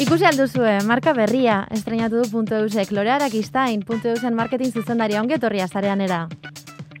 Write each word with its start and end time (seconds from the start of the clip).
Ikusi 0.00 0.24
alduzue, 0.24 0.78
marka 0.88 1.12
berria, 1.12 1.58
estrenatu 1.76 2.22
du 2.22 2.28
puntu 2.32 2.54
eusek, 2.56 2.88
Lorea 2.96 3.18
Arakistain, 3.18 3.82
puntu 3.84 4.08
eusen 4.08 4.32
marketing 4.32 4.70
zuzendaria, 4.72 5.20
onge 5.20 5.36
etorria 5.36 5.66
zarean 5.68 6.00
era. 6.00 6.22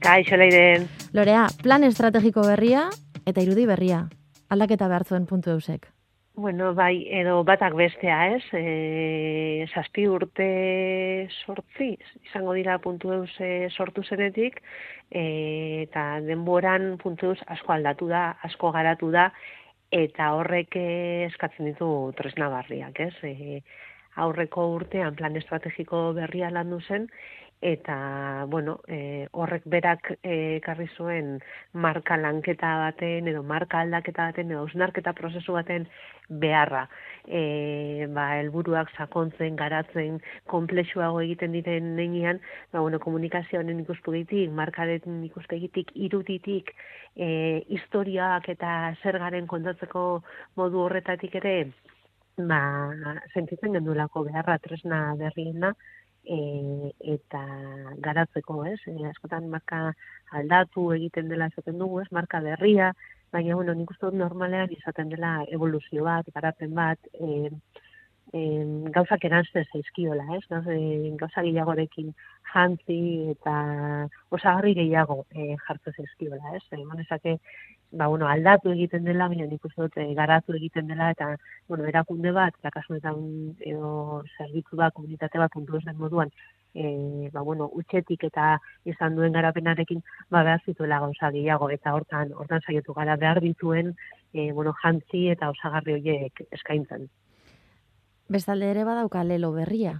Kaixo 0.04 0.36
leiden. 0.36 0.84
Lorea, 1.16 1.46
plan 1.62 1.86
estrategiko 1.88 2.44
berria 2.44 2.90
eta 3.24 3.40
irudi 3.40 3.64
berria, 3.70 4.02
aldaketa 4.52 4.90
behar 4.92 5.06
zuen 5.08 5.24
puntu 5.30 5.54
eusek. 5.54 5.88
Bueno, 6.36 6.74
bai, 6.76 7.06
edo 7.22 7.38
batak 7.44 7.72
bestea, 7.78 8.18
ez? 8.36 8.44
E, 8.52 9.64
zazpi 9.72 10.04
urte 10.08 10.50
sortzi, 11.46 11.94
izango 12.28 12.52
dira 12.56 12.76
puntu 12.84 13.14
eus 13.16 13.32
e, 13.40 13.70
sortu 13.72 14.04
zenetik, 14.04 14.60
e, 15.08 15.24
eta 15.86 16.20
denboran 16.28 16.98
puntu 17.00 17.32
eus 17.32 17.40
asko 17.48 17.72
aldatu 17.78 18.12
da, 18.12 18.36
asko 18.44 18.70
garatu 18.76 19.08
da, 19.12 19.30
eta 19.90 20.32
horrek 20.38 20.76
eskatzen 20.78 21.66
ditu 21.70 21.88
tresna 22.16 22.48
barriak, 22.52 23.00
ez? 23.00 23.14
E, 23.26 23.60
aurreko 24.22 24.66
urtean 24.76 25.16
plan 25.18 25.36
estrategiko 25.38 26.10
berria 26.14 26.50
landu 26.50 26.80
zen, 26.86 27.08
eta 27.60 28.46
bueno, 28.48 28.80
e, 28.88 29.28
horrek 29.32 29.62
berak 29.66 30.14
e, 30.22 30.56
ekarri 30.56 30.86
zuen 30.96 31.40
marka 31.72 32.16
lanketa 32.16 32.70
baten 32.86 33.28
edo 33.28 33.42
marka 33.42 33.82
aldaketa 33.84 34.30
baten 34.30 34.50
edo 34.50 34.62
ausnarketa 34.64 35.12
prozesu 35.12 35.52
baten 35.52 35.86
beharra. 36.30 36.86
E, 37.26 38.06
ba, 38.14 38.38
helburuak 38.40 38.90
sakontzen, 38.96 39.56
garatzen, 39.60 40.20
komplexuago 40.48 41.20
egiten 41.20 41.52
diren 41.52 41.94
negian, 41.96 42.40
ba, 42.72 42.80
bueno, 42.80 42.98
komunikazioaren 43.02 43.84
ikuspegitik, 43.84 44.50
markaren 44.56 45.22
ikuspegitik, 45.28 45.92
iruditik, 45.94 46.72
e, 47.16 47.62
historiak 47.68 48.48
eta 48.48 48.94
zer 49.02 49.20
garen 49.20 49.46
kontatzeko 49.50 50.22
modu 50.56 50.86
horretatik 50.86 51.34
ere, 51.42 51.56
ba, 52.38 52.60
sentitzen 53.34 53.76
gendulako 53.76 54.24
beharra 54.30 54.56
tresna 54.64 55.10
berriena, 55.20 55.74
e, 56.24 56.38
eta 57.14 57.42
garatzeko, 58.04 58.64
ez? 58.66 58.78
E, 58.86 58.96
askotan 59.10 59.48
marka 59.52 59.80
aldatu 60.40 60.90
egiten 60.96 61.28
dela 61.28 61.50
esaten 61.52 61.78
dugu, 61.78 62.00
ez? 62.02 62.08
Marka 62.12 62.40
berria, 62.44 62.92
baina 63.32 63.56
bueno, 63.58 63.74
nik 63.74 63.90
uste 63.90 64.06
dut 64.06 64.18
normalean 64.18 64.72
izaten 64.76 65.10
dela 65.12 65.38
evoluzio 65.48 66.04
bat, 66.04 66.28
garatzen 66.34 66.74
bat, 66.74 67.10
e, 67.14 67.50
eh, 68.32 68.64
gauzak 68.94 69.24
erantzten 69.24 69.66
zaizkiola, 69.72 70.26
ez? 70.36 70.44
No? 70.50 70.60
E, 70.70 71.10
gauza 71.20 71.42
gehiagorekin 71.46 72.12
jantzi 72.52 73.00
eta 73.34 73.54
osagarri 74.30 74.74
gehiago 74.78 75.24
e, 75.30 75.54
jartzen 75.66 75.96
zaizkiola, 75.96 76.56
ez? 76.56 76.62
E, 76.70 76.84
Manezake, 76.84 77.36
ba, 77.90 78.06
bueno, 78.06 78.28
aldatu 78.28 78.72
egiten 78.74 79.04
dela, 79.04 79.28
baina 79.28 79.46
nik 79.50 79.64
uste 79.66 79.82
dut, 79.82 79.98
e, 79.98 80.06
garatu 80.14 80.54
egiten 80.58 80.88
dela, 80.90 81.10
eta, 81.16 81.32
bueno, 81.68 81.86
erakunde 81.90 82.32
bat, 82.36 82.56
eta 82.60 82.72
kasunetan 82.78 83.20
edo 83.72 84.22
zerbitzu 84.36 84.78
bat, 84.78 84.94
komunitate 84.94 85.42
bat, 85.42 85.52
puntu 85.54 85.80
den 85.84 85.98
moduan, 85.98 86.30
e, 86.74 87.30
ba, 87.34 87.42
bueno, 87.42 87.70
utxetik 87.82 88.28
eta 88.30 88.52
izan 88.84 89.16
duen 89.18 89.34
garapenarekin, 89.34 90.02
ba, 90.30 90.44
behar 90.46 90.62
zituela 90.66 91.00
gauza 91.06 91.32
gehiago, 91.34 91.70
eta 91.70 91.94
hortan, 91.98 92.34
hortan 92.34 92.62
saietu 92.66 92.94
gara 92.94 93.16
behar 93.16 93.42
dituen, 93.42 93.94
e, 94.32 94.52
bueno, 94.52 94.74
jantzi 94.84 95.26
eta 95.34 95.50
osagarri 95.50 95.98
horiek 95.98 96.46
eskaintzen. 96.50 97.10
Bestalde 98.30 98.68
ere 98.70 98.84
badauka 98.86 99.24
lelo 99.26 99.50
berria. 99.50 99.96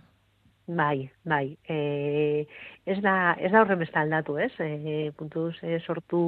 Bai, 0.70 1.10
bai. 1.24 1.58
E, 1.66 2.46
ez 2.86 3.00
da, 3.02 3.34
ez 3.34 3.50
da 3.50 3.64
besta 3.74 4.04
aldatu, 4.04 4.36
ez? 4.38 4.52
E, 4.62 5.10
puntuz, 5.18 5.56
e, 5.66 5.80
sortu 5.80 6.20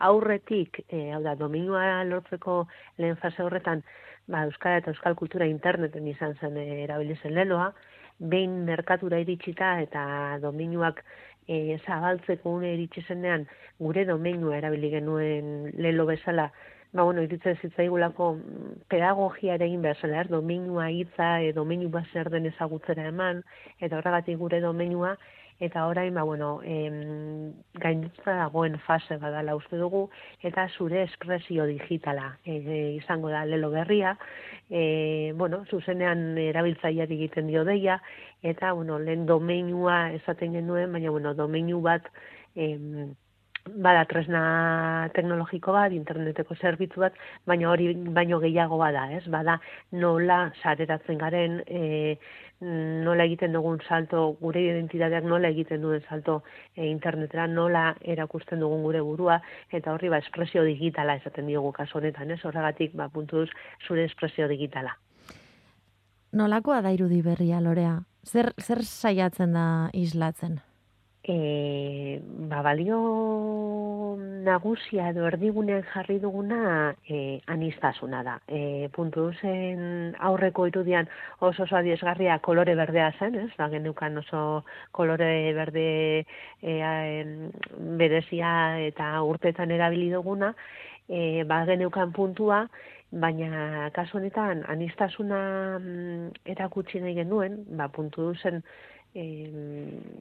aurretik, 0.00 0.80
e, 0.88 1.10
hau 1.12 1.20
da, 1.20 1.34
dominua 1.36 2.02
lortzeko 2.08 2.62
lehen 2.96 3.20
fase 3.20 3.44
horretan, 3.44 3.84
ba, 4.26 4.46
Euskal 4.48 4.78
eta 4.78 4.94
Euskal 4.94 5.18
Kultura 5.20 5.44
interneten 5.44 6.08
izan 6.08 6.32
zen 6.40 6.56
e, 6.56 6.64
erabilizen 6.86 7.36
leloa, 7.36 7.74
behin 8.18 8.62
merkatura 8.64 9.20
iritsita 9.20 9.74
eta 9.84 10.06
dominuak 10.40 11.04
e, 11.46 11.76
zabaltzeko 11.84 12.56
une 12.56 12.72
iritsi 12.72 13.04
zenean, 13.04 13.44
gure 13.78 14.06
dominua 14.08 14.56
erabili 14.62 14.94
genuen 14.96 15.74
lelo 15.76 16.08
bezala, 16.08 16.48
ba, 16.92 17.02
bueno, 17.02 17.22
iritzen 17.22 17.56
zitzaigulako 17.62 18.34
mm, 18.36 18.72
pedagogia 18.92 19.56
egin 19.56 19.82
behar 19.82 20.00
zela, 20.00 20.20
er, 20.20 20.28
dominua 20.28 20.90
hitza, 20.92 21.34
e, 21.40 21.52
dominu 21.56 21.88
bat 21.92 22.08
zer 22.12 22.30
den 22.30 22.46
ezagutzera 22.52 23.06
eman, 23.08 23.42
eta 23.80 23.98
horregatik 23.98 24.38
gure 24.38 24.60
dominua, 24.60 25.16
eta 25.62 25.86
orain, 25.86 26.12
ba, 26.14 26.24
bueno, 26.26 26.60
em, 26.64 27.52
gaindutza 27.80 28.34
dagoen 28.40 28.76
fase 28.82 29.16
badala 29.22 29.54
uste 29.56 29.78
dugu, 29.78 30.08
eta 30.42 30.66
zure 30.76 31.04
espresio 31.04 31.66
digitala 31.70 32.32
e, 32.44 32.58
izango 32.98 33.30
da 33.30 33.44
lelo 33.46 33.70
berria, 33.70 34.16
e, 34.68 35.32
bueno, 35.38 35.62
zuzenean 35.70 36.36
erabiltzaileari 36.44 37.20
egiten 37.20 37.48
dio 37.48 37.64
deia, 37.64 38.00
eta, 38.42 38.72
bueno, 38.76 38.98
lehen 38.98 39.24
domenua 39.26 40.10
esaten 40.18 40.58
genuen, 40.58 40.92
baina, 40.92 41.14
bueno, 41.14 41.32
domenu 41.38 41.80
bat, 41.80 42.10
em, 42.54 43.14
bada 43.64 44.04
tresna 44.10 45.08
teknologiko 45.14 45.72
bat, 45.74 45.92
interneteko 45.94 46.54
zerbitzu 46.58 47.02
bat, 47.04 47.18
baina 47.46 47.70
hori 47.70 47.92
baino 47.94 48.40
gehiago 48.42 48.78
bada, 48.80 49.06
ez? 49.14 49.22
Bada 49.30 49.58
nola 49.92 50.38
sareratzen 50.62 51.18
garen, 51.20 51.60
e, 51.66 52.16
nola 52.62 53.26
egiten 53.26 53.54
dugun 53.54 53.80
salto, 53.88 54.24
gure 54.40 54.62
identitateak 54.62 55.24
nola 55.26 55.50
egiten 55.54 55.82
duen 55.82 56.02
salto 56.08 56.42
e, 56.74 56.86
internetera, 56.88 57.46
nola 57.46 57.92
erakusten 58.02 58.60
dugun 58.62 58.82
gure 58.86 59.02
burua, 59.02 59.40
eta 59.70 59.94
horri 59.94 60.10
ba, 60.10 60.18
espresio 60.22 60.64
digitala 60.66 61.16
esaten 61.20 61.46
diogu 61.46 61.72
kasu 61.72 61.98
honetan, 61.98 62.30
ez? 62.34 62.40
Horregatik, 62.44 62.96
ba, 62.98 63.08
puntuz, 63.08 63.48
zure 63.86 64.06
espresio 64.10 64.48
digitala. 64.50 64.96
Nolakoa 66.32 66.80
da 66.82 66.92
irudi 66.94 67.20
berria, 67.22 67.60
Lorea? 67.60 68.00
Zer, 68.26 68.52
zer 68.58 68.82
saiatzen 68.86 69.52
da 69.52 69.66
islatzen? 69.92 70.60
E, 71.24 72.20
ba, 72.50 72.62
balio 72.62 72.98
nagusia 74.42 75.10
edo 75.12 75.26
erdigunean 75.28 75.84
jarri 75.92 76.18
duguna 76.18 76.94
e, 77.06 77.40
anistasuna 77.46 78.22
da. 78.26 78.36
E, 78.48 78.88
puntu 78.94 79.28
zen 79.40 80.16
aurreko 80.18 80.66
irudian 80.66 81.08
oso 81.40 81.62
oso 81.62 81.76
adiesgarria 81.78 82.38
kolore 82.38 82.74
berdea 82.74 83.12
zen, 83.18 83.38
ez? 83.44 83.50
Da, 83.56 83.68
genukan 83.70 84.18
oso 84.18 84.64
kolore 84.90 85.52
berde 85.54 85.88
e, 86.62 86.72
berezia 88.02 88.80
eta 88.88 89.14
urtetan 89.22 89.70
erabili 89.70 90.10
duguna, 90.10 90.54
e, 91.08 91.44
ba, 91.46 91.62
genukan 91.70 92.12
puntua, 92.12 92.66
baina 93.12 93.90
kasu 93.92 94.16
honetan 94.18 94.64
anistasuna 94.72 95.42
mm, 95.78 96.30
erakutsi 96.54 97.00
nahi 97.00 97.14
genuen, 97.20 97.62
ba, 97.78 97.88
puntu 97.92 98.32
zen 98.42 98.62
e, 99.14 99.24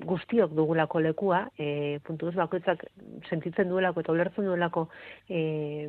guztiok 0.06 0.56
dugulako 0.56 1.02
lekua, 1.02 1.46
e, 1.57 2.00
puntu 2.06 2.29
duz 2.29 2.35
bakoitzak 2.35 2.85
sentitzen 3.29 3.69
duelako 3.69 4.03
eta 4.03 4.16
ulertzen 4.16 4.47
duelako 4.47 4.88
e, 5.29 5.88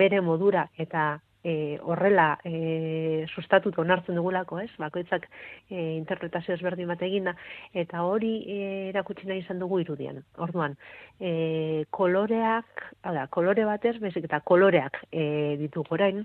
bere 0.00 0.20
modura 0.24 0.68
eta 0.78 1.20
e, 1.42 1.78
horrela 1.82 2.38
e, 2.44 3.26
sustatut 3.34 3.78
onartzen 3.78 4.18
dugulako, 4.18 4.60
ez? 4.60 4.70
Bakoitzak 4.78 5.26
e, 5.68 5.96
interpretazio 5.96 6.54
ezberdin 6.54 6.90
bat 6.90 7.02
eginda 7.06 7.34
eta 7.72 8.04
hori 8.04 8.34
e, 8.46 8.58
erakutsi 8.90 9.28
nahi 9.28 9.44
izan 9.44 9.62
dugu 9.62 9.80
irudian. 9.84 10.22
Orduan, 10.38 10.76
e, 11.20 11.84
koloreak, 11.90 12.84
da, 13.04 13.26
kolore 13.32 13.64
batez, 13.68 13.96
bezik 14.02 14.28
eta 14.28 14.42
koloreak 14.44 15.02
e, 15.10 15.56
ditugu 15.60 15.96
orain, 15.96 16.24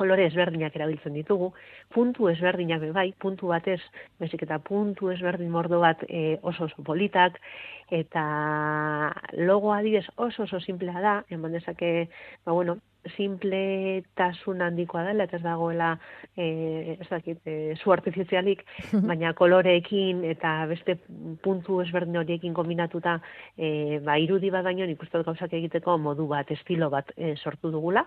kolore 0.00 0.24
ezberdinak 0.30 0.76
erabiltzen 0.78 1.16
ditugu, 1.18 1.50
puntu 1.94 2.30
ezberdinak 2.32 2.86
bai, 2.96 3.10
puntu 3.20 3.52
batez, 3.52 3.80
bezik 4.22 4.46
eta 4.46 4.60
puntu 4.64 5.10
ezberdin 5.12 5.50
mordo 5.52 5.80
bat 5.84 6.04
e, 6.08 6.38
oso 6.42 6.68
oso 6.70 6.84
politak, 6.86 7.36
eta 8.02 8.24
logo 9.50 9.74
adibes 9.76 10.06
oso 10.16 10.46
oso 10.46 10.60
simplea 10.60 11.04
da, 11.04 11.16
eman 11.36 11.58
dezake, 11.58 12.08
ba 12.46 12.56
bueno, 12.56 12.78
simple 13.16 14.02
tasun 14.18 14.62
handikoa 14.62 15.04
dela, 15.08 15.24
eta 15.24 15.38
ez 15.38 15.42
dagoela 15.44 15.90
e, 16.36 16.96
ez 17.00 17.08
dakit, 17.08 17.40
e, 17.44 17.74
zu 17.76 17.92
artifizialik, 17.92 18.64
baina 19.10 19.32
koloreekin 19.38 20.24
eta 20.28 20.52
beste 20.70 20.98
puntu 21.42 21.80
ezberdin 21.84 22.20
horiekin 22.20 22.54
kombinatuta 22.54 23.18
e, 23.56 24.00
ba, 24.04 24.18
irudi 24.20 24.50
bat 24.50 24.66
baino 24.66 24.86
nik 24.86 25.02
uste 25.02 25.22
gauzak 25.26 25.54
egiteko 25.60 25.96
modu 25.98 26.28
bat, 26.30 26.50
estilo 26.50 26.90
bat 26.92 27.12
e, 27.16 27.34
sortu 27.36 27.72
dugula, 27.72 28.04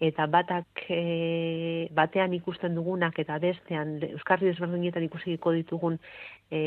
eta 0.00 0.26
batak 0.30 0.86
e, 0.90 1.88
batean 1.94 2.34
ikusten 2.36 2.74
dugunak 2.74 3.18
eta 3.22 3.38
bestean 3.42 3.98
Euskarri 4.14 4.50
ezberdinetan 4.52 5.04
ikusiko 5.08 5.52
ditugun 5.56 5.98
e, 6.50 6.60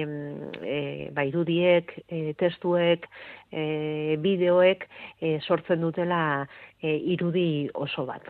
e, 0.64 0.78
ba, 1.14 1.26
irudiek, 1.28 1.94
e, 2.08 2.34
testuek, 2.40 3.08
e, 3.52 4.18
bideoek 4.22 4.88
e, 5.20 5.40
sortzen 5.42 5.82
dutela 5.82 6.48
e, 6.82 6.96
irudi 7.14 7.70
oso 7.74 8.06
bat. 8.06 8.28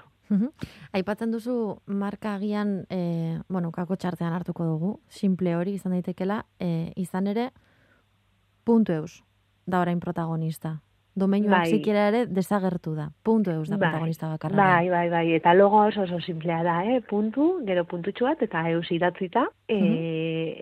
Aipatzen 0.92 1.32
duzu 1.32 1.78
marka 1.88 2.34
agian, 2.36 2.82
e, 2.92 3.40
bueno, 3.48 3.72
kako 3.72 3.96
txartean 3.96 4.34
hartuko 4.36 4.66
dugu, 4.68 4.92
simple 5.08 5.56
hori 5.56 5.78
izan 5.80 5.96
daitekela, 5.96 6.42
e, 6.60 6.92
izan 7.00 7.28
ere, 7.32 7.52
puntu 8.68 8.92
eus, 8.92 9.24
da 9.66 9.80
orain 9.80 10.00
protagonista. 10.04 10.82
Domeinuak 11.18 11.64
bai. 11.66 11.72
zikera 11.74 12.08
ere 12.12 12.26
desagertu 12.30 12.94
da. 12.96 13.08
Puntu 13.26 13.52
eus 13.52 13.68
da 13.70 13.78
bai. 13.78 13.88
protagonista 13.88 14.30
bakarra. 14.30 14.58
Bai, 14.58 14.90
bai, 14.94 15.08
bai. 15.10 15.26
Eta 15.40 15.54
logo 15.58 15.82
oso 15.88 16.04
oso 16.06 16.20
simplea 16.22 16.62
da, 16.64 16.78
eh? 16.86 17.02
Puntu, 17.02 17.50
gero 17.66 17.86
puntutxu 17.90 18.30
bat, 18.30 18.44
eta 18.46 18.64
eus 18.70 18.86
idatzita. 18.94 19.48
E, 19.68 19.80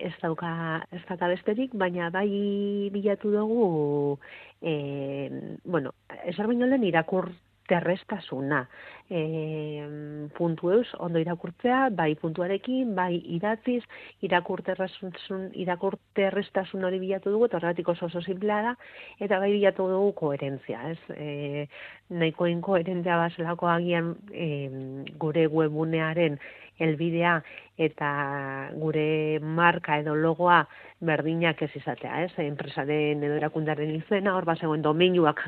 ez 0.08 0.14
dauka, 0.22 0.50
ez 0.92 1.02
da 1.08 1.28
besterik, 1.28 1.74
baina 1.76 2.08
bai 2.10 2.28
bilatu 2.94 3.32
dugu, 3.34 4.18
e, 4.62 5.58
bueno, 5.64 5.92
baino 6.38 6.66
lehen 6.66 6.88
irakur 6.88 7.30
terrestasuna. 7.68 8.66
E, 9.06 9.20
puntu 10.34 10.72
eus, 10.74 10.88
ondo 10.98 11.20
irakurtzea, 11.22 11.86
bai 11.94 12.14
puntuarekin, 12.18 12.94
bai 12.96 13.20
idatziz, 13.36 13.82
irakurterrestasun, 14.26 15.50
irakurterrestasun 15.62 16.84
hori 16.88 16.98
bilatu 17.02 17.30
dugu, 17.34 17.46
eta 17.46 17.60
horregatik 17.60 17.92
oso 17.94 18.08
oso 18.10 18.22
simplea 18.24 18.62
da, 18.66 18.74
eta 19.22 19.38
bai 19.42 19.52
bilatu 19.54 19.86
dugu 19.92 20.12
koherentzia, 20.18 20.82
ez? 20.90 20.98
E, 21.14 21.66
nahiko 22.10 22.50
inkoherentzia 22.50 23.18
baselako 23.22 23.70
agian 23.70 24.14
e, 24.32 24.50
gure 25.22 25.46
webunearen 25.50 26.40
elbidea 26.78 27.40
eta 27.76 28.10
gure 28.80 29.38
marka 29.40 29.98
edo 30.00 30.14
logoa 30.16 30.62
berdinak 31.00 31.60
ez 31.62 31.70
izatea, 31.76 32.22
ez? 32.24 32.32
Enpresaren 32.40 33.24
edo 33.24 33.36
erakundaren 33.36 33.92
izena, 33.98 34.32
hor 34.36 34.46
bazegoen 34.48 34.84
domeinuak 34.84 35.42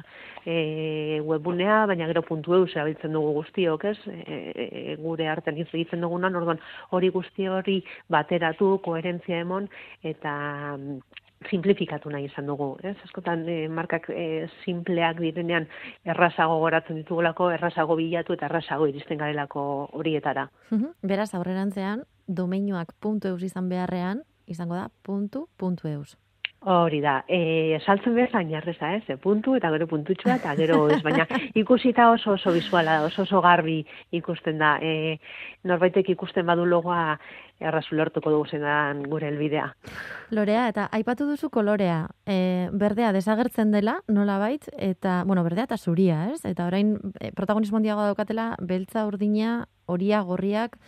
e, 0.45 1.21
webunea, 1.25 1.85
baina 1.89 2.09
gero 2.11 2.23
puntu 2.27 2.57
eus 2.59 2.71
erabiltzen 2.75 3.17
dugu 3.17 3.33
guztiok, 3.41 3.87
ez? 3.93 3.99
E, 4.13 4.41
e, 4.67 4.97
gure 5.01 5.29
artean 5.29 5.57
hitz 5.57 5.71
egiten 5.73 6.05
dugunan, 6.05 6.37
orduan 6.37 6.61
hori 6.91 7.09
guzti 7.15 7.49
hori 7.49 7.81
bateratu, 8.13 8.77
koherentzia 8.85 9.41
emon, 9.47 9.71
eta 10.05 10.35
simplifikatu 11.50 12.11
nahi 12.11 12.26
izan 12.29 12.46
dugu, 12.50 12.73
ez? 12.82 12.96
Askotan 13.05 13.44
e, 13.49 13.58
markak 13.69 14.11
e, 14.11 14.49
simpleak 14.64 15.20
direnean 15.23 15.69
errazago 16.05 16.58
goratzen 16.64 16.99
ditugulako, 17.00 17.50
errazago 17.55 17.96
bilatu 17.96 18.35
eta 18.35 18.49
errazago 18.50 18.88
iristen 18.90 19.19
garelako 19.19 19.62
horietara. 19.93 20.49
Beraz, 21.02 21.32
aurrerantzean, 21.38 22.05
domeinuak 22.26 22.94
puntu 23.00 23.29
eus 23.35 23.43
izan 23.43 23.69
beharrean, 23.69 24.25
izango 24.46 24.75
da 24.75 24.88
puntu, 25.02 25.46
puntu 25.56 25.88
eus. 25.88 26.17
Hori 26.67 26.99
da, 26.99 27.20
e, 27.31 27.79
saltzen 27.87 28.17
behar 28.17 28.32
zain 28.35 28.49
jarreza, 28.50 28.90
ez? 28.96 29.05
E, 29.06 29.14
puntu 29.23 29.55
eta 29.55 29.70
gero 29.70 29.87
puntutxua 29.87 30.40
eta 30.40 30.56
gero 30.58 30.81
ez, 30.90 30.99
baina 31.05 31.23
ikusita 31.61 32.08
oso 32.11 32.32
oso 32.35 32.50
bizuala, 32.50 32.96
oso 33.06 33.23
oso 33.23 33.40
garbi 33.44 33.79
ikusten 34.11 34.58
da. 34.58 34.73
E, 34.82 35.20
norbaitek 35.70 36.11
ikusten 36.17 36.46
badu 36.50 36.67
logoa 36.67 37.14
errazu 37.61 37.97
lortuko 37.99 38.31
dugu 38.31 38.47
zenan 38.47 39.03
gure 39.11 39.29
elbidea. 39.29 39.67
Lorea, 40.31 40.69
eta 40.71 40.89
aipatu 40.95 41.27
duzu 41.27 41.51
kolorea, 41.51 42.07
e, 42.27 42.69
berdea 42.73 43.13
desagertzen 43.13 43.73
dela, 43.75 43.99
nola 44.09 44.39
bait, 44.39 44.69
eta, 44.79 45.23
bueno, 45.27 45.43
berdea 45.47 45.67
eta 45.67 45.79
zuria, 45.79 46.29
ez? 46.33 46.45
Eta 46.45 46.67
orain, 46.67 46.97
e, 47.21 47.33
protagonismo 47.33 47.81
handiago 47.81 48.07
daukatela, 48.07 48.53
beltza 48.61 49.07
urdina, 49.07 49.67
horia, 49.87 50.23
gorriak, 50.23 50.79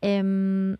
em, 0.00 0.76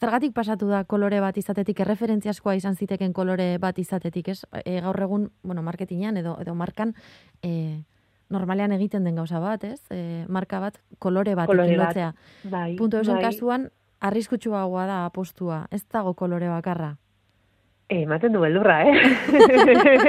Zergatik 0.00 0.32
pasatu 0.32 0.64
da 0.70 0.84
kolore 0.88 1.18
bat 1.20 1.36
izatetik, 1.36 1.82
erreferentziaskoa 1.84 2.54
izan 2.56 2.76
ziteken 2.78 3.12
kolore 3.12 3.58
bat 3.60 3.76
izatetik, 3.78 4.30
ez? 4.32 4.38
E, 4.64 4.78
gaur 4.80 4.96
egun, 5.04 5.26
bueno, 5.42 5.60
marketingan 5.66 6.16
edo, 6.16 6.38
edo 6.40 6.54
markan, 6.56 6.94
e, 7.44 7.82
normalean 8.30 8.72
egiten 8.72 9.04
den 9.04 9.18
gauza 9.20 9.42
bat, 9.42 9.66
ez? 9.66 9.82
E, 9.92 10.24
marka 10.28 10.60
bat, 10.62 10.78
kolore 10.98 11.34
bat 11.36 11.50
kolore 11.50 11.74
ikilotzea. 11.74 12.14
Bai, 12.48 12.76
Punto 12.78 13.02
bai. 13.04 13.18
kasuan, 13.26 13.68
arriskutsua 14.00 14.64
da 14.86 15.04
apostua, 15.04 15.66
ez 15.70 15.84
dago 15.92 16.14
kolore 16.14 16.48
bakarra. 16.48 16.96
E, 17.88 18.02
ematen 18.02 18.32
du 18.32 18.40
beldurra, 18.40 18.82
eh? 18.86 18.94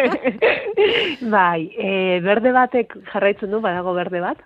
bai, 1.35 1.71
e, 1.77 2.19
berde 2.21 2.51
batek 2.51 2.93
jarraitzen 3.11 3.51
du, 3.51 3.59
badago 3.59 3.93
berde 3.93 4.21
bat, 4.21 4.43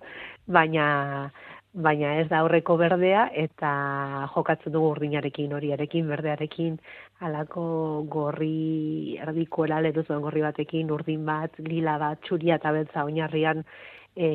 baina 0.47 1.31
baina 1.75 2.13
ez 2.21 2.27
da 2.31 2.39
aurreko 2.39 2.77
berdea 2.79 3.25
eta 3.35 3.69
jokatzen 4.33 4.71
dugu 4.71 4.93
urdinarekin, 4.93 5.51
horiarekin, 5.57 6.07
berdearekin, 6.07 6.77
alako 7.27 7.65
gorri 8.11 9.17
erdiko 9.21 9.65
elale 9.67 9.91
duzuen 9.95 10.21
gorri 10.23 10.43
batekin, 10.45 10.91
urdin 10.91 11.25
bat, 11.27 11.59
lila 11.59 11.97
bat, 11.99 12.21
txuria 12.23 12.55
eta 12.61 12.71
beltza 12.71 13.03
oinarrian, 13.03 13.65
e, 14.15 14.29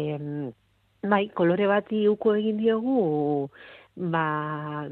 bai, 1.09 1.23
kolore 1.37 1.71
bati 1.71 2.07
uko 2.13 2.37
egin 2.37 2.61
diogu, 2.61 3.49
ba, 3.97 4.89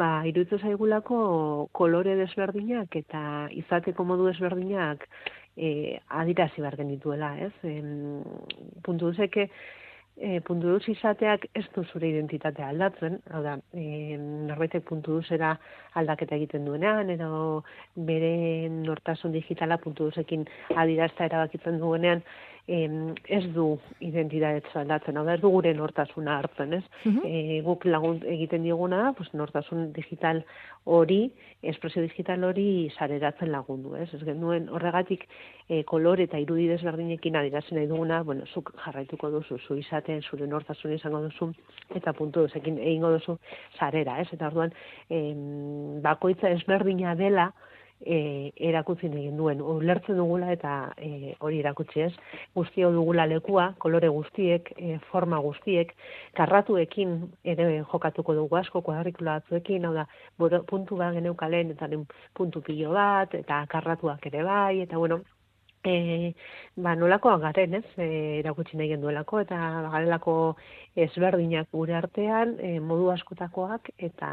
ba 0.00 0.10
iruditzu 0.26 0.58
zaigulako 0.58 1.68
kolore 1.72 2.16
desberdinak 2.16 2.96
eta 3.02 3.22
izateko 3.62 4.04
modu 4.04 4.26
desberdinak 4.30 5.06
e, 5.56 5.98
adirazi 6.08 6.62
behar 6.62 6.76
genituela, 6.76 7.36
ez? 7.38 7.52
E, 7.64 7.80
puntu 8.82 9.10
duzeke, 9.10 9.48
e, 10.20 10.40
puntu 10.46 10.74
duz 10.74 10.84
izateak 10.92 11.46
ez 11.56 11.64
du 11.74 11.84
zure 11.84 12.10
identitatea 12.10 12.68
aldatzen, 12.72 13.18
hau 13.32 13.42
da, 13.44 13.56
e, 13.72 14.16
norbaitek 14.50 14.84
puntu 14.88 15.18
duzera 15.20 15.54
aldaketa 16.00 16.36
egiten 16.36 16.68
duenean, 16.68 17.10
edo 17.10 17.62
bere 18.10 18.68
nortasun 18.74 19.32
digitala 19.36 19.80
puntu 19.82 20.10
duzekin 20.10 20.46
adirazta 20.76 21.28
erabakitzen 21.30 21.80
duenean, 21.80 22.22
em, 22.68 23.14
ez 23.28 23.44
du 23.54 23.78
identitatea 24.04 24.82
aldatzen, 24.82 25.16
hau 25.16 25.24
da, 25.26 25.34
ez 25.34 25.42
du 25.42 25.50
gure 25.50 25.72
nortasuna 25.74 26.38
hartzen, 26.38 26.74
ez? 26.78 26.82
e, 27.24 27.60
guk 27.66 27.84
lagun 27.84 28.20
egiten 28.26 28.62
dioguna, 28.62 29.12
pues, 29.16 29.30
nortasun 29.34 29.92
digital 29.96 30.44
hori, 30.84 31.32
espresio 31.62 32.02
digital 32.02 32.44
hori 32.44 32.90
sareratzen 32.96 33.50
lagundu, 33.52 33.94
ez? 33.96 34.08
Ez 34.14 34.22
genuen 34.24 34.68
horregatik 34.68 35.26
e, 35.68 35.82
kolore 35.88 36.28
eta 36.28 36.40
irudi 36.40 36.68
desberdinekin 36.70 37.36
adirazen 37.36 37.78
nahi 37.78 37.88
duguna, 37.90 38.22
bueno, 38.22 38.46
zuk 38.54 38.72
jarraituko 38.84 39.30
duzu, 39.30 39.58
zu 39.66 39.76
izaten, 39.80 40.22
zure 40.22 40.46
nortasun 40.46 40.94
izango 40.96 41.22
duzu, 41.26 41.52
eta 41.94 42.14
puntu 42.16 42.46
duzekin 42.46 42.78
egingo 42.78 43.12
duzu 43.16 43.36
sarera, 43.78 44.20
ez? 44.22 44.28
Eta 44.32 44.48
orduan, 44.48 44.72
em, 45.10 46.00
bakoitza 46.02 46.50
ezberdina 46.56 47.14
dela, 47.18 47.50
e, 48.00 48.52
erakutzi 48.70 49.08
egin 49.08 49.36
duen, 49.38 49.60
ulertzen 49.60 50.16
dugula 50.20 50.50
eta 50.52 50.92
e, 50.96 51.34
hori 51.40 51.60
erakutsi 51.60 52.04
ez, 52.06 52.12
guztio 52.56 52.90
dugula 52.94 53.26
lekua, 53.26 53.70
kolore 53.78 54.08
guztiek, 54.08 54.72
e, 54.76 54.98
forma 55.10 55.40
guztiek, 55.44 55.92
karratuekin 56.38 57.18
ere 57.44 57.68
jokatuko 57.92 58.34
dugu 58.38 58.60
asko, 58.60 58.82
kuadrikula 58.86 59.40
batzuekin, 59.40 59.84
hau 59.88 59.94
da, 59.96 60.06
puntu 60.70 60.96
bat 61.00 61.14
geneukalen, 61.16 61.74
eta 61.76 61.90
puntu 62.36 62.62
pilo 62.64 62.94
bat, 62.96 63.34
eta 63.34 63.64
karratuak 63.70 64.26
ere 64.32 64.46
bai, 64.46 64.80
eta 64.86 64.98
bueno, 64.98 65.22
E, 65.80 66.34
ba, 66.76 66.92
nolakoa 66.92 67.38
garen, 67.40 67.78
ez, 67.78 67.86
e, 67.96 68.06
erakutsi 68.42 68.76
nahi 68.76 68.90
genduelako, 68.90 69.38
eta 69.46 69.56
garelako 69.88 70.34
ezberdinak 71.06 71.70
gure 71.72 71.94
artean, 71.96 72.52
e, 72.60 72.74
modu 72.84 73.08
askotakoak, 73.14 73.88
eta 73.96 74.28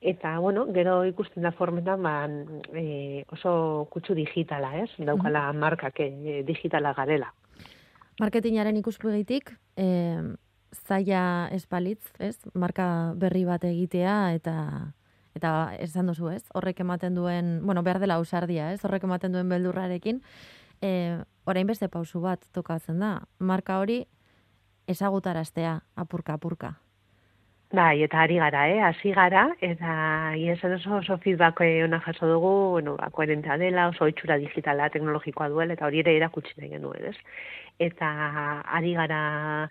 Eta, 0.00 0.38
bueno, 0.38 0.66
gero 0.74 1.04
ikusten 1.08 1.42
da 1.42 1.52
formetan, 1.56 2.02
ba, 2.04 2.28
e, 2.76 3.24
oso 3.32 3.88
kutsu 3.90 4.14
digitala, 4.14 4.74
ez? 4.82 4.90
Daukala 4.98 5.48
mm 5.52 5.60
markak 5.60 6.00
e, 6.00 6.42
digitala 6.44 6.92
garela. 6.94 7.32
Marketingaren 8.20 8.76
ikuspegitik, 8.76 9.54
e, 9.76 9.86
zaila 10.84 11.48
espalitz, 11.52 12.04
ez? 12.18 12.36
Marka 12.54 13.14
berri 13.16 13.44
bat 13.44 13.64
egitea, 13.64 14.34
eta 14.36 14.56
eta 15.36 15.76
esan 15.84 16.08
duzu, 16.08 16.30
ez? 16.32 16.44
Horrek 16.56 16.80
ematen 16.80 17.14
duen, 17.14 17.60
bueno, 17.64 17.82
behar 17.84 18.00
dela 18.00 18.20
usardia, 18.20 18.70
ez? 18.72 18.80
Horrek 18.84 19.04
ematen 19.04 19.32
duen 19.32 19.48
beldurrarekin, 19.48 20.22
e, 20.80 21.18
orain 21.44 21.66
beste 21.68 21.88
pausu 21.88 22.20
bat 22.24 22.44
tokatzen 22.52 23.00
da. 23.00 23.12
Marka 23.38 23.78
hori 23.82 24.04
ezagutaraztea, 24.88 25.80
apurka, 25.96 26.36
apurka. 26.40 26.76
Bai, 27.74 28.02
eta 28.04 28.20
ari 28.22 28.36
gara, 28.38 28.60
eh? 28.70 28.78
Hasi 28.78 29.10
gara, 29.12 29.48
eta 29.60 30.34
iesan 30.38 30.76
oso, 30.76 31.00
oso 31.00 31.16
feedback 31.18 31.60
ona 31.84 31.98
jaso 32.00 32.26
dugu, 32.26 32.70
bueno, 32.70 32.94
ba, 32.96 33.10
koherentea 33.10 33.56
dela, 33.58 33.88
oso 33.88 34.06
itxura 34.06 34.36
digitala, 34.38 34.88
teknologikoa 34.88 35.48
duela, 35.48 35.74
eta 35.74 35.86
hori 35.86 35.98
ere 35.98 36.16
erakutsi 36.16 36.54
nahi 36.58 36.70
genuen, 36.70 37.04
ez? 37.10 37.16
Eta 37.80 38.06
ari 38.70 38.94
gara 38.94 39.68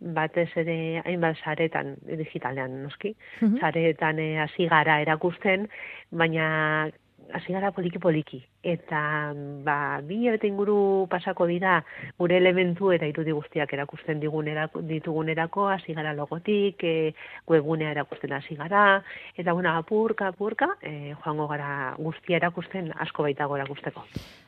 batez 0.00 0.50
ere 0.56 1.00
hainbat 1.06 1.40
saretan 1.42 1.96
digitalean 2.04 2.82
noski, 2.82 3.14
saretan 3.60 4.18
eh, 4.18 4.38
hasi 4.44 4.68
gara 4.68 5.00
erakusten, 5.00 5.68
baina 6.12 6.90
hasi 7.32 7.52
gara 7.52 7.70
poliki 7.72 7.98
poliki. 7.98 8.40
Eta 8.62 9.32
ba 9.64 10.00
bi 10.04 10.20
hilabete 10.22 10.48
inguru 10.48 11.06
pasako 11.10 11.46
dira 11.46 11.78
gure 12.18 12.36
elementu 12.36 12.92
eta 12.92 13.06
irudi 13.06 13.32
guztiak 13.36 13.72
erakusten 13.72 14.20
digunerako 14.20 14.82
ditugunerako 14.88 15.68
hasi 15.68 15.94
gara 15.94 16.12
logotik 16.16 16.84
e, 16.84 17.14
webgunea 17.48 17.90
erakusten 17.96 18.32
hasi 18.32 18.56
gara. 18.56 19.02
Eta 19.36 19.52
bueno 19.52 19.74
apurka 19.76 20.28
apurka 20.28 20.74
e, 20.82 21.14
joango 21.24 21.48
gara 21.48 21.94
guztia 21.98 22.36
erakusten 22.36 22.92
asko 22.96 23.22
baitago 23.28 23.56
erakusteko. 23.56 24.04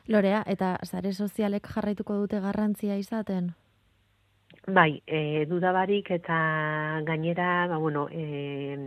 Lorea 0.07 0.43
eta 0.47 0.77
sare 0.83 1.13
sozialek 1.13 1.67
jarraituko 1.67 2.17
dute 2.23 2.39
garrantzia 2.39 2.97
izaten 2.97 3.53
Bai, 4.67 5.01
e, 5.07 5.45
dudabarik 5.49 6.11
eta 6.13 7.01
gainera, 7.03 7.65
ba, 7.67 7.77
bueno, 7.81 8.05
e, 8.11 8.77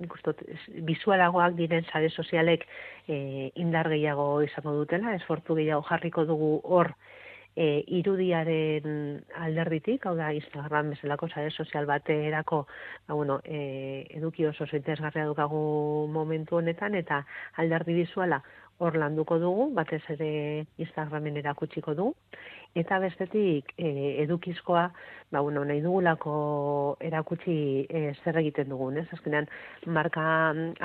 ikustot, 0.00 0.40
bizualagoak 0.88 1.52
diren 1.58 1.84
sare 1.92 2.08
sozialek 2.08 2.64
e, 3.06 3.50
indar 3.60 3.90
gehiago 3.92 4.40
izango 4.40 4.72
dutela, 4.72 5.12
esfortu 5.14 5.54
gehiago 5.58 5.84
jarriko 5.90 6.24
dugu 6.24 6.48
hor 6.64 6.94
e, 7.54 7.84
irudiaren 7.98 9.20
alderditik, 9.36 10.06
hau 10.06 10.16
da 10.16 10.32
Instagram 10.32 10.94
bezalako 10.94 11.28
sare 11.28 11.50
sozial 11.50 11.84
baterako, 11.84 12.64
ba, 13.06 13.12
bueno, 13.12 13.42
e, 13.44 14.06
eduki 14.16 14.48
oso 14.48 14.64
zaitezgarria 14.64 15.28
dukagu 15.28 16.08
momentu 16.08 16.56
honetan, 16.56 16.96
eta 16.96 17.26
alderdi 17.60 18.00
bizuala 18.00 18.40
hor 18.82 18.96
landuko 18.96 19.38
dugu, 19.38 19.68
batez 19.76 20.02
ere 20.16 20.32
Instagramen 20.80 21.36
erakutsiko 21.36 21.94
dugu, 21.94 22.16
eta 22.74 22.98
bestetik 23.02 23.72
e, 23.76 24.22
edukizkoa, 24.22 24.86
ba, 25.32 25.40
bueno, 25.40 25.64
nahi 25.64 25.80
dugulako 25.84 26.96
erakutsi 27.00 27.86
e, 27.88 28.12
zer 28.24 28.38
egiten 28.40 28.70
dugun, 28.72 28.98
ez? 29.00 29.06
Azkenean, 29.12 29.48
marka 29.86 30.24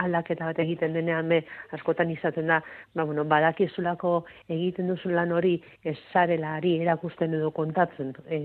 aldaketa 0.03 0.49
bat 0.49 0.59
egiten 0.63 0.95
denean, 0.95 1.29
be, 1.31 1.41
askotan 1.75 2.11
izaten 2.11 2.51
da, 2.51 2.59
ba, 2.95 3.05
bueno, 3.07 3.23
badakizulako 3.27 4.13
egiten 4.47 4.91
duzun 4.91 5.15
lan 5.15 5.31
hori 5.35 5.55
ez 5.83 5.97
ari 6.15 6.75
erakusten 6.81 7.33
edo 7.39 7.51
kontatzen 7.51 8.13
e, 8.27 8.39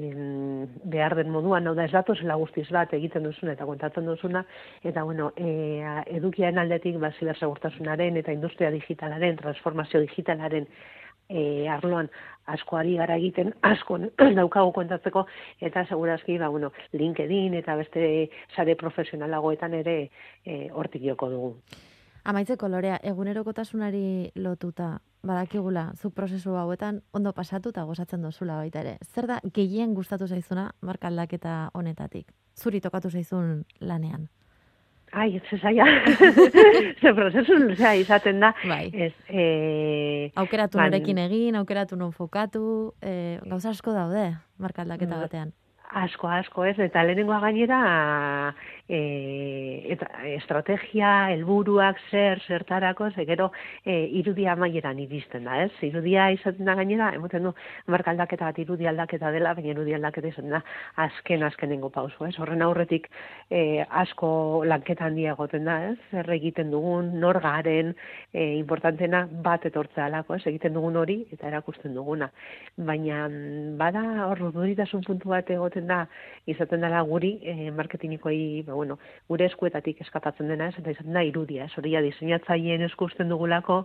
behar 0.84 1.16
den 1.18 1.30
moduan, 1.30 1.66
hau 1.66 1.74
da, 1.74 1.86
ez 1.86 1.94
datozela 1.94 2.38
guztiz 2.38 2.68
bat 2.70 2.94
egiten 2.94 3.26
duzun 3.26 3.50
eta 3.50 3.66
kontatzen 3.66 4.06
duzuna, 4.06 4.44
eta, 4.82 5.02
bueno, 5.02 5.32
e, 5.36 5.82
edukiaren 6.18 6.58
aldetik, 6.58 6.98
ba, 7.02 7.12
zibersegurtasunaren 7.18 8.18
eta 8.22 8.34
industria 8.34 8.70
digitalaren, 8.74 9.38
transformazio 9.42 10.02
digitalaren 10.06 10.66
e, 11.28 11.68
arloan 11.68 12.10
asko 12.46 12.76
ari 12.76 12.96
gara 12.96 13.16
egiten, 13.20 13.52
asko 13.72 13.98
daukagu 14.40 14.72
kontatzeko, 14.72 15.26
eta 15.60 15.86
segurazki, 15.86 16.38
ba, 16.38 16.48
bueno, 16.48 16.72
LinkedIn 16.92 17.54
eta 17.60 17.76
beste 17.76 18.28
sare 18.56 18.76
profesionalagoetan 18.76 19.74
ere 19.80 19.96
e, 20.44 20.68
hortik 20.70 21.04
joko 21.06 21.30
dugu. 21.30 21.54
Amaitzeko 22.24 22.68
lorea, 22.70 23.00
egunerokotasunari 23.02 24.30
lotuta, 24.38 25.00
badakigula, 25.26 25.92
zu 25.96 26.10
prozesu 26.10 26.54
hauetan 26.54 27.00
ondo 27.12 27.32
pasatu 27.32 27.70
eta 27.74 27.82
gozatzen 27.88 28.22
dozula 28.22 28.60
baita 28.60 28.82
ere. 28.82 28.98
Zer 29.14 29.26
da 29.26 29.40
gehien 29.54 29.94
gustatu 29.94 30.28
zaizuna 30.28 30.70
markaldaketa 30.80 31.70
honetatik? 31.74 32.30
Zuri 32.54 32.80
tokatu 32.80 33.10
zaizun 33.10 33.64
lanean? 33.80 34.28
Ai, 35.12 35.36
ez 35.36 35.60
zaila. 35.60 35.84
Ze 37.02 37.12
prozesu 37.12 37.58
luzea 37.60 37.92
izaten 38.00 38.40
da. 38.40 38.54
Bai. 38.64 38.86
Ez, 38.92 39.12
e, 39.28 40.30
aukeratu 40.40 40.80
ban, 40.80 40.88
norekin 40.88 41.20
egin, 41.20 41.58
aukeratu 41.60 41.98
non 42.00 42.14
fokatu, 42.16 42.94
e, 43.04 43.38
gauza 43.44 43.74
asko 43.74 43.92
daude, 43.92 44.30
markaldaketa 44.56 45.16
mm. 45.16 45.26
batean. 45.26 45.52
Asko, 45.92 46.30
asko, 46.32 46.64
ez, 46.64 46.78
eta 46.80 47.02
lehenengoa 47.04 47.42
gainera 47.42 47.82
e, 48.88 49.86
eta 49.92 50.08
estrategia, 50.34 51.30
helburuak 51.32 51.98
zer, 52.10 52.40
zertarako, 52.46 53.10
ze 53.10 53.24
gero 53.26 53.50
e, 53.84 54.06
irudia 54.18 54.56
maieran 54.56 54.98
iristen 54.98 55.46
da, 55.48 55.62
ez? 55.64 55.72
Irudia 55.86 56.28
izaten 56.34 56.66
da 56.68 56.74
gainera, 56.78 57.12
emoten 57.16 57.48
du, 57.48 57.54
marka 57.86 58.12
aldaketa 58.12 58.50
bat 58.50 58.58
irudi 58.58 58.88
aldaketa 58.90 59.30
dela, 59.34 59.54
baina 59.54 59.72
irudi 59.72 59.94
aldaketa 59.96 60.32
izaten 60.32 60.56
da, 60.56 60.62
azken, 61.06 61.44
azkenengo 61.46 61.90
pausu, 61.94 62.26
ez? 62.26 62.34
Horren 62.42 62.62
aurretik 62.66 63.08
e, 63.50 63.84
asko 64.02 64.64
lanketa 64.68 65.06
handia 65.08 65.36
egoten 65.36 65.68
da, 65.70 65.78
ez? 65.92 65.96
Zer 66.10 66.30
egiten 66.36 66.70
dugun, 66.74 67.14
nor 67.22 67.40
garen, 67.42 67.94
e, 68.32 68.52
importantena 68.58 69.24
bat 69.44 69.66
etortzea 69.68 70.08
alako, 70.10 70.36
ez? 70.36 70.46
Egiten 70.52 70.76
dugun 70.76 70.98
hori, 71.00 71.22
eta 71.32 71.48
erakusten 71.48 71.94
duguna. 71.94 72.30
Baina, 72.76 73.24
bada, 73.78 74.04
hor, 74.28 74.48
duritasun 74.52 75.04
puntu 75.06 75.32
bat 75.32 75.48
egoten 75.50 75.88
da, 75.88 76.04
izaten 76.50 76.82
dela 76.82 77.02
guri, 77.06 77.36
e, 77.46 77.70
marketingikoi, 77.74 78.38
ba, 78.66 78.81
bueno, 78.82 78.98
gure 79.30 79.46
eskuetatik 79.50 80.02
eskatatzen 80.04 80.50
dena, 80.50 80.68
ez, 80.68 80.78
eta 80.80 80.90
izaten 80.96 81.14
da 81.14 81.22
irudia, 81.26 81.68
ez, 81.70 81.78
hori 81.78 81.94
diseinatzaileen 82.08 82.82
eskusten 82.88 83.30
dugulako, 83.30 83.84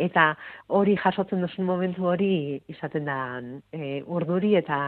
eta 0.00 0.32
hori 0.72 0.96
jasotzen 0.96 1.44
duzun 1.44 1.68
momentu 1.68 2.08
hori 2.08 2.60
izaten 2.72 3.06
da 3.06 3.18
e, 3.72 4.02
urduri 4.06 4.54
eta 4.58 4.78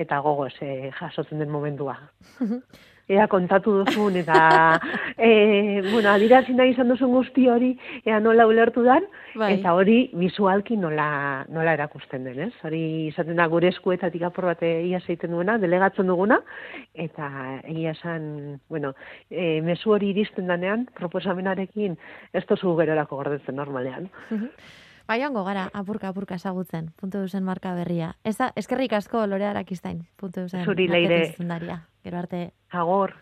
eta 0.00 0.20
gogoz 0.24 0.54
e, 0.64 0.90
jasotzen 1.00 1.44
den 1.44 1.52
momentua. 1.52 1.98
ea 3.08 3.26
kontatu 3.30 3.72
duzun, 3.82 4.16
eta, 4.18 4.80
e, 5.16 5.82
bueno, 5.92 6.10
adirazi 6.10 6.54
nahi 6.56 6.72
izan 6.74 6.90
duzun 6.90 7.12
guzti 7.14 7.46
hori, 7.48 7.72
ea 8.04 8.18
nola 8.20 8.46
ulertu 8.50 8.82
dan, 8.86 9.06
bai. 9.38 9.52
eta 9.58 9.74
hori 9.78 9.98
visualki 10.18 10.78
nola, 10.80 11.44
nola 11.52 11.76
erakusten 11.78 12.26
den, 12.26 12.40
ez? 12.48 12.52
Hori 12.66 12.82
izaten 13.12 13.38
da 13.38 13.46
gure 13.52 13.70
eskuetatik 13.70 14.26
apur 14.26 14.50
bat 14.50 14.64
ia 14.66 15.00
zeiten 15.00 15.36
duena, 15.36 15.58
delegatzen 15.62 16.10
duguna, 16.10 16.40
eta 16.94 17.30
egia 17.62 17.94
esan, 17.94 18.58
bueno, 18.68 18.94
e, 19.30 19.60
mesu 19.62 19.94
hori 19.94 20.10
iristen 20.10 20.50
danean, 20.50 20.88
proposamenarekin, 20.98 21.96
ez 22.34 22.44
tozu 22.46 22.74
gerorako 22.80 23.22
gordetzen 23.22 23.56
normalean. 23.56 24.10
Bai, 25.06 25.20
ongo 25.22 25.44
gara, 25.46 25.68
apurka, 25.78 26.10
apurka 26.10 26.34
esagutzen, 26.34 26.90
puntu 26.98 27.20
duzen 27.22 27.44
marka 27.46 27.76
berria. 27.78 28.16
Ez 28.26 28.34
da, 28.40 28.50
eskerrik 28.58 28.96
asko 28.98 29.22
lorea 29.30 29.52
arakiztain, 29.54 30.02
puntu 30.18 30.48
duzen. 30.48 30.66
Zuri 30.66 30.88
leire. 30.90 31.20
Gero 32.06 32.18
arte. 32.18 32.52
Agor. 32.70 33.14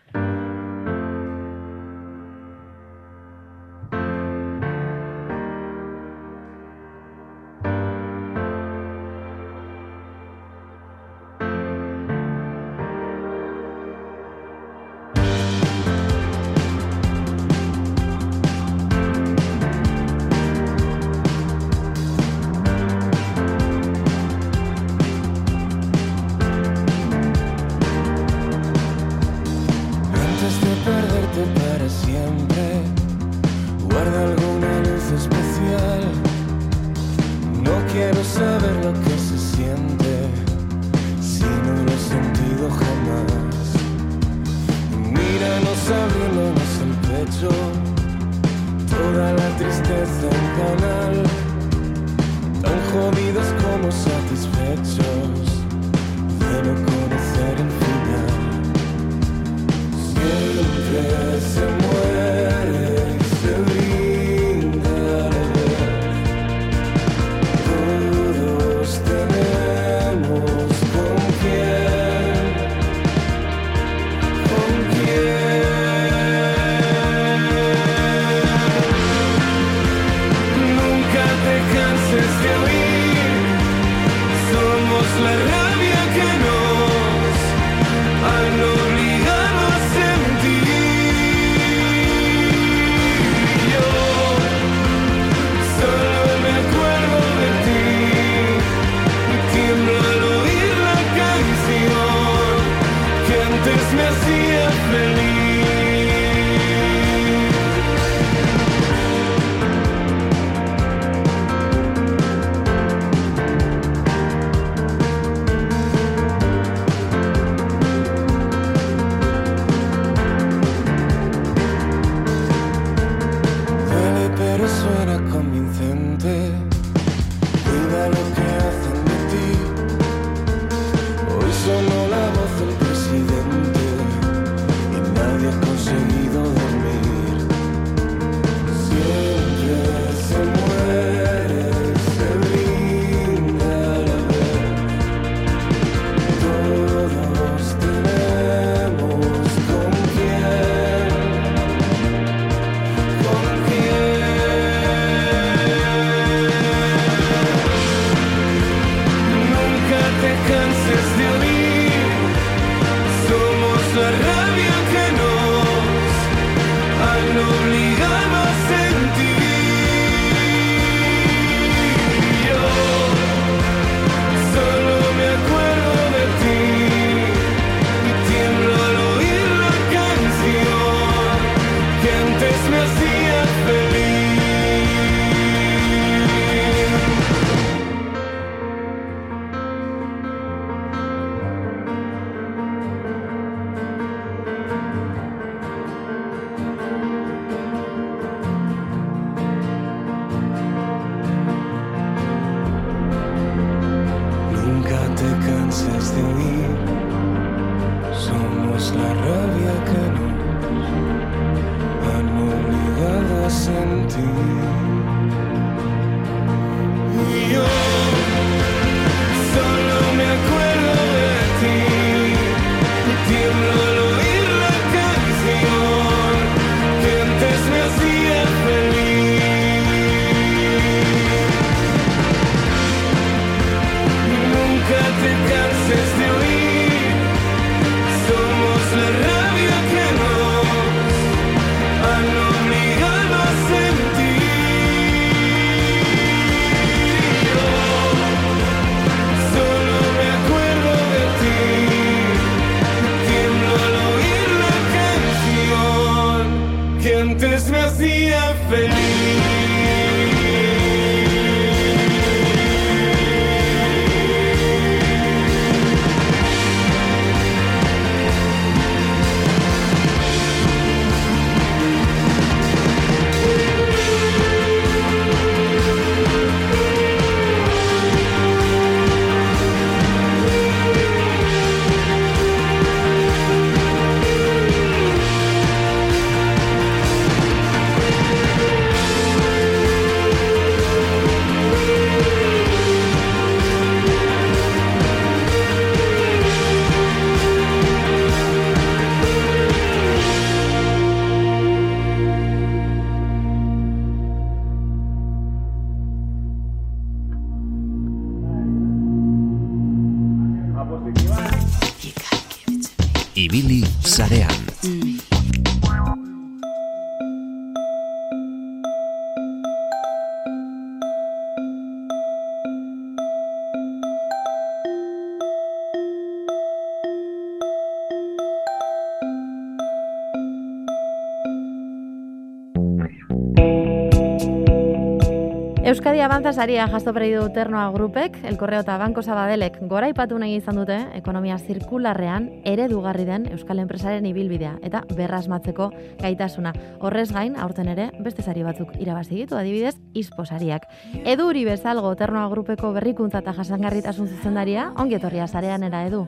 Euskadi 336.05 336.21
Avanza 336.21 336.53
saria 336.53 336.87
jasto 336.87 337.11
du 337.11 337.51
Ternoa 337.51 337.89
Grupek, 337.89 338.37
El 338.43 338.57
Correo 338.57 338.81
eta 338.81 338.95
Banko 338.99 339.23
Sabadelek 339.23 339.79
gora 339.89 340.07
ipatu 340.07 340.37
nahi 340.37 340.57
izan 340.57 340.75
dute 340.75 340.99
ekonomia 341.15 341.57
zirkularrean 341.57 342.61
eredugarri 342.63 343.25
den 343.25 343.47
Euskal 343.51 343.79
Enpresaren 343.79 344.23
ibilbidea 344.23 344.77
eta 344.83 345.01
berrasmatzeko 345.17 345.89
gaitasuna. 346.21 346.73
Horrez 346.99 347.31
gain, 347.33 347.55
aurten 347.57 347.87
ere, 347.87 348.11
beste 348.19 348.43
sari 348.43 348.61
batzuk 348.61 348.93
irabazi 348.99 349.33
ditu, 349.33 349.57
adibidez, 349.57 349.95
isposariak. 350.13 350.85
Edu 351.25 351.47
hori 351.47 351.65
bezalgo 351.65 352.13
Ternoa 352.13 352.47
Grupeko 352.49 352.93
berrikuntza 352.93 353.41
eta 353.41 353.53
jasangarritasun 353.57 354.27
zuzendaria, 354.27 354.91
ongi 355.01 355.17
etorria 355.17 355.47
sarean 355.47 355.81
era 355.81 356.05
edu. 356.05 356.27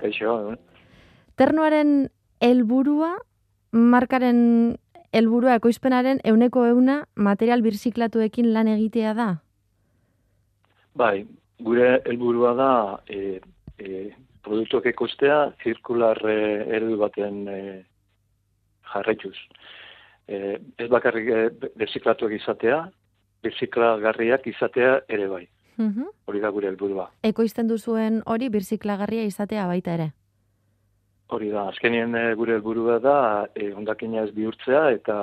Kaixo, 0.00 0.40
eh? 0.50 0.58
Ternoaren 1.36 2.10
helburua 2.40 3.14
markaren 3.70 4.74
helburua 5.12 5.56
ekoizpenaren 5.60 6.20
euneko 6.24 6.64
euna 6.66 7.02
material 7.14 7.62
birziklatuekin 7.62 8.52
lan 8.54 8.68
egitea 8.72 9.14
da? 9.14 9.28
Bai, 10.96 11.24
gure 11.60 12.00
helburua 12.04 12.52
da 12.56 12.72
e, 13.08 13.40
e, 13.78 14.10
produktuak 14.44 14.88
ekostea 14.92 15.38
zirkular 15.62 16.18
e, 16.28 16.36
eredu 16.78 16.98
baten 17.00 17.42
e, 17.48 17.60
jarraituz. 18.92 19.36
E, 20.28 20.58
ez 20.78 20.88
bakarrik 20.92 21.28
e, 21.28 21.70
birziklatuak 21.76 22.34
izatea, 22.40 22.82
birziklagarriak 23.44 24.46
izatea 24.46 25.00
ere 25.08 25.28
bai. 25.28 25.44
Hori 26.28 26.40
da 26.40 26.50
gure 26.54 26.68
helburua. 26.68 27.08
Ekoizten 27.26 27.66
duzuen 27.66 28.20
hori 28.26 28.48
birziklagarria 28.52 29.24
izatea 29.26 29.64
baita 29.66 29.96
ere? 29.96 30.12
Hori 31.32 31.48
da, 31.48 31.68
azkenien 31.70 32.14
e, 32.14 32.22
gure 32.36 32.58
helburua 32.58 32.98
da 33.00 33.18
e, 33.56 33.72
ondakina 33.72 34.26
ez 34.26 34.32
bihurtzea 34.36 34.90
eta 34.98 35.16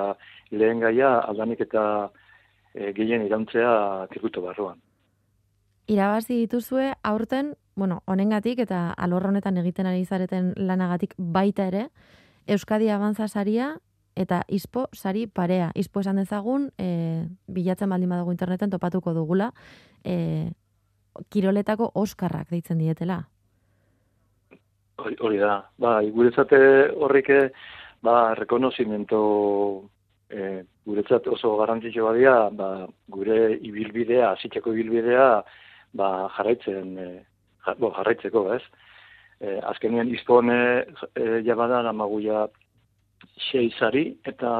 lehen 0.51 0.81
gaia 0.81 1.19
aldanik 1.19 1.61
eta 1.67 1.83
e, 2.73 2.91
gehien 2.97 3.25
irantzea 3.27 4.07
zirkuito 4.13 4.41
barruan. 4.41 4.79
Irabazi 5.89 6.35
dituzue 6.43 6.91
aurten, 7.03 7.53
bueno, 7.75 8.01
honengatik 8.05 8.59
eta 8.65 8.91
alor 8.97 9.27
honetan 9.29 9.57
egiten 9.61 9.89
ari 9.89 10.05
zareten 10.05 10.53
lanagatik 10.57 11.13
baita 11.17 11.69
ere, 11.69 11.87
Euskadi 12.49 12.89
Abantza 12.89 13.27
saria 13.27 13.75
eta 14.15 14.41
Ispo 14.47 14.87
sari 14.93 15.27
parea. 15.27 15.71
Ispo 15.75 16.01
esan 16.01 16.17
dezagun, 16.17 16.71
e, 16.77 17.25
bilatzen 17.47 17.89
baldin 17.89 18.09
badago 18.09 18.33
interneten 18.33 18.73
topatuko 18.73 19.13
dugula, 19.13 19.51
e, 20.03 20.49
kiroletako 21.29 21.91
oskarrak 21.93 22.49
deitzen 22.49 22.81
dietela. 22.81 23.27
Hori 24.99 25.37
da, 25.39 25.53
ba, 25.79 25.99
guretzate 26.15 26.59
horrike, 26.95 27.39
ba, 28.03 28.33
rekonozimento 28.37 29.19
e, 30.29 30.63
guretzat 30.85 31.27
oso 31.27 31.55
garantzitxo 31.59 32.05
badia, 32.09 32.35
ba, 32.51 32.87
gure 33.11 33.39
ibilbidea, 33.55 34.33
zitzeko 34.41 34.73
ibilbidea, 34.75 35.29
ba, 35.99 36.09
jarraitzen, 36.37 36.97
e, 36.97 37.07
bo, 37.79 37.91
jarraitzeko, 37.97 38.45
ez? 38.55 38.61
E, 39.39 39.55
azkenien 39.71 40.11
izpone 40.13 40.59
e, 41.15 41.25
jabadan 41.47 41.87
amaguia 41.89 42.47
sei 43.49 43.69
zari, 43.79 44.09
eta 44.27 44.59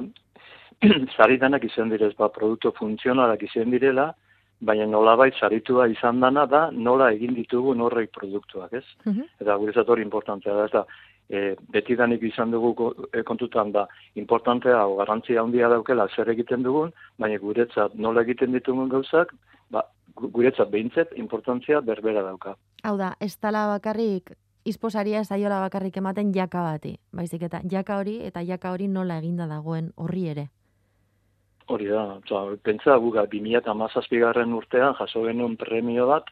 zari 1.18 1.38
danak 1.42 1.68
izan 1.68 1.92
direz, 1.92 2.14
ba, 2.20 2.32
produktu 2.34 2.74
funtzionalak 2.80 3.44
izan 3.50 3.76
direla, 3.76 4.14
baina 4.60 4.86
nolabait 4.86 5.36
saritua 5.40 5.88
izan 5.88 6.20
dana 6.20 6.46
da 6.46 6.70
nola 6.72 7.12
egin 7.16 7.36
ditugu 7.36 7.74
norrek 7.76 8.12
produktuak, 8.12 8.74
ez? 8.74 8.86
Mm 9.06 9.28
Eta 9.40 9.56
gure 9.56 9.84
hori 9.88 10.02
importantea 10.02 10.54
da, 10.54 10.66
eta 10.66 10.86
e, 11.30 11.56
beti 11.72 11.96
danik 11.96 12.24
izan 12.24 12.52
dugu 12.52 12.92
e, 13.14 13.24
kontutan 13.24 13.72
da 13.72 13.86
importantea 14.16 14.86
o 14.88 14.98
garantzia 14.98 15.42
handia 15.42 15.70
daukela 15.70 16.08
zer 16.16 16.30
egiten 16.30 16.64
dugun, 16.64 16.92
baina 17.18 17.40
guretzat 17.40 17.96
nola 17.96 18.22
egiten 18.22 18.52
ditugun 18.52 18.90
gauzak, 18.90 19.34
ba, 19.70 19.86
guretzat 20.16 20.70
behintzet 20.70 21.16
importantzia 21.16 21.82
berbera 21.82 22.24
dauka. 22.24 22.56
Hau 22.84 22.98
da, 22.98 23.14
ez 23.20 23.36
tala 23.38 23.68
bakarrik 23.68 24.36
izposaria 24.66 25.24
saiola 25.24 25.62
bakarrik 25.64 25.98
ematen 25.98 26.34
jaka 26.36 26.62
bati, 26.62 26.98
baizik 27.14 27.44
eta 27.48 27.62
jaka 27.64 28.00
hori 28.00 28.20
eta 28.28 28.44
jaka 28.44 28.74
hori 28.76 28.88
nola 28.88 29.20
eginda 29.24 29.48
dagoen 29.48 29.94
horri 29.96 30.28
ere. 30.36 30.50
Hori 31.70 31.88
da, 31.88 32.04
oza, 32.18 32.56
pentsa 32.66 32.96
guga, 32.98 33.26
2008 33.30 34.20
garren 34.20 34.54
urtean 34.58 34.96
jaso 34.98 35.22
genuen 35.28 35.56
premio 35.58 36.08
bat, 36.10 36.30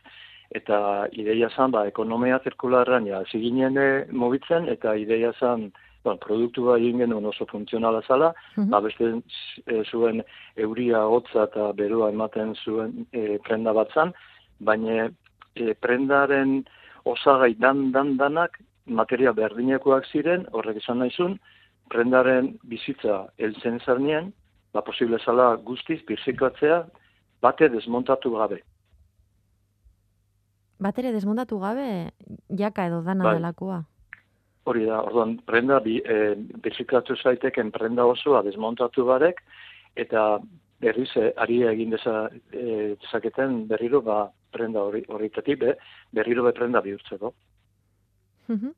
eta 0.56 1.08
ideia 1.13 1.50
zan, 1.50 1.71
ba, 1.71 1.84
ekonomia 1.88 2.39
zirkularran, 2.43 3.06
ja, 3.06 3.19
ziginen 3.32 3.78
mobitzen, 4.12 4.67
eta 4.71 4.95
ideia 4.95 5.34
zan, 5.39 5.67
bueno, 6.04 6.19
produktua 6.23 6.78
egin 6.80 7.04
genuen 7.04 7.26
oso 7.26 7.45
funtzionala 7.45 8.02
zala, 8.08 8.34
Mhm. 8.56 8.69
ba 8.69 8.80
beste 8.82 9.21
e, 9.67 9.84
zuen 9.84 10.23
euria 10.56 11.04
hotza 11.06 11.43
eta 11.43 11.73
berua 11.73 12.10
ematen 12.10 12.56
zuen 12.56 13.06
e, 13.12 13.38
prenda 13.43 13.73
bat 13.73 13.91
zan, 13.93 14.13
baina 14.60 15.10
e, 15.56 15.73
prendaren 15.73 16.63
osagai 17.06 17.54
dan 17.60 17.91
dan 17.91 18.17
danak 18.17 18.58
materia 18.86 19.34
berdinekoak 19.34 20.06
ziren, 20.12 20.47
horrek 20.52 20.78
esan 20.78 21.00
naizun, 21.00 21.39
prendaren 21.89 22.58
bizitza 22.63 23.28
heltzen 23.38 23.80
zarnien, 23.86 24.32
ba 24.74 24.82
posible 24.82 25.20
zala 25.24 25.56
guztiz 25.56 26.02
birzikatzea 26.08 26.86
bate 27.42 27.70
desmontatu 27.70 28.32
gabe. 28.36 28.62
Bat 30.80 31.00
ere 31.02 31.12
desmontatu 31.14 31.58
gabe, 31.60 31.88
jaka 32.60 32.86
edo 32.90 33.02
dana 33.02 33.24
Bai. 33.24 33.38
delakoa. 33.40 33.82
Hori 34.68 34.86
da, 34.86 35.00
orduan, 35.02 35.38
prenda, 35.48 35.80
bi, 35.80 35.98
e, 36.04 36.36
birzikatu 36.64 37.16
zaiteken 37.16 37.72
prenda 37.72 38.06
osoa 38.06 38.44
desmontatu 38.46 39.06
barek, 39.08 39.40
eta 39.96 40.40
berriz, 40.84 41.10
e, 41.16 41.32
ari 41.38 41.62
egin 41.72 41.96
deza, 41.96 42.28
e, 42.52 42.96
dezaketen 43.02 43.64
berriro, 43.72 44.02
ba, 44.06 44.26
prenda 44.54 44.84
hori, 44.84 45.04
horretatik, 45.08 45.60
be, 45.64 45.78
berriro 46.14 46.44
be 46.44 46.54
prenda 46.54 46.82
bihurtzeko. 46.82 47.34
Mhm. 48.48 48.74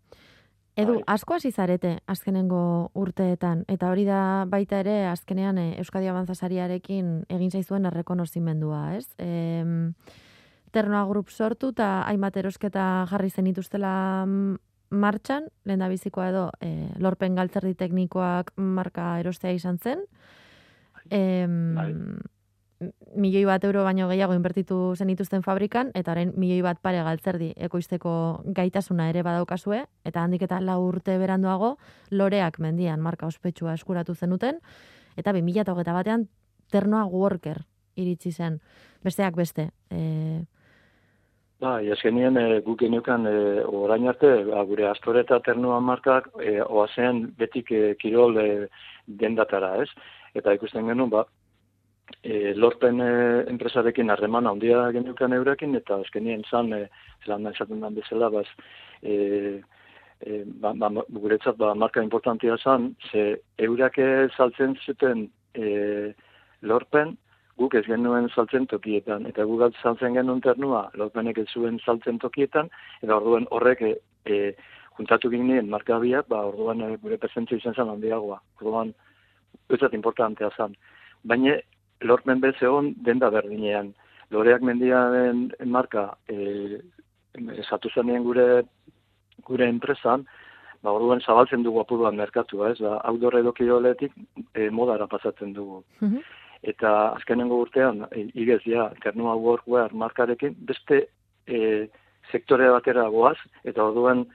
Edu, 0.80 0.96
Bai. 1.00 1.04
asko 1.16 1.36
hasi 1.36 1.52
zarete 1.52 1.98
azkenengo 2.08 2.92
urteetan, 2.96 3.66
eta 3.68 3.90
hori 3.92 4.06
da 4.08 4.46
baita 4.48 4.80
ere 4.80 4.96
azkenean 5.10 5.60
eh, 5.60 5.74
Euskadi 5.82 6.08
Abantzasariarekin 6.08 7.12
egin 7.36 7.52
zaizuen 7.52 7.90
errekonozimendua, 7.90 8.84
ez? 8.96 9.08
Em, 9.20 9.94
Ternoa 10.72 11.04
Group 11.10 11.32
sortu 11.34 11.72
eta 11.74 11.90
hainbat 12.08 12.38
erosketa 12.38 12.86
jarri 13.10 13.32
zenituztela 13.34 13.92
mm, 14.26 14.58
martxan, 15.02 15.50
lehen 15.66 15.84
bizikoa 15.90 16.30
edo 16.30 16.48
eh, 16.62 16.90
lorpen 16.98 17.36
galtzerdi 17.36 17.76
teknikoak 17.76 18.54
marka 18.56 19.18
erostea 19.20 19.52
izan 19.52 19.80
zen. 19.80 20.06
Em, 21.10 21.76
Bai. 21.76 21.92
Milioi 23.16 23.46
bat 23.46 23.64
euro 23.68 23.84
baino 23.84 24.08
gehiago 24.08 24.34
inbertitu 24.34 24.78
zenituzten 24.96 25.44
fabrikan, 25.44 25.92
eta 25.96 26.14
orain 26.14 26.32
milioi 26.38 26.62
bat 26.64 26.80
pare 26.82 27.02
galtzerdi 27.04 27.52
ekoizteko 27.58 28.12
gaitasuna 28.56 29.10
ere 29.12 29.24
badaukazue, 29.24 29.84
eta 30.06 30.24
handik 30.24 30.46
eta 30.48 30.62
lau 30.64 30.80
urte 30.88 31.18
beranduago, 31.20 31.76
loreak 32.12 32.60
mendian 32.60 33.02
marka 33.02 33.28
ospetsua 33.28 33.74
eskuratu 33.76 34.16
zenuten, 34.16 34.62
eta 35.18 35.34
2008 35.36 35.94
batean 36.00 36.30
ternoa 36.72 37.06
worker 37.06 37.66
iritsi 38.00 38.32
zen. 38.32 38.60
Besteak 39.04 39.36
beste. 39.36 39.70
E, 39.92 40.46
Bai, 41.60 41.90
azkenien 41.92 42.38
e, 42.40 42.62
guk 42.64 42.80
geneukan 42.80 43.26
e, 43.28 43.36
orain 43.68 44.08
arte, 44.08 44.30
ba, 44.48 44.62
gure 44.68 44.86
Astore 44.88 45.26
eta 45.26 45.42
Ternua 45.44 45.82
markak 45.84 46.30
e, 46.40 46.54
oazean 46.64 47.26
betik 47.40 47.74
e, 47.76 47.82
kirol 48.00 48.40
e, 48.40 48.48
dendatara, 49.22 49.74
ez? 49.84 49.90
Eta 50.40 50.54
ikusten 50.56 50.88
genuen, 50.88 51.12
ba, 51.12 51.26
e, 52.24 52.54
lorpen 52.56 53.02
e, 53.02 53.12
enpresarekin 53.52 54.10
harreman 54.10 54.48
handia 54.48 54.90
geneukan 54.96 55.34
eurekin, 55.38 55.76
eta 55.80 56.00
azkenien 56.04 56.44
zan, 56.50 56.74
e, 56.74 56.88
zelan 57.26 57.48
esaten 57.52 57.82
den 57.82 57.96
bezala, 57.96 58.30
baz, 58.34 58.48
e, 59.04 59.62
e, 60.26 60.44
ba, 60.62 60.74
ba, 60.74 60.92
guretzat 61.10 61.58
ba, 61.58 61.74
marka 61.76 62.04
importantia 62.04 62.58
zan, 62.58 62.94
ze 63.12 63.42
eurak 63.58 64.00
saltzen 64.36 64.76
zuten 64.86 65.30
e, 65.54 66.14
lorpen, 66.62 67.18
guk 67.60 67.76
ez 67.76 67.86
genuen 67.88 68.30
saltzen 68.32 68.68
tokietan, 68.72 69.26
eta 69.28 69.44
guk 69.48 69.76
saltzen 69.82 70.16
genuen 70.16 70.42
ternua, 70.42 70.90
lorpenek 70.96 71.42
ez 71.44 71.50
zuen 71.52 71.80
saltzen 71.84 72.20
tokietan, 72.20 72.70
eta 73.04 73.18
orduan 73.18 73.48
horrek 73.52 73.82
e, 73.82 73.96
e, 74.26 74.54
juntatu 75.00 75.32
ginen 75.32 75.70
markabiak, 75.72 76.28
ba, 76.32 76.44
orduan 76.52 76.84
e, 76.84 76.94
gure 77.04 77.18
presentzia 77.18 77.60
izan 77.60 77.76
zen 77.76 77.92
handiagoa. 77.92 78.40
Orduan, 78.62 78.94
eutzat 79.70 79.94
importantea 79.96 80.50
zen. 80.58 80.76
Baina, 81.24 81.58
lorpen 82.02 82.40
bez 82.40 82.56
egon 82.62 82.94
denda 83.06 83.30
berdinean. 83.30 83.94
Loreak 84.32 84.62
mendiaren 84.62 85.50
marka 85.66 86.14
e, 86.30 86.80
esatu 87.58 87.90
zenien 87.96 88.24
gure 88.24 88.64
gure 89.48 89.68
enpresan, 89.68 90.26
ba, 90.84 90.92
orduan 90.92 91.22
zabaltzen 91.22 91.64
dugu 91.64 91.82
apuruan 91.82 92.18
merkatua, 92.20 92.74
ez? 92.74 92.80
Ba, 92.84 93.00
outdoor 93.10 93.40
edo 93.40 93.54
kiroletik 93.56 94.14
e, 94.54 94.70
modara 94.70 95.08
pasatzen 95.08 95.54
dugu. 95.54 95.84
mhm. 96.02 96.22
Eta 96.70 96.90
azkenengo 97.16 97.62
urtean, 97.64 98.04
e, 98.12 98.26
igez, 98.36 98.62
ja, 98.68 98.90
Ternua 99.04 99.36
Workwear 99.40 99.94
markarekin, 99.96 100.58
beste 100.68 101.06
e, 101.48 101.88
sektore 102.32 102.68
batera 102.70 103.08
goaz, 103.10 103.38
eta 103.64 103.86
orduan 103.86 104.26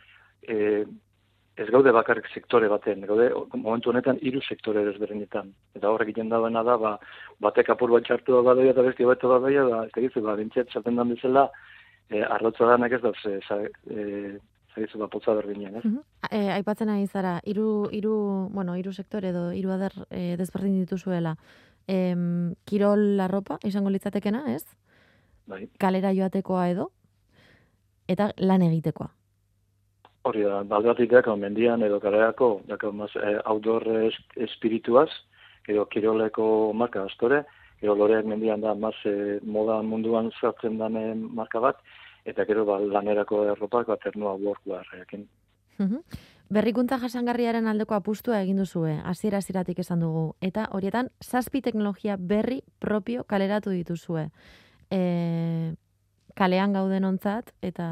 e, 0.48 0.84
ez 1.56 1.68
gaude 1.70 1.92
bakarrik 1.94 2.26
sektore 2.34 2.68
baten, 2.68 3.04
gaude 3.06 3.28
momentu 3.54 3.92
honetan 3.92 4.18
hiru 4.22 4.40
sektore 4.42 4.82
desberdinetan. 4.88 5.52
Eta 5.78 5.90
horrek 5.90 6.10
egiten 6.10 6.32
dagoena 6.32 6.64
da, 6.66 6.74
ba, 6.80 6.96
batek 7.44 7.70
apur 7.74 7.92
bat 7.94 8.06
txartu 8.08 8.40
badoia 8.46 8.72
eta 8.74 8.82
beste 8.86 9.06
bat 9.06 9.22
badoia, 9.34 9.66
ba, 9.70 9.84
ez 9.86 9.94
tegizu, 9.94 10.24
ba, 10.24 10.34
bintzet, 10.40 10.74
zaten 10.74 10.98
dan 10.98 11.14
bezala, 11.14 11.46
e, 12.10 12.24
arrotza 12.24 12.66
danak 12.72 12.98
ez 12.98 13.00
dauz, 13.04 13.20
e, 13.30 13.38
za, 13.46 13.60
e, 13.86 14.34
zagizu, 14.74 14.98
ba, 14.98 15.08
potza 15.12 15.36
berdinean, 15.38 15.78
ez? 15.78 15.84
Mhm. 15.84 16.02
E, 16.30 16.42
aipatzen 16.58 16.90
ari 16.90 17.06
zara, 17.06 17.38
hiru 17.46 17.86
hiru, 17.92 18.16
bueno, 18.50 18.74
hiru 18.74 18.92
sektore 18.92 19.30
edo 19.30 19.50
hiru 19.54 19.70
ader 19.78 19.94
e, 20.10 20.34
desberdin 20.40 20.80
dituzuela. 20.82 21.36
Em, 21.86 22.54
kirol 22.64 23.20
arropa 23.20 23.60
izango 23.62 23.92
litzatekena, 23.94 24.46
ez? 24.54 24.64
Bai. 25.46 25.68
Kalera 25.78 26.14
joatekoa 26.16 26.68
edo 26.72 26.90
eta 28.08 28.32
lan 28.38 28.64
egitekoa. 28.64 29.12
Hori 30.24 30.44
da, 30.46 30.62
baldatik 30.64 31.10
dako, 31.12 31.36
mendian 31.36 31.82
edo 31.84 31.98
kareako, 32.00 32.62
dako, 32.68 32.92
mas, 32.96 33.10
eh, 33.16 33.36
outdoor 33.44 33.84
es, 34.06 34.14
espirituaz, 34.36 35.10
edo 35.68 35.84
kiroleko 35.92 36.46
marka 36.72 37.04
astore, 37.04 37.42
gero 37.80 37.94
loreak 37.94 38.24
mendian 38.24 38.60
da, 38.60 38.74
mas, 38.74 38.94
eh, 39.04 39.38
moda 39.42 39.82
munduan 39.82 40.30
zartzen 40.40 40.78
danen 40.78 41.28
marka 41.34 41.60
bat, 41.60 41.82
eta 42.24 42.46
gero 42.48 42.64
ba, 42.64 42.78
lanerako 42.80 43.44
erropak, 43.52 43.86
bat 43.86 44.06
ernua 44.06 44.34
workwear, 44.34 44.88
ekin. 45.02 45.28
Mhm. 45.78 46.00
Berrikuntza 46.54 46.98
jasangarriaren 47.00 47.66
aldeko 47.66 47.96
apustua 47.96 48.40
egin 48.44 48.58
duzue, 48.60 48.98
hasiera 49.04 49.40
hasieratik 49.40 49.78
esan 49.80 50.00
dugu. 50.04 50.34
Eta 50.44 50.68
horietan, 50.76 51.08
zazpi 51.24 51.62
teknologia 51.64 52.16
berri 52.20 52.60
propio 52.78 53.24
kaleratu 53.24 53.72
dituzue. 53.72 54.28
E, 54.92 55.74
kalean 56.36 56.76
gauden 56.76 57.08
ontzat, 57.08 57.50
eta 57.62 57.88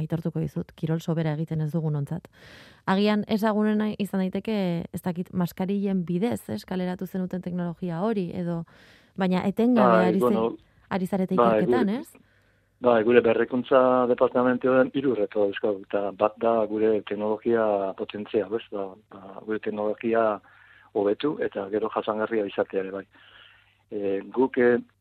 aitortuko 0.00 0.40
dizut, 0.40 0.72
kirol 0.76 1.00
sobera 1.00 1.34
egiten 1.34 1.60
ez 1.60 1.70
dugun 1.72 1.96
ontzat. 1.96 2.28
Agian 2.86 3.24
ezagunena 3.28 3.90
izan 3.98 4.24
daiteke, 4.24 4.56
ez 4.92 5.02
dakit, 5.02 5.32
maskarillen 5.32 6.04
bidez, 6.04 6.42
ez, 6.48 6.64
kaleratu 6.64 7.06
zenuten 7.06 7.42
teknologia 7.42 8.02
hori, 8.02 8.30
edo, 8.34 8.64
baina 9.16 9.44
etengabe 9.48 9.96
Bai, 9.96 10.08
ari, 10.12 10.22
bueno, 10.22 10.46
ari 10.90 11.06
zarete 11.06 11.36
bai, 11.36 11.48
ikerketan, 11.58 11.88
ez? 12.00 12.24
Ba, 12.84 12.98
gure 13.06 13.22
berrikuntza 13.24 13.78
departamentoen 14.10 14.90
hiru 14.94 15.14
reto 15.16 15.46
dauzkagu, 15.46 15.86
eta 15.88 16.10
bat 16.18 16.34
da 16.42 16.56
gure 16.68 16.98
teknologia 17.08 17.94
potentzia, 17.96 18.48
bez? 18.50 18.64
Ba, 18.72 18.90
ba, 19.14 19.38
gure 19.46 19.60
teknologia 19.64 20.24
hobetu 20.94 21.36
eta 21.42 21.68
gero 21.72 21.88
jasangarria 21.94 22.46
izatea 22.50 22.82
ere 22.84 22.92
bai. 22.94 23.04
E, 23.90 24.20
guk 24.34 24.58
e, 24.58 24.76
gu- 24.78 24.93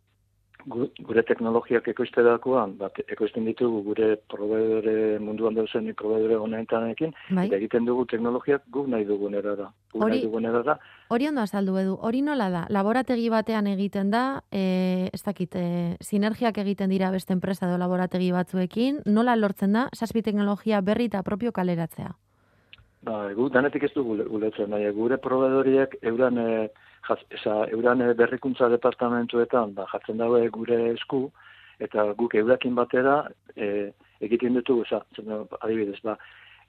gure 0.65 1.23
teknologiak 1.27 1.87
ekoizterakoan, 1.91 2.77
bat 2.79 2.97
ekoizten 3.07 3.45
ditugu 3.45 3.81
gure 3.83 4.15
proveedore 4.31 5.19
munduan 5.19 5.55
dauzen 5.55 5.89
proveedore 5.99 6.37
honetanekin, 6.39 7.13
Bai? 7.29 7.47
eta 7.47 7.57
egiten 7.57 7.85
dugu 7.85 8.05
teknologiak 8.05 8.63
guk 8.71 8.87
nahi 8.87 9.03
dugun 9.05 9.33
erara. 9.35 9.71
Guk 9.91 10.01
Hori- 10.03 10.15
nahi 10.19 10.23
dugun 10.27 10.45
erara, 10.45 10.77
Hori 11.13 11.27
ondo 11.27 11.41
azaldu 11.41 11.75
edu, 11.77 11.97
hori 12.01 12.21
nola 12.25 12.49
da? 12.49 12.65
Laborategi 12.69 13.29
batean 13.29 13.67
egiten 13.67 14.09
da, 14.09 14.41
e, 14.51 15.09
ez 15.13 15.21
dakit, 15.23 15.55
e, 15.55 15.97
sinergiak 16.01 16.57
egiten 16.57 16.89
dira 16.89 17.11
beste 17.11 17.33
enpresa 17.33 17.67
edo 17.67 17.77
laborategi 17.77 18.31
batzuekin, 18.31 19.01
nola 19.05 19.35
lortzen 19.35 19.73
da, 19.73 19.89
saspi 19.93 20.21
teknologia 20.23 20.81
berri 20.81 21.05
eta 21.11 21.21
propio 21.23 21.51
kaleratzea? 21.51 22.15
Ba, 23.03 23.33
gu 23.35 23.49
danetik 23.49 23.83
ez 23.83 23.91
dugu 23.93 24.13
ule- 24.13 24.25
ulertzen, 24.29 24.69
nahi, 24.71 24.89
gure 24.95 25.17
proveedoriek 25.17 25.97
euran, 26.01 26.37
e, 26.37 26.71
jaz, 27.07 27.19
eza, 27.29 27.55
euran 27.71 28.01
e, 28.01 28.13
berrikuntza 28.17 28.69
departamentuetan 28.73 29.73
ba, 29.77 29.87
jartzen 29.91 30.21
daue 30.21 30.47
gure 30.53 30.79
esku, 30.93 31.25
eta 31.83 32.05
guk 32.19 32.35
eurakin 32.39 32.75
batera 32.75 33.23
e, 33.55 33.91
egiten 34.23 34.59
ditugu, 34.59 34.85
eza, 34.87 35.03
zen, 35.15 35.45
adibidez, 35.59 35.99
ba, 36.03 36.17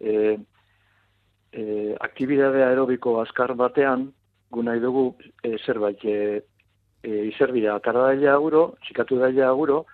e, 0.01 0.37
e, 1.53 1.95
aktibidade 2.01 2.65
aerobiko 2.65 3.21
azkar 3.23 3.55
batean, 3.59 4.09
gu 4.51 4.63
nahi 4.63 4.81
dugu 4.81 5.11
e, 5.43 5.57
zerbait, 5.65 6.05
e, 6.05 6.43
e, 7.03 7.27
izerbia 7.29 7.77
atara 7.77 8.09
daila 8.11 8.35
aguro, 8.35 8.65
txikatu 8.87 9.21
daila 9.21 9.51
aguro, 9.51 9.85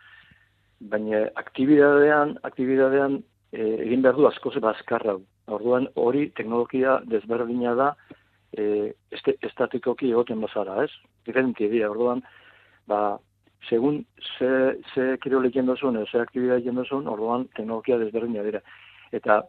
baina 0.80 1.26
aktibidadean, 1.36 2.38
aktibidadean 2.48 3.20
e, 3.52 3.60
egin 3.86 4.02
behar 4.06 4.16
du 4.16 4.26
askoz 4.28 4.56
bazkarrau. 4.62 5.20
Orduan 5.50 5.88
hori 5.98 6.28
teknologia 6.38 7.00
desberdina 7.10 7.74
da 7.74 7.90
e, 8.56 8.92
este, 9.10 9.36
estatikoki 9.46 10.10
egoten 10.10 10.40
bazara, 10.40 10.84
ez? 10.84 10.90
Diferentia 11.26 11.68
dira, 11.68 11.90
orduan, 11.90 12.22
ba, 12.88 13.18
segun 13.68 14.04
ze, 14.38 14.76
ze 14.94 15.16
kirol 15.22 15.46
egin 15.46 15.66
dozun, 15.66 15.98
ze 16.06 16.20
aktibidad 16.20 16.58
egin 16.62 16.80
dozun, 16.80 17.08
orduan 17.08 17.46
teknologia 17.56 17.98
desberdina 17.98 18.42
dira. 18.42 18.60
Eta 19.12 19.42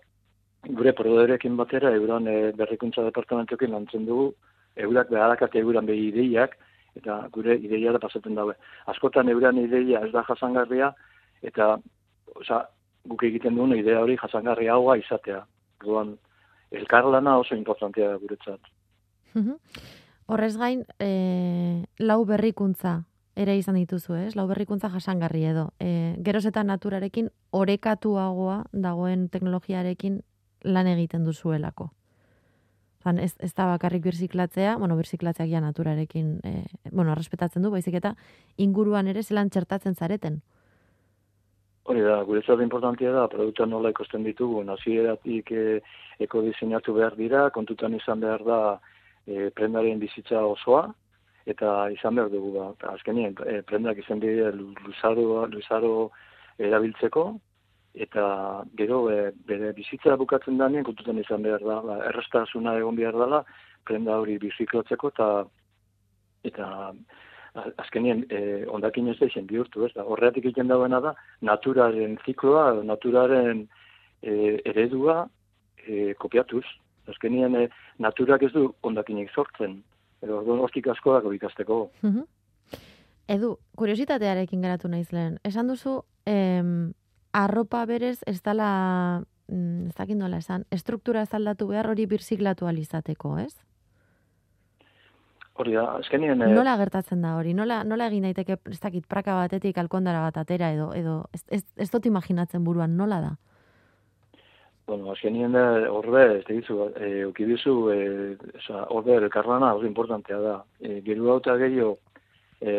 gure 0.67 0.93
proveedorekin 0.93 1.55
batera 1.57 1.91
euran 1.97 2.27
e, 2.27 2.51
berrikuntza 2.57 3.05
departamentokin 3.07 3.71
lantzen 3.71 4.05
dugu 4.05 4.31
eurak 4.75 5.09
beharakate 5.09 5.59
euran 5.59 5.85
behi 5.85 6.09
ideiak 6.09 6.57
eta 6.95 7.27
gure 7.31 7.55
ideia 7.55 7.91
da 7.91 7.99
pasatzen 7.99 8.35
daue. 8.35 8.53
Askotan 8.93 9.29
euran 9.29 9.57
ideia 9.57 10.03
ez 10.05 10.11
da 10.11 10.23
jasangarria 10.27 10.91
eta 11.41 11.77
oza, 12.35 12.65
guk 13.07 13.23
egiten 13.23 13.55
duen 13.55 13.73
idea 13.75 14.01
hori 14.03 14.17
jasangarria 14.21 14.75
haua 14.75 14.97
izatea. 14.97 15.41
Duan, 15.81 16.17
elkarlana 16.71 17.37
oso 17.39 17.55
importantea 17.55 18.15
guretzat. 18.21 18.59
Horrez 20.31 20.55
gain, 20.57 20.85
e, 20.99 21.85
lau 21.99 22.23
berrikuntza 22.25 23.01
ere 23.35 23.55
izan 23.57 23.75
dituzu, 23.79 24.15
ez? 24.15 24.35
Lau 24.35 24.45
berrikuntza 24.47 24.89
jasangarri 24.91 25.43
edo. 25.49 25.69
E, 25.79 26.15
geroz 26.23 26.45
eta 26.47 26.63
naturarekin 26.63 27.29
orekatuagoa 27.51 28.61
dagoen 28.71 29.27
teknologiarekin 29.29 30.21
lan 30.63 30.87
egiten 30.87 31.25
duzuelako. 31.25 31.89
Zan, 33.01 33.17
ez, 33.17 33.33
ez 33.41 33.51
da 33.57 33.65
bakarrik 33.71 34.03
birziklatzea, 34.05 34.75
bueno, 34.77 34.95
birziklatzeak 34.99 35.49
ja 35.49 35.61
naturarekin, 35.63 36.35
e, 36.45 36.65
bueno, 36.91 37.15
respetatzen 37.17 37.63
du, 37.65 37.71
baizik 37.73 37.97
eta 37.97 38.13
inguruan 38.61 39.09
ere 39.09 39.23
zelan 39.23 39.49
txertatzen 39.49 39.95
zareten. 39.95 40.41
Hori 41.89 42.03
da, 42.05 42.19
guretzat 42.27 42.61
importantia 42.61 43.11
da, 43.15 43.25
produktua 43.27 43.65
nola 43.65 43.89
ikosten 43.89 44.23
ditugu, 44.23 44.61
nazieratik 44.63 45.49
e, 45.51 45.79
ekodizeinatu 46.21 46.93
behar 46.93 47.17
dira, 47.17 47.47
kontutan 47.49 47.97
izan 47.97 48.21
behar 48.21 48.45
da 48.45 48.59
e, 49.27 49.49
prendaren 49.55 49.99
bizitza 49.99 50.41
osoa, 50.45 50.89
eta 51.45 51.89
izan 51.93 52.15
behar 52.15 52.29
dugu 52.29 52.51
ba. 52.57 52.67
Azkenien, 52.93 53.35
e, 53.45 53.61
prendak 53.67 53.97
izan 53.97 54.19
dira 54.19 54.51
luzaro, 54.53 55.45
luzaro 55.51 55.95
erabiltzeko, 56.59 57.25
eta 57.93 58.25
gero 58.77 59.01
e, 59.11 59.31
bere 59.47 59.73
bizitza 59.77 60.15
bukatzen 60.19 60.57
danien 60.61 60.85
kontutan 60.87 61.19
izan 61.19 61.43
behar 61.43 61.65
da, 61.65 61.81
ba, 61.87 61.97
errestasuna 62.11 62.77
egon 62.79 62.95
behar 62.95 63.17
dela, 63.17 63.43
prenda 63.87 64.19
hori 64.21 64.37
biziklatzeko, 64.41 65.11
eta 65.15 65.31
eta 66.47 66.67
azkenien 67.83 68.23
e, 68.31 68.65
ondakin 68.71 69.09
ez 69.11 69.17
da 69.19 69.27
bihurtu, 69.47 69.85
ez 69.85 69.93
da, 69.93 70.05
horretik 70.07 70.45
egiten 70.45 70.67
dauena 70.71 71.01
da, 71.03 71.13
naturaren 71.41 72.17
zikloa, 72.25 72.81
naturaren 72.83 73.67
e, 74.21 74.61
eredua 74.65 75.27
e, 75.85 76.13
kopiatuz. 76.13 76.65
Azkenien 77.09 77.55
e, 77.55 77.69
naturak 77.99 78.43
ez 78.43 78.51
du 78.53 78.67
ondakinik 78.85 79.31
sortzen, 79.33 79.79
edo 80.21 80.39
orduan 80.41 80.61
hortik 80.61 80.87
asko 80.93 81.15
dago 81.17 81.33
ikasteko. 81.33 81.81
Edu, 83.31 83.55
kuriositatearekin 83.79 84.61
geratu 84.61 84.89
naiz 84.91 85.09
lehen. 85.15 85.37
Esan 85.47 85.69
duzu, 85.71 86.01
em, 86.25 86.93
arropa 87.33 87.85
berez 87.85 88.19
ez 88.27 88.41
dala, 88.41 89.23
mm, 89.47 89.87
ez 89.87 89.95
dakit 89.95 90.17
nola 90.17 90.37
esan, 90.37 90.65
estruktura 90.71 91.21
ez 91.21 91.33
aldatu 91.33 91.67
behar 91.67 91.87
hori 91.87 92.05
birziklatu 92.05 92.67
alizateko, 92.67 93.37
ez? 93.39 93.53
Hori 95.53 95.73
da, 95.73 95.99
eskenien... 95.99 96.41
Eh, 96.41 96.53
nola 96.55 96.77
gertatzen 96.77 97.21
da 97.21 97.35
hori? 97.37 97.53
Nola, 97.53 97.83
nola 97.83 98.07
egin 98.07 98.23
daiteke, 98.23 98.57
ez 98.71 98.79
dakit, 98.79 99.05
praka 99.07 99.35
batetik 99.35 99.77
alkondara 99.77 100.21
bat 100.21 100.37
atera 100.37 100.71
edo, 100.71 100.91
edo 100.93 101.25
ez, 101.33 101.43
ez, 101.49 101.63
ez 101.77 101.89
dut 101.91 102.05
imaginatzen 102.05 102.63
buruan, 102.63 102.95
nola 102.97 103.19
da? 103.21 103.31
Bueno, 104.91 105.13
azkenien 105.13 105.53
da, 105.55 105.61
horbe, 105.87 106.21
ez 106.41 106.45
dizu, 106.49 106.89
e, 106.99 107.21
ukibizu, 107.23 107.73
e, 107.93 107.99
oza, 108.57 108.81
horbe, 108.91 109.13
elkarlana, 109.21 109.69
hori 109.77 109.87
importantea 109.87 110.39
da. 110.43 110.55
E, 110.83 110.97
geru 111.05 111.29
hau 111.31 111.37
eta 111.39 111.55
gehiago, 111.61 111.93
e, 112.59 112.73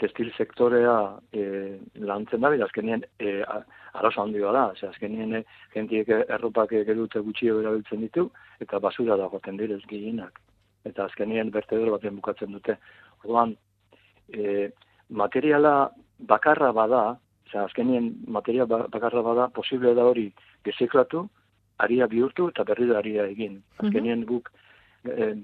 testil 0.00 0.30
sektorea 0.32 0.94
e, 1.28 1.44
lantzen 2.08 2.40
da, 2.40 2.54
azkenien, 2.64 3.04
e, 3.20 3.36
arazo 4.00 4.24
handia 4.24 4.54
da, 4.56 4.64
Ose, 4.72 4.88
azkenien, 4.88 5.36
e, 5.36 5.44
jentiek 5.76 6.08
erropak 6.16 6.72
gerute 6.88 7.20
gutxio 7.28 7.60
erabiltzen 7.60 8.00
ditu, 8.06 8.30
eta 8.64 8.80
basura 8.80 9.20
da 9.20 9.28
goten 9.28 9.60
direz 9.60 9.82
gehienak. 9.92 10.40
Eta 10.88 11.04
azkenien 11.04 11.52
bertedero 11.52 11.98
baten 11.98 12.16
bukatzen 12.16 12.56
dute. 12.56 12.80
Orduan, 13.26 13.58
e, 14.32 14.70
materiala 15.10 15.90
bakarra 16.32 16.72
bada, 16.72 17.08
Osa, 17.50 17.66
azkenien 17.68 18.14
materia 18.26 18.64
ba, 18.64 18.86
bakarra 18.88 19.20
bada, 19.20 19.52
posible 19.52 19.92
da 19.96 20.08
hori 20.08 20.30
geziklatu, 20.64 21.28
aria 21.78 22.06
bihurtu 22.06 22.48
eta 22.52 22.64
berri 22.64 22.86
da 22.86 22.98
aria 22.98 23.26
egin. 23.26 23.62
Mhm. 23.78 23.86
Azkenien 23.86 24.24
guk 24.26 24.50
e, 25.04 25.34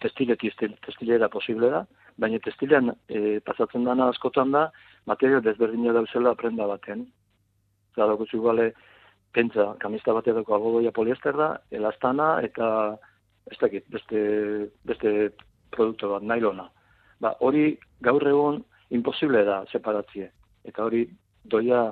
testilera 0.00 1.28
posible 1.28 1.70
da, 1.70 1.84
baina 2.18 2.38
testilean 2.38 2.92
e, 3.08 3.40
pasatzen 3.46 3.84
dana 3.84 4.08
askotan 4.12 4.52
da, 4.54 4.68
materio 5.06 5.40
desberdina 5.40 5.94
dauzela 5.96 6.34
prenda 6.34 6.66
baten. 6.66 7.06
Zara 7.94 8.14
gutxu 8.18 8.42
gale, 8.42 8.72
pentsa, 9.34 9.74
kamista 9.82 10.14
bat 10.14 10.28
edoko 10.30 10.54
algodoia 10.54 10.92
poliester 10.94 11.36
da, 11.36 11.50
elastana 11.70 12.38
eta 12.42 12.68
ez 13.50 13.58
dakit, 13.60 13.86
beste, 13.92 14.20
beste 14.88 15.10
produktu 15.74 16.10
bat, 16.14 16.22
nailona. 16.22 16.68
Ba, 17.20 17.34
hori 17.40 17.74
gaur 18.02 18.24
egun 18.26 18.62
imposible 18.94 19.44
da 19.46 19.62
separatzie. 19.72 20.30
Eta 20.64 20.84
hori 20.86 21.04
doia 21.50 21.86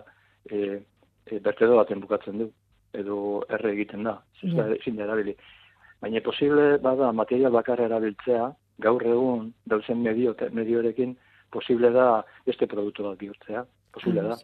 e, 0.50 0.80
e, 1.26 1.38
bertedo 1.38 1.76
baten 1.78 2.00
bukatzen 2.02 2.38
du 2.40 2.50
edo 2.92 3.42
erre 3.48 3.72
egiten 3.72 4.04
da, 4.04 4.18
ezin 4.42 4.96
da 4.96 5.04
erabili. 5.04 5.34
Baina 6.02 6.20
posible 6.20 6.78
bada 6.82 7.12
material 7.12 7.52
bakarra 7.54 7.86
erabiltzea, 7.88 8.48
gaur 8.82 9.04
egun 9.06 9.52
dauzen 9.70 10.02
medio, 10.02 10.34
mediorekin 10.50 11.16
posible 11.52 11.90
da 11.90 12.24
este 12.46 12.66
produktu 12.66 13.04
bat 13.06 13.18
bihurtzea, 13.18 13.64
posible 13.92 14.22
da. 14.28 14.36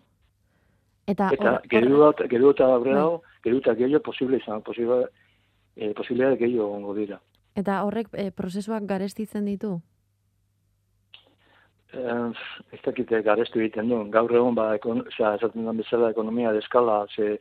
Eta, 1.08 1.30
eta 1.32 1.54
geru 1.72 2.02
bat, 2.04 2.20
geru 2.30 2.52
eta 2.52 2.66
aurre 2.74 2.94
bai. 2.94 3.20
geru 3.44 3.60
eta 3.62 3.74
gehiago 3.74 4.02
posible 4.10 4.36
izan, 4.36 4.62
posible, 4.62 5.06
eh, 5.76 5.94
posible 5.96 6.36
gehiago 6.36 6.72
ongo 6.76 6.94
dira. 6.94 7.20
Eta 7.56 7.82
horrek 7.84 8.12
eh, 8.12 8.30
prozesuak 8.30 8.84
garestitzen 8.86 9.48
ditu? 9.48 9.78
Eh, 11.92 12.32
ez 12.76 12.80
dakite 12.84 13.22
garestu 13.24 13.62
egiten 13.62 13.88
du. 13.88 14.02
Gaur 14.12 14.34
egun, 14.36 14.54
ba, 14.54 14.74
ekon, 14.76 15.00
oza, 15.08 15.34
esaten 15.40 15.64
den 15.64 15.80
bezala 15.80 16.10
ekonomia 16.12 16.52
deskala, 16.52 17.06
ze, 17.16 17.38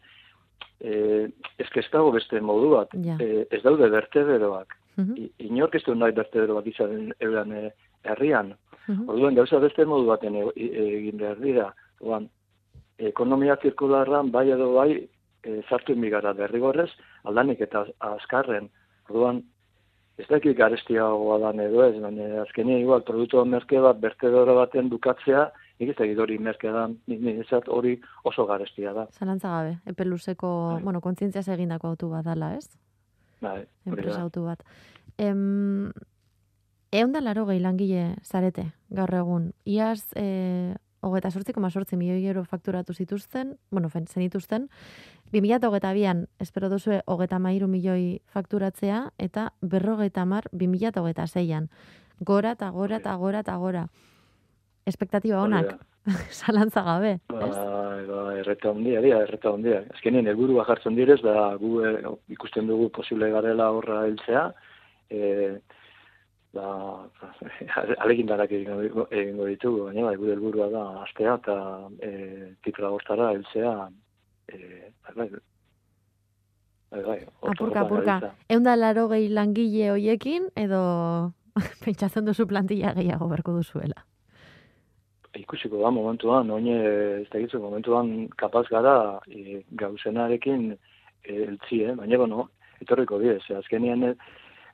eh, 0.80 1.28
ez 1.58 1.89
dago 1.91 2.12
beste 2.12 2.41
modu 2.41 2.70
bat, 2.76 2.93
eh, 2.93 3.46
ez 3.52 3.62
daude 3.63 3.89
bertederoak. 3.89 4.78
Uh 4.98 5.06
-huh. 5.06 5.30
Inork 5.38 5.76
ez 5.76 5.84
du 5.86 5.96
nahi 5.96 6.12
bertederoak 6.12 6.67
izan 6.67 7.13
euran 7.20 7.52
eh, 7.52 7.72
herrian. 8.04 8.56
Uh 8.88 8.96
-huh. 8.96 9.10
Orduan, 9.10 9.36
gauza 9.36 9.60
beste 9.60 9.86
modu 9.86 10.06
baten 10.06 10.36
e, 10.36 10.46
egin 10.56 11.17
behar 11.17 11.39
dira. 11.39 11.74
Orduan, 12.00 12.30
ekonomia 12.98 13.58
zirkularran 13.62 14.32
bai 14.32 14.50
edo 14.52 14.74
bai 14.74 15.08
e, 15.43 15.62
zartu 15.70 15.93
inbigara 15.93 16.34
derrigorrez, 16.34 16.89
aldanik 17.24 17.62
eta 17.62 17.86
azkarren. 18.00 18.70
Orduan, 19.10 19.43
ez 20.17 20.28
dakik 20.28 20.58
garestiagoa 20.58 21.38
dan 21.39 21.60
edo 21.60 21.84
ez, 21.84 21.96
baina 22.02 22.41
azkenia 22.41 22.80
igual, 22.80 23.04
produktu 23.04 23.46
merke 23.46 23.80
bat 23.80 24.00
bertedero 24.00 24.56
baten 24.56 24.89
dukatzea, 24.89 25.52
nik 25.80 25.94
ez 25.94 25.98
egit 26.06 26.20
hori 26.20 26.38
merkedan, 26.42 26.98
nik 27.08 27.54
hori 27.68 27.98
oso 28.26 28.46
garestia 28.50 28.94
da. 28.94 29.08
Zalantza 29.13 29.50
gabe, 29.50 29.78
epe 29.86 30.06
luzeko, 30.06 30.50
bai. 30.74 30.84
bueno, 30.84 31.02
kontzientzia 31.02 31.44
egindako 31.54 31.94
autu 31.94 32.10
bat 32.10 32.26
dala, 32.26 32.56
ez? 32.56 32.70
Bai, 33.42 33.66
Enpresa 33.86 34.22
autu 34.22 34.44
bat. 34.48 34.63
Em, 35.18 35.92
egun 36.92 37.13
da 37.13 37.22
laro 37.22 37.46
gehi 37.46 37.62
langile 37.62 38.16
zarete, 38.24 38.72
gaur 38.90 39.13
egun. 39.13 39.52
Iaz, 39.66 40.10
e, 40.16 40.74
hogeta 41.06 41.30
sortzi, 41.30 41.54
koma 41.54 41.70
sortzi 41.70 41.98
milioi 41.98 42.26
euro 42.26 42.44
fakturatu 42.44 42.94
zituzten, 42.94 43.58
bueno, 43.70 43.90
zen 43.90 44.08
dituzten, 44.16 44.70
2000 45.32 45.68
hogeta 45.68 45.94
bian, 45.94 46.28
espero 46.40 46.70
duzue, 46.70 47.02
hogeta 47.06 47.38
mairu 47.38 47.68
milioi 47.68 48.22
fakturatzea, 48.34 49.12
eta 49.18 49.52
berrogeta 49.62 50.26
mar, 50.26 50.50
2000 50.54 50.98
hogeta 50.98 51.28
zeian. 51.28 51.70
Gora, 52.20 52.56
eta 52.58 52.72
gora, 52.72 52.98
eta 52.98 53.16
gora, 53.16 53.46
eta 53.46 53.56
gora 53.58 53.88
espektatiba 54.88 55.41
honak, 55.43 55.76
salantza 56.32 56.84
gabe. 56.89 57.17
Ba, 57.30 57.47
ba, 58.08 58.21
erreta 58.39 58.71
hondia, 58.71 59.02
dia, 59.04 59.21
erreta 59.26 59.52
hondia. 59.52 59.82
Azkenien, 59.95 60.28
elburu 60.32 60.60
jartzen 60.67 60.95
direz, 60.97 61.19
da 61.23 61.56
gu 61.60 61.73
eh, 61.86 61.97
ikusten 62.36 62.69
dugu 62.69 62.89
posible 62.95 63.30
garela 63.34 63.71
horra 63.76 64.06
heltzea, 64.08 64.45
e, 65.12 65.21
ba, 66.56 66.69
alegin 68.06 68.32
darak 68.32 68.56
egingo 68.56 69.50
ditugu, 69.52 69.89
baina, 69.89 70.08
ba, 70.08 70.15
gure 70.19 70.38
elburua 70.38 70.71
da, 70.73 70.86
astea 71.04 71.38
eta 71.41 71.60
e, 72.00 72.13
titra 72.63 72.93
hortara 72.95 73.34
heltzea, 73.36 73.76
e, 74.47 74.58
bai, 75.12 75.30
bai, 76.91 77.04
bai, 77.04 77.21
apurka, 77.52 77.84
apurka. 77.84 78.19
Eunda 78.50 78.78
laro 78.80 79.10
gehi 79.12 79.28
langile 79.28 79.91
hoiekin, 79.95 80.52
edo 80.56 80.84
pentsatzen 81.84 82.28
duzu 82.28 82.47
plantilla 82.47 82.95
gehiago 82.95 83.28
berko 83.28 83.60
duzuela? 83.60 84.08
Ikusiko 85.41 85.82
da 85.82 85.91
momentuan, 85.93 86.50
oine, 86.52 86.76
ez 87.21 87.28
da 87.32 87.41
gitzu, 87.41 87.60
momentuan 87.62 88.28
kapaz 88.39 88.65
gara 88.71 88.95
e, 89.30 89.62
gauzenarekin 89.80 90.71
e, 90.73 90.78
eltzi, 91.47 91.84
eh? 91.84 91.95
baina, 91.97 92.19
bueno, 92.21 92.47
etorriko 92.82 93.19
bidez, 93.21 93.43
e, 93.50 93.58
azkenien 93.60 94.04
e, 94.10 94.13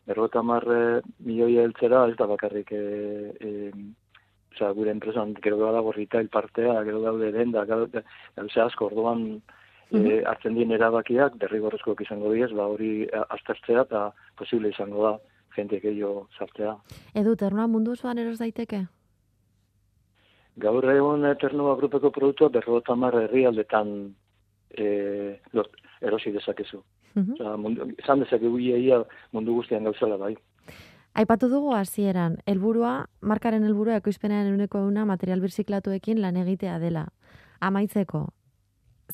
berrota 0.07 0.43
marre 0.43 1.01
milioi 1.23 1.57
eltzera, 1.63 2.05
ez 2.09 2.17
da 2.19 2.27
bakarrik 2.29 2.71
e, 2.75 2.83
e, 3.39 3.51
oza, 4.53 4.71
gure 4.77 4.93
enpresan, 4.93 5.35
gero 5.43 5.59
da 5.61 5.73
dago 5.77 5.93
retail 5.95 6.29
partea, 6.29 6.79
gero 6.87 7.03
daude 7.03 7.31
denda, 7.35 7.65
daude 7.65 8.03
asko, 8.65 8.89
orduan 8.91 9.27
e, 9.91 10.21
hartzen 10.29 10.57
dien 10.57 10.73
erabakiak 10.75 11.37
derrigorrezkoak 11.41 12.03
izango 12.05 12.33
diez, 12.33 12.51
ba 12.55 12.67
hori 12.71 13.07
aztertzea 13.23 13.87
eta 13.87 14.09
posible 14.39 14.73
izango 14.73 15.07
da 15.07 15.13
jente 15.55 15.79
gehiago 15.79 16.27
sartzea. 16.37 16.75
Edu, 17.13 17.35
ternoa 17.37 17.69
mundu 17.69 17.93
osoan 17.97 18.21
eros 18.21 18.39
daiteke? 18.41 18.85
Gaur 20.61 20.85
egon 20.91 21.25
ternoa 21.41 21.75
grupeko 21.75 22.11
produktua 22.11 22.49
berrota 22.49 22.95
marra 22.95 23.23
herri 23.25 23.45
aldetan 23.45 24.13
e, 24.77 25.39
lot, 25.53 25.71
erosi 26.01 26.31
dezakezu. 26.31 26.83
Uh 27.15 27.23
-huh. 27.23 27.57
mundu, 27.57 27.87
zan 28.05 28.19
dezakegu 28.19 28.59
ia 28.59 29.03
mundu 29.31 29.53
guztian 29.53 29.83
gauzala 29.83 30.17
bai. 30.17 30.35
Aipatu 31.13 31.49
dugu 31.49 31.73
hasieran, 31.77 32.37
helburua, 32.47 33.05
markaren 33.21 33.63
helburua 33.63 33.95
ekoizpenean 33.95 34.47
euneko 34.47 34.79
euna 34.79 35.05
material 35.05 35.41
birziklatuekin 35.41 36.21
lan 36.21 36.37
egitea 36.37 36.79
dela. 36.79 37.07
Amaitzeko, 37.61 38.27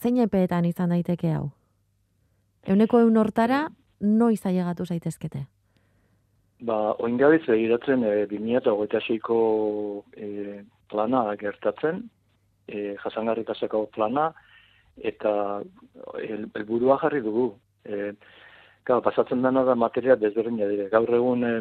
zein 0.02 0.18
epeetan 0.18 0.66
izan 0.66 0.90
daiteke 0.90 1.34
hau? 1.34 1.50
Euneko 2.68 3.00
eun 3.00 3.18
hortara, 3.18 3.68
noiz 4.00 4.46
ailegatu 4.46 4.86
zaitezkete? 4.86 5.46
Ba, 6.62 6.96
oingabitz 7.00 7.50
egiratzen 7.50 8.04
e, 8.04 8.26
2008ko 8.32 9.36
e, 10.16 10.64
plana 10.90 11.24
gertatzen, 11.40 12.04
e, 12.68 12.96
jasangarrikaseko 13.04 13.86
plana, 13.96 14.30
eta 14.98 15.62
helburua 16.20 17.00
jarri 17.02 17.22
dugu. 17.26 17.52
E, 17.86 18.14
Gau, 18.90 19.02
pasatzen 19.06 19.44
dena 19.44 19.62
da 19.68 19.76
materia 19.76 20.16
desberdina 20.18 20.66
dire. 20.66 20.88
Gaur 20.90 21.12
egun 21.14 21.44
e, 21.46 21.54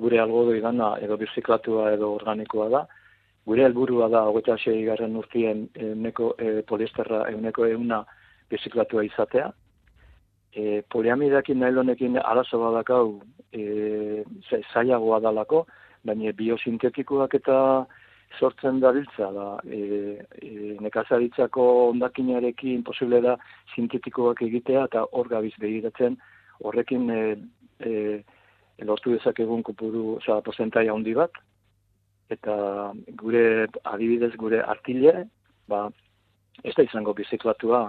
gure 0.00 0.18
algodo 0.18 0.54
idana 0.56 0.94
edo 1.00 1.16
birziklatua 1.20 1.92
edo 1.94 2.08
organikoa 2.16 2.68
da, 2.72 2.80
gure 3.46 3.66
helburua 3.66 4.08
da 4.10 4.24
hogeita 4.28 4.56
sei 4.58 4.84
garren 4.88 5.14
urtien 5.20 5.68
euneko 5.74 6.32
e, 6.38 6.62
poliesterra 6.66 7.28
euneko 7.30 7.68
euna 7.68 8.02
biziklatua 8.50 9.04
izatea. 9.06 9.52
E, 10.54 10.82
poliamidakin 10.90 11.62
nailonekin 11.62 12.18
arazo 12.22 12.58
badakau 12.62 13.20
e, 13.52 14.24
zailagoa 14.72 15.20
dalako, 15.20 15.64
baina 16.04 16.32
biosintetikoak 16.36 17.34
eta 17.40 17.58
sortzen 18.38 18.80
da 18.80 18.92
biltza 18.92 19.30
da. 19.32 19.48
E, 19.64 19.80
e, 20.42 20.76
nekazaritzako 20.84 21.64
ondakinarekin 21.90 22.82
posible 22.84 23.20
da 23.24 23.36
sintetikoak 23.74 24.42
egitea 24.42 24.86
eta 24.90 25.04
hor 25.12 25.30
gabiz 25.30 25.54
begiratzen 25.60 26.16
horrekin 26.62 27.10
e, 27.10 27.20
e, 27.80 27.92
lortu 28.82 29.14
dezakegun 29.14 29.62
kopuru, 29.62 30.16
oza, 30.18 30.40
porcentaia 30.46 30.92
handi 30.92 31.14
bat, 31.14 31.36
eta 32.34 32.56
gure 33.20 33.44
adibidez 33.84 34.32
gure 34.40 34.62
artile, 34.62 35.28
ba, 35.68 35.86
ez 36.64 36.74
da 36.76 36.86
izango 36.86 37.14
biziklatua, 37.14 37.84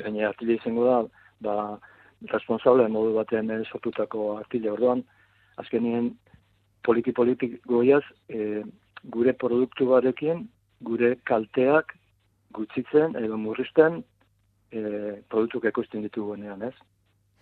baina 0.00 0.28
artile 0.28 0.58
izango 0.58 0.86
da, 0.88 0.98
ba, 1.46 1.56
responsable 2.32 2.88
modu 2.88 3.14
batean 3.18 3.52
sortutako 3.70 4.38
artile 4.38 4.72
orduan, 4.72 5.04
azkenien 5.60 6.14
poliki-politik 6.84 7.60
goiaz, 7.66 8.04
e, 8.28 8.62
gure 9.04 9.32
produktu 9.32 9.88
barekin, 9.90 10.48
gure 10.84 11.14
kalteak 11.28 11.94
gutxitzen 12.54 13.16
edo 13.20 13.38
murrizten 13.40 14.02
e, 14.70 14.80
produktuk 15.28 15.64
ekoizten 15.70 16.04
ditugunean, 16.06 16.62
ez? 16.62 16.74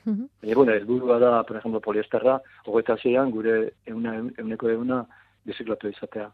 Mm 0.04 0.14
-hmm. 0.14 0.28
E, 0.42 0.54
bueno, 0.54 0.72
el 0.72 0.86
da, 1.20 1.42
por 1.44 1.56
ejemplo, 1.56 1.80
poliesterra, 1.80 2.40
hogeita 2.66 2.96
zeian, 2.96 3.30
gure 3.30 3.74
euna, 3.86 4.14
euneko 4.38 4.68
euna 4.68 5.06
biziklatu 5.44 5.88
izatea. 5.88 6.32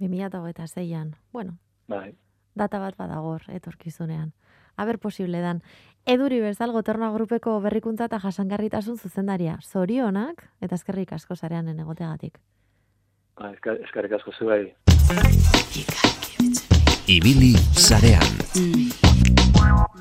2008an, 0.00 1.14
bueno, 1.32 1.58
bai. 1.88 2.14
data 2.54 2.78
bat 2.78 2.96
badagor, 2.96 3.42
etorkizunean. 3.48 4.32
Aber 4.76 4.98
posible 4.98 5.40
dan. 5.40 5.62
Eduri 6.04 6.40
bezal 6.44 6.72
goterna 6.72 7.10
grupeko 7.14 7.60
berrikuntza 7.64 8.10
eta 8.10 8.18
jasangarritasun 8.20 8.98
zuzendaria. 8.98 9.58
Zorionak 9.62 10.44
eta 10.60 10.76
eskerrik 10.76 11.14
asko 11.16 11.36
zarean 11.36 11.68
egoteagatik. 11.72 12.38
Ba, 13.40 13.50
eskerrik 13.54 14.12
asko 14.20 14.32
zu 14.32 14.46
bai. 14.46 14.74
Ibili 17.08 17.54
zarean. 17.74 18.38
Mm. 18.54 19.93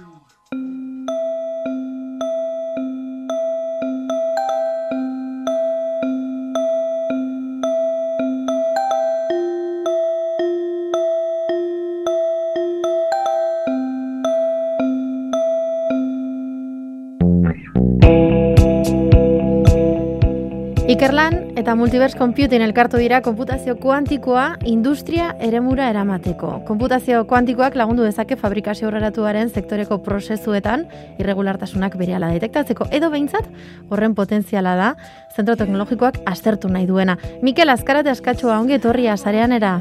Eta 21.64 21.78
Multiverse 21.80 22.18
Computing 22.20 22.60
elkartu 22.60 23.00
dira 23.00 23.22
konputazio 23.24 23.78
kuantikoa 23.80 24.58
industria 24.68 25.30
eremura 25.40 25.86
eramateko. 25.88 26.50
Konputazio 26.68 27.22
kuantikoak 27.30 27.78
lagundu 27.80 28.04
dezake 28.04 28.36
fabrikazio 28.36 28.90
horreratuaren 28.90 29.48
sektoreko 29.48 30.02
prozesuetan 30.04 30.84
irregulartasunak 31.24 31.96
berehala 31.96 32.34
detektatzeko 32.36 32.90
edo 32.92 33.08
behintzat 33.14 33.48
horren 33.88 34.12
potentziala 34.18 34.76
da 34.76 34.90
zentro 35.38 35.56
teknologikoak 35.56 36.20
aztertu 36.28 36.68
nahi 36.68 36.84
duena. 36.90 37.16
Mikel, 37.42 37.72
azkarate 37.72 38.12
askatxoa 38.12 38.60
ongi 38.60 38.76
etorria 38.82 39.16
zarean 39.16 39.56
era? 39.56 39.78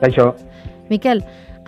Kaixo. 0.00 0.30
Mikel, 0.88 1.20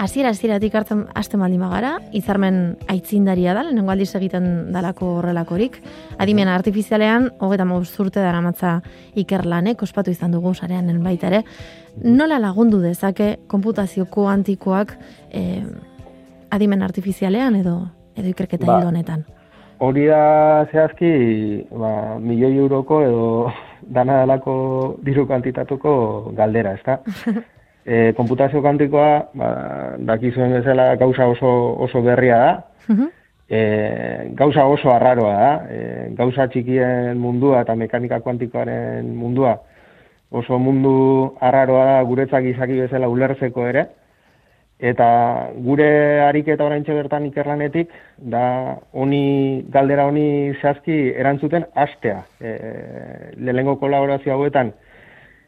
hasiera 0.03 0.33
hasieratik 0.35 0.75
hartzen 0.75 1.05
haste 1.15 1.39
maldi 1.39 1.59
magara, 1.61 1.93
izarmen 2.17 2.77
aitzindaria 2.91 3.55
da, 3.55 3.63
lehenengo 3.63 3.93
aldiz 3.93 4.11
egiten 4.19 4.49
dalako 4.75 5.19
horrelakorik. 5.21 5.79
Adimen 6.23 6.51
artifizialean, 6.51 7.29
hogeta 7.39 7.67
urte 8.05 8.21
dara 8.21 8.41
matza 8.43 8.81
ikerlanek, 9.15 9.83
ospatu 9.83 10.11
izan 10.11 10.33
dugu 10.35 10.55
sarean 10.55 10.91
baita 11.03 11.29
ere. 11.31 11.43
Nola 12.03 12.39
lagundu 12.39 12.81
dezake 12.81 13.37
konputazio 13.47 14.07
kuantikoak 14.07 14.97
eh, 15.31 15.63
adimen 16.51 16.83
artifizialean 16.83 17.57
edo 17.57 17.77
edo 18.17 18.29
ikerketa 18.29 18.67
ba, 18.67 18.81
honetan? 18.89 19.25
Hori 19.83 20.07
da 20.07 20.67
zehazki, 20.71 21.67
ba, 21.71 22.19
milioi 22.19 22.57
euroko 22.59 23.03
edo 23.07 23.25
dana 23.83 24.23
dalako 24.23 24.55
diru 25.03 25.27
kantitatuko 25.27 26.33
galdera, 26.37 26.75
ezta? 26.79 27.01
e, 27.85 28.13
konputazio 28.17 28.63
kantikoa, 28.63 29.11
ba, 29.35 29.49
dakizuen 29.99 30.55
bezala 30.59 30.95
gauza 30.97 31.27
oso, 31.27 31.51
oso 31.87 32.03
berria 32.03 32.39
da, 32.39 32.53
e, 33.49 33.61
gauza 34.39 34.67
oso 34.67 34.93
arraroa 34.93 35.35
da, 35.35 35.53
e, 35.71 35.81
gauza 36.19 36.49
txikien 36.49 37.19
mundua 37.19 37.63
eta 37.67 37.77
mekanika 37.77 38.21
kuantikoaren 38.21 39.15
mundua 39.17 39.59
oso 40.33 40.59
mundu 40.59 41.35
arraroa 41.41 41.85
da 41.85 41.99
guretzak 42.09 42.47
izaki 42.49 42.81
bezala 42.81 43.09
ulertzeko 43.13 43.67
ere, 43.69 43.87
eta 44.83 45.07
gure 45.63 45.89
ariketa 46.25 46.65
orain 46.65 46.83
bertan 46.83 47.27
ikerlanetik, 47.29 47.91
da 48.19 48.79
honi, 48.93 49.65
galdera 49.71 50.07
honi 50.09 50.55
zehazki 50.61 51.13
erantzuten 51.15 51.67
astea. 51.75 52.25
E, 52.41 52.57
lehengo 53.37 53.77
kolaborazio 53.79 54.33
hauetan, 54.33 54.73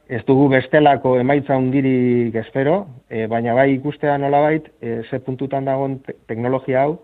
ez 0.09 0.22
dugu 0.26 0.48
bestelako 0.52 1.16
emaitza 1.18 1.57
hundirik 1.57 2.34
espero, 2.36 2.86
e, 3.09 3.26
baina 3.26 3.55
bai 3.55 3.72
ikustea 3.74 4.18
nolabait, 4.18 4.68
e, 4.80 5.02
ze 5.09 5.20
puntutan 5.20 5.64
dagoen 5.64 6.00
teknologia 6.28 6.82
hau, 6.82 6.98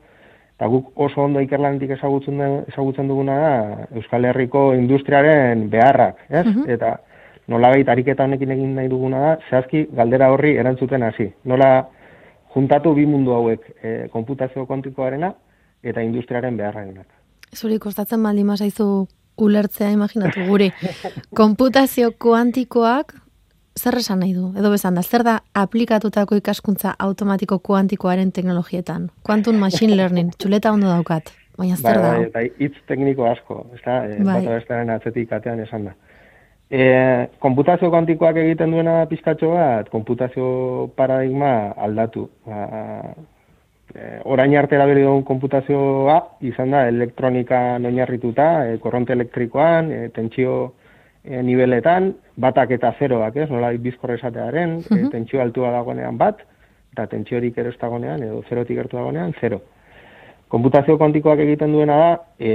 eta 0.57 0.69
guk 0.69 0.91
oso 1.01 1.23
ondo 1.25 1.41
ikerlanetik 1.41 1.95
ezagutzen, 1.97 2.41
ezagutzen 2.69 3.09
duguna 3.09 3.37
da 3.41 3.53
Euskal 3.97 4.27
Herriko 4.29 4.75
industriaren 4.77 5.71
beharrak, 5.73 6.19
ez? 6.29 6.45
Uh 6.47 6.67
Eta 6.69 6.99
nolabait 7.49 7.89
ariketa 7.89 8.25
honekin 8.29 8.53
egin 8.53 8.75
nahi 8.77 8.91
duguna 8.93 9.21
da, 9.21 9.31
zehazki 9.49 9.87
galdera 9.97 10.29
horri 10.31 10.57
erantzuten 10.61 11.03
hasi. 11.03 11.31
Nola 11.45 11.89
juntatu 12.55 12.93
bi 12.95 13.07
mundu 13.07 13.33
hauek, 13.33 13.65
e, 13.83 14.09
konputazio 14.13 14.67
kontikoarena 14.67 15.33
eta 15.83 16.03
industriaren 16.05 16.57
beharrarenak. 16.61 17.07
Zuri 17.57 17.79
kostatzen 17.79 18.23
baldin 18.23 18.47
mazaizu 18.47 19.07
ulertzea 19.39 19.91
imaginatu 19.91 20.47
guri. 20.49 20.71
Konputazio 21.41 22.13
kuantikoak 22.19 23.15
zer 23.79 23.97
esan 24.01 24.21
nahi 24.21 24.35
du? 24.35 24.51
Edo 24.59 24.71
bezan 24.73 24.99
da, 24.99 25.03
zer 25.03 25.25
da 25.27 25.39
aplikatutako 25.55 26.39
ikaskuntza 26.41 26.95
automatiko 26.99 27.59
kuantikoaren 27.59 28.33
teknologietan? 28.33 29.11
Quantum 29.27 29.61
Machine 29.63 29.97
Learning, 29.97 30.33
txuleta 30.39 30.73
ondo 30.73 30.91
daukat. 30.91 31.33
Baina 31.59 31.77
zer 31.77 31.99
bai, 31.99 32.03
da? 32.03 32.13
Bai, 32.13 32.31
bai, 32.35 32.47
itz 32.67 32.77
tekniko 32.89 33.27
asko, 33.29 33.65
ez 33.75 33.83
da, 33.85 33.99
e, 34.07 34.23
bai. 34.25 34.41
bata 34.47 34.81
atzetik 34.97 35.33
atean 35.37 35.61
esan 35.67 35.91
da. 35.91 35.97
E, 36.71 36.83
konputazio 37.43 37.91
kuantikoak 37.91 38.39
egiten 38.45 38.71
duena 38.71 39.03
pizkatxo 39.11 39.51
bat, 39.57 39.91
konputazio 39.93 40.91
paradigma 40.97 41.75
aldatu. 41.77 42.29
Ba, 42.47 43.15
e, 43.95 44.21
orain 44.25 44.57
arte 44.57 44.77
erabili 44.77 45.03
dugun 45.05 45.25
konputazioa 45.29 46.19
izan 46.47 46.75
da 46.75 46.87
elektronika 46.89 47.61
oinarrituta, 47.79 48.51
e, 48.67 48.79
korronte 48.79 49.13
elektrikoan, 49.13 49.91
e, 49.93 50.09
tentsio 50.15 50.75
e, 51.25 51.43
niveletan, 51.43 52.13
batak 52.41 52.77
eta 52.79 52.95
zeroak, 52.99 53.37
ez, 53.37 53.51
nola 53.51 53.73
bizkorre 53.79 54.19
esatearen, 54.21 54.79
e, 54.91 55.03
tentsio 55.13 55.43
altua 55.43 55.73
dagoenean 55.75 56.19
bat, 56.19 56.41
eta 56.93 57.07
tentsiorik 57.11 57.59
ero 57.59 57.73
dagoenean, 57.81 58.23
edo 58.23 58.43
zerotik 58.49 58.79
ertu 58.79 58.97
dagoenean, 58.97 59.35
zero. 59.41 59.61
Konputazio 60.51 60.97
kuantikoak 60.99 61.39
egiten 61.45 61.73
duena 61.73 61.97
da, 61.97 62.09
e, 62.39 62.51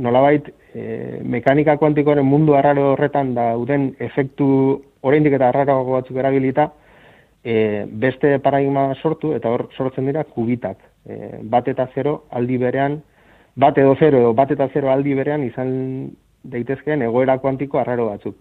nolabait, 0.00 0.48
e, 0.72 1.20
mekanika 1.20 1.76
kuantikoaren 1.76 2.24
mundu 2.24 2.54
arraro 2.56 2.92
horretan 2.94 3.34
dauden 3.34 3.90
efektu 4.00 4.46
oraindik 5.04 5.36
eta 5.36 5.50
arraroago 5.50 5.98
batzuk 5.98 6.16
erabilita, 6.16 6.70
e, 7.44 7.84
beste 7.86 8.38
paradigma 8.40 8.94
sortu 9.02 9.34
eta 9.36 9.52
hor 9.52 9.68
sortzen 9.76 10.06
dira 10.08 10.24
kubitak. 10.24 10.78
E, 11.04 11.38
bat 11.42 11.68
eta 11.68 11.86
zero 11.94 12.24
aldi 12.30 12.58
berean, 12.58 13.02
bat 13.54 13.78
edo 13.78 13.94
zero 14.00 14.18
edo 14.18 14.32
bat 14.34 14.50
eta 14.50 14.68
zero 14.72 14.90
aldi 14.90 15.14
berean 15.14 15.44
izan 15.44 16.10
daitezkeen 16.44 17.02
egoera 17.02 17.38
kuantiko 17.38 17.78
arraro 17.78 18.08
batzuk. 18.10 18.36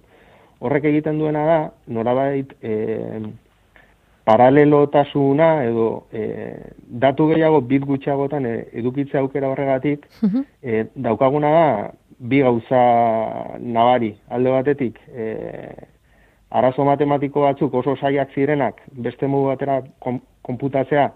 Horrek 0.63 0.85
egiten 0.87 1.19
duena 1.19 1.45
da, 1.45 1.57
norabait, 1.87 2.53
e, 2.63 3.19
paralelotasuna 4.23 5.49
edo 5.65 5.87
e, 6.15 6.23
datu 7.03 7.27
gehiago 7.33 7.59
bit 7.67 7.83
gutxiagotan 7.87 8.45
e, 8.47 8.53
edukitze 8.79 9.19
aukera 9.19 9.49
horregatik, 9.51 10.07
e, 10.63 10.85
daukaguna 10.95 11.51
da, 11.51 11.65
bi 12.19 12.39
gauza 12.45 12.83
nabari 13.59 14.13
alde 14.29 14.53
batetik, 14.55 14.99
e, 15.11 15.27
arazo 16.53 16.85
matematiko 16.85 17.47
batzuk 17.47 17.73
oso 17.81 17.95
saiak 17.95 18.33
zirenak 18.35 18.81
beste 19.05 19.27
modu 19.27 19.49
batera 19.51 19.81
konputatzea 20.45 21.07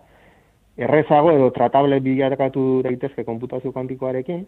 errezago 0.77 1.33
edo 1.33 1.49
tratable 1.53 1.99
bilarakatu 2.05 2.63
daitezke 2.85 3.25
konputazio 3.25 3.71
kuantikoarekin 3.75 4.45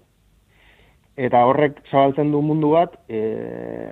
eta 1.20 1.42
horrek 1.50 1.82
zabaltzen 1.92 2.32
du 2.32 2.40
mundu 2.46 2.72
bat 2.78 2.94
e, 3.12 3.20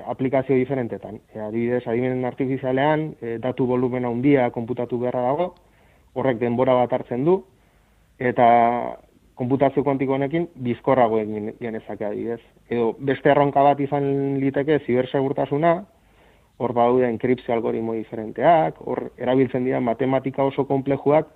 aplikazio 0.08 0.56
diferentetan. 0.56 1.20
E, 1.34 1.42
adibidez, 1.44 1.82
adibinen 1.84 2.24
artifizialean, 2.30 3.10
e, 3.20 3.36
datu 3.44 3.68
volumena 3.68 4.08
handia 4.14 4.48
konputatu 4.56 5.00
beharra 5.02 5.26
dago, 5.26 5.50
horrek 6.16 6.40
denbora 6.40 6.78
bat 6.78 6.94
hartzen 6.96 7.26
du, 7.28 7.42
eta 8.18 8.48
konputazio 9.38 9.84
kuantiko 9.84 10.16
honekin 10.16 10.48
bizkorrago 10.64 11.20
egin 11.20 11.52
genezake 11.60 12.08
adibidez. 12.08 12.40
Edo 12.70 12.94
beste 13.12 13.34
erronka 13.34 13.66
bat 13.66 13.84
izan 13.84 14.08
liteke 14.40 14.80
zibersegurtasuna, 14.86 15.76
hor 16.58 16.74
baude 16.74 17.08
enkripzio 17.10 17.54
algoritmo 17.54 17.94
diferenteak, 17.94 18.80
hor 18.82 19.12
erabiltzen 19.18 19.66
dira 19.66 19.80
matematika 19.80 20.44
oso 20.44 20.66
komplejuak 20.66 21.28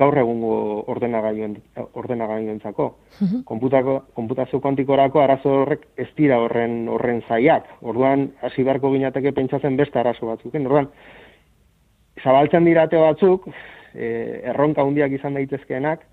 gaur 0.00 0.16
egungo 0.18 0.84
ordenagailuen 0.92 1.56
ordenagailuentzako. 1.98 2.86
Mhm. 3.20 3.42
Konputako 3.44 3.96
konputazio 4.14 4.60
kuantikorako 4.60 5.20
arazo 5.20 5.54
horrek 5.62 5.86
ez 5.96 6.08
dira 6.16 6.38
horren 6.38 6.88
horren 6.88 7.22
zaiak. 7.28 7.66
Orduan 7.82 8.30
hasi 8.42 8.62
beharko 8.62 8.92
ginateke 8.92 9.32
pentsatzen 9.32 9.76
beste 9.76 9.98
arazo 9.98 10.26
batzuk. 10.26 10.54
Orduan 10.54 10.88
zabaltzen 12.22 12.64
dirate 12.64 12.96
batzuk, 12.96 13.48
e, 13.94 14.40
erronka 14.52 14.82
handiak 14.82 15.12
izan 15.12 15.34
daitezkeenak 15.38 16.04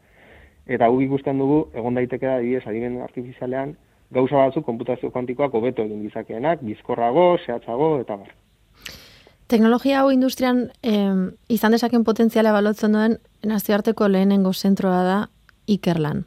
eta 0.67 0.87
gu 0.91 1.01
ikusten 1.05 1.37
dugu 1.39 1.59
egon 1.77 1.97
daiteke 1.97 2.25
da 2.25 2.37
adibidez 2.39 2.65
adimen 2.67 3.01
artifizialean 3.01 3.75
gauza 4.11 4.35
batzuk 4.35 4.65
konputazio 4.65 5.11
kuantikoak 5.11 5.53
hobeto 5.53 5.83
egin 5.83 6.03
dizakeenak, 6.05 6.61
bizkorrago, 6.63 7.37
zehatzago 7.45 7.97
eta 8.01 8.17
bar. 8.17 8.33
Teknologia 9.47 10.01
hau 10.01 10.11
industrian 10.11 10.65
eh, 10.83 11.15
izan 11.49 11.75
dezaken 11.75 12.03
potentziala 12.03 12.51
balotzen 12.51 12.95
duen 12.95 13.17
nazioarteko 13.47 14.07
lehenengo 14.11 14.53
zentroa 14.53 15.03
da 15.03 15.19
Ikerlan. 15.67 16.25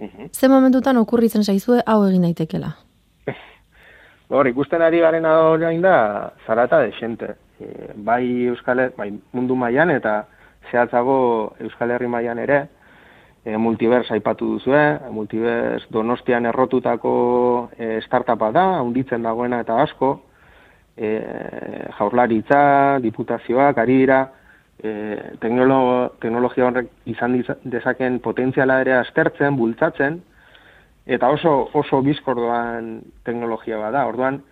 Mhm. 0.00 0.32
Ze 0.32 0.48
momentutan 0.48 0.96
okurritzen 0.96 1.44
zaizue 1.44 1.82
hau 1.86 2.04
egin 2.08 2.22
daitekela? 2.22 2.72
Hor, 4.30 4.48
ikusten 4.48 4.82
ari 4.82 5.00
garen 5.00 5.24
orain 5.24 5.82
da 5.82 6.32
zarata 6.46 6.80
de 6.80 6.92
xente. 6.98 7.34
E, 7.60 7.92
bai 7.96 8.46
Euskal 8.48 8.90
bai 8.96 9.10
mundu 9.32 9.56
mailan 9.56 9.90
eta 9.90 10.26
zehatzago 10.70 11.56
Euskal 11.60 11.90
Herri 11.90 12.08
mailan 12.08 12.38
ere, 12.38 12.62
e, 13.44 13.56
multivers 13.56 14.10
aipatu 14.10 14.54
duzue, 14.56 14.82
multivers 15.10 15.86
donostian 15.92 16.46
errotutako 16.46 17.14
e, 17.78 18.00
startupa 18.06 18.50
da, 18.52 18.66
hunditzen 18.82 19.22
dagoena 19.22 19.60
eta 19.64 19.80
asko, 19.82 20.12
e, 20.96 21.14
jaurlaritza, 21.98 22.98
diputazioak, 23.04 23.78
ari 23.78 24.00
dira, 24.02 24.20
e, 24.82 24.92
teknologia 25.40 26.66
horrek 26.66 26.90
izan 27.10 27.38
dezaken 27.64 28.20
potentziala 28.24 28.80
ere 28.84 28.98
aztertzen, 29.00 29.56
bultzatzen, 29.56 30.20
eta 31.10 31.30
oso 31.32 31.70
oso 31.74 32.02
bizkordoan 32.04 33.00
teknologia 33.24 33.78
bada. 33.80 34.04
Orduan, 34.06 34.42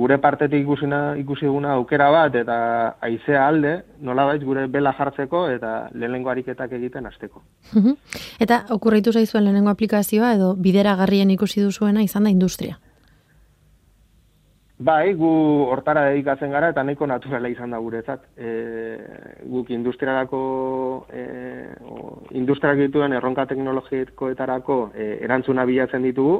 gure 0.00 0.16
partetik 0.18 0.62
ikusina, 0.64 1.00
ikusi 1.20 1.44
duguna 1.48 1.74
aukera 1.76 2.08
bat 2.14 2.36
eta 2.40 2.56
aizea 3.04 3.46
alde, 3.46 3.72
nola 4.00 4.24
baiz 4.30 4.40
gure 4.44 4.66
bela 4.72 4.94
jartzeko 4.96 5.46
eta 5.52 5.72
lehenengo 5.92 6.30
ariketak 6.32 6.72
egiten 6.78 7.06
hasteko. 7.06 7.42
eta 8.46 8.64
okurritu 8.76 9.12
zaizuen 9.12 9.44
lehenengo 9.44 9.70
aplikazioa 9.70 10.34
edo 10.38 10.54
bidera 10.56 10.96
garrien 10.96 11.30
ikusi 11.30 11.60
duzuena 11.60 12.02
izan 12.06 12.24
da 12.24 12.30
industria? 12.30 12.78
Bai, 14.80 15.12
gu 15.12 15.30
hortara 15.68 16.06
dedikatzen 16.08 16.54
gara 16.56 16.70
eta 16.72 16.82
nahiko 16.82 17.04
naturala 17.06 17.50
izan 17.52 17.74
da 17.74 17.78
guretzat. 17.84 18.22
E, 18.40 18.52
guk 19.52 19.68
industrialako, 19.76 20.40
e, 21.12 21.24
industriak 22.40 22.80
dituen 22.80 23.12
erronka 23.12 23.44
teknologikoetarako 23.50 24.78
e, 24.94 25.10
erantzuna 25.26 25.66
bilatzen 25.68 26.08
ditugu, 26.08 26.38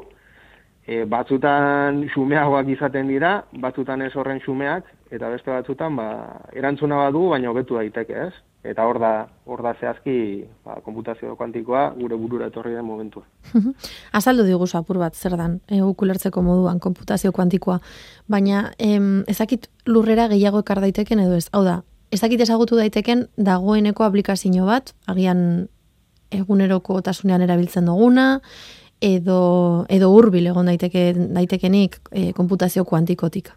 e, 0.91 1.05
batzutan 1.07 2.03
xumeagoak 2.11 2.69
izaten 2.75 3.11
dira, 3.11 3.41
batzutan 3.63 4.03
ez 4.03 4.11
horren 4.19 4.41
xumeak, 4.43 4.89
eta 5.15 5.31
beste 5.31 5.53
batzutan 5.53 5.95
ba, 5.99 6.07
erantzuna 6.57 6.99
badu, 7.05 7.29
baina 7.31 7.53
hobetu 7.53 7.79
daiteke, 7.79 8.27
ez? 8.27 8.33
Eta 8.67 8.85
hor 8.85 8.99
da, 9.01 9.13
hor 9.49 9.63
da 9.65 9.73
zehazki 9.79 10.15
ba, 10.67 10.81
komputazio 10.85 11.37
kuantikoa 11.39 11.87
gure 11.97 12.19
burura 12.21 12.51
etorri 12.51 12.75
den 12.75 12.85
momentua. 12.85 13.23
Azaldu 14.19 14.45
digu 14.45 14.67
apur 14.75 14.99
bat, 15.01 15.15
zer 15.15 15.37
dan, 15.39 15.61
e, 15.71 15.81
ukulertzeko 15.81 16.43
moduan 16.43 16.83
komputazio 16.83 17.33
kuantikoa, 17.33 17.79
baina 18.29 18.73
em, 18.79 19.23
ezakit 19.29 19.71
lurrera 19.87 20.29
gehiago 20.29 20.61
ekar 20.67 20.83
daiteken 20.83 21.21
edo 21.21 21.39
ez, 21.39 21.49
hau 21.53 21.63
da, 21.65 21.83
ezakit 22.11 22.43
ezagutu 22.43 22.77
daiteken 22.77 23.29
dagoeneko 23.39 24.05
aplikazio 24.05 24.67
bat, 24.67 24.93
agian 25.07 25.69
eguneroko 26.31 27.01
tasunean 27.03 27.43
erabiltzen 27.43 27.87
duguna, 27.87 28.41
edo 29.01 29.87
edo 29.89 30.11
hurbil 30.13 30.47
egon 30.53 30.69
daiteke 30.71 31.13
daitekenik 31.17 31.99
e, 32.13 32.33
konputazio 32.37 32.85
kuantikotik. 32.85 33.51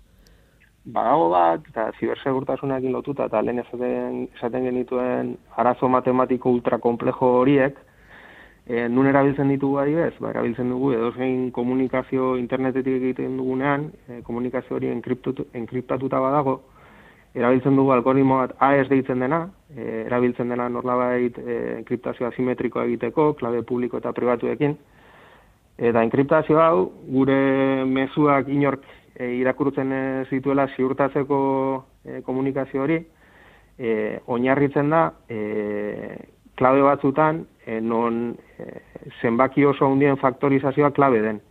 Badago 0.84 1.30
bat, 1.32 1.64
eta 1.70 1.92
zibersegurtasunakin 2.00 2.92
lotuta, 2.92 3.30
eta 3.30 3.42
lehen 3.42 3.62
esaten, 3.62 4.28
esaten 4.36 4.66
genituen 4.68 5.38
arazo 5.56 5.88
matematiko 5.88 6.52
ultrakomplejo 6.52 7.30
horiek, 7.40 7.78
e, 8.68 8.88
nun 8.90 9.08
erabiltzen 9.08 9.48
ditugu 9.54 9.80
adibez, 9.80 10.14
ba, 10.20 10.34
erabiltzen 10.34 10.70
dugu 10.74 10.92
edo 10.98 11.14
zein 11.16 11.52
komunikazio 11.56 12.34
internetetik 12.40 13.00
egiten 13.00 13.38
dugunean, 13.40 13.90
e, 14.10 14.22
komunikazio 14.28 14.76
hori 14.76 14.92
enkriptatuta 14.92 16.20
badago, 16.20 16.58
erabiltzen 17.34 17.80
dugu 17.80 17.94
algoritmo 17.96 18.42
bat 18.42 18.56
AES 18.60 18.90
deitzen 18.92 19.24
dena, 19.24 19.46
e, 19.76 20.04
erabiltzen 20.06 20.52
dena 20.52 20.68
norlabait 20.70 21.40
e, 21.40 21.60
enkriptazio 21.78 22.28
asimetrikoa 22.28 22.84
egiteko, 22.90 23.32
klabe 23.40 23.64
publiko 23.64 24.04
eta 24.04 24.12
pribatuekin, 24.12 24.76
Eta 25.78 26.04
enkriptazio 26.06 26.60
hau, 26.62 26.92
gure 27.10 27.86
mezuak 27.90 28.50
inork 28.54 28.84
e, 29.16 29.32
irakurtzen 29.40 29.92
e, 29.92 30.04
zituela 30.30 30.68
ziurtatzeko 30.76 31.40
e, 32.06 32.22
komunikazio 32.22 32.84
hori, 32.84 33.00
e, 33.78 34.20
oinarritzen 34.28 34.94
da, 34.94 35.04
e, 35.28 36.18
klabe 36.56 36.84
batzutan, 36.86 37.42
e, 37.66 37.80
non 37.82 38.38
e, 38.60 38.70
zenbaki 39.22 39.66
oso 39.66 39.90
hundien 39.90 40.18
faktorizazioa 40.22 40.94
klabe 40.94 41.22
den. 41.26 41.42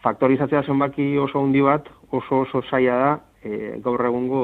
Faktorizazioa 0.00 0.64
zenbaki 0.64 1.12
oso 1.20 1.44
hundi 1.44 1.60
bat, 1.60 1.88
oso 2.10 2.46
oso 2.46 2.64
zaila 2.70 2.98
da, 3.04 3.14
e, 3.44 3.76
gaur 3.84 4.04
egungo 4.08 4.42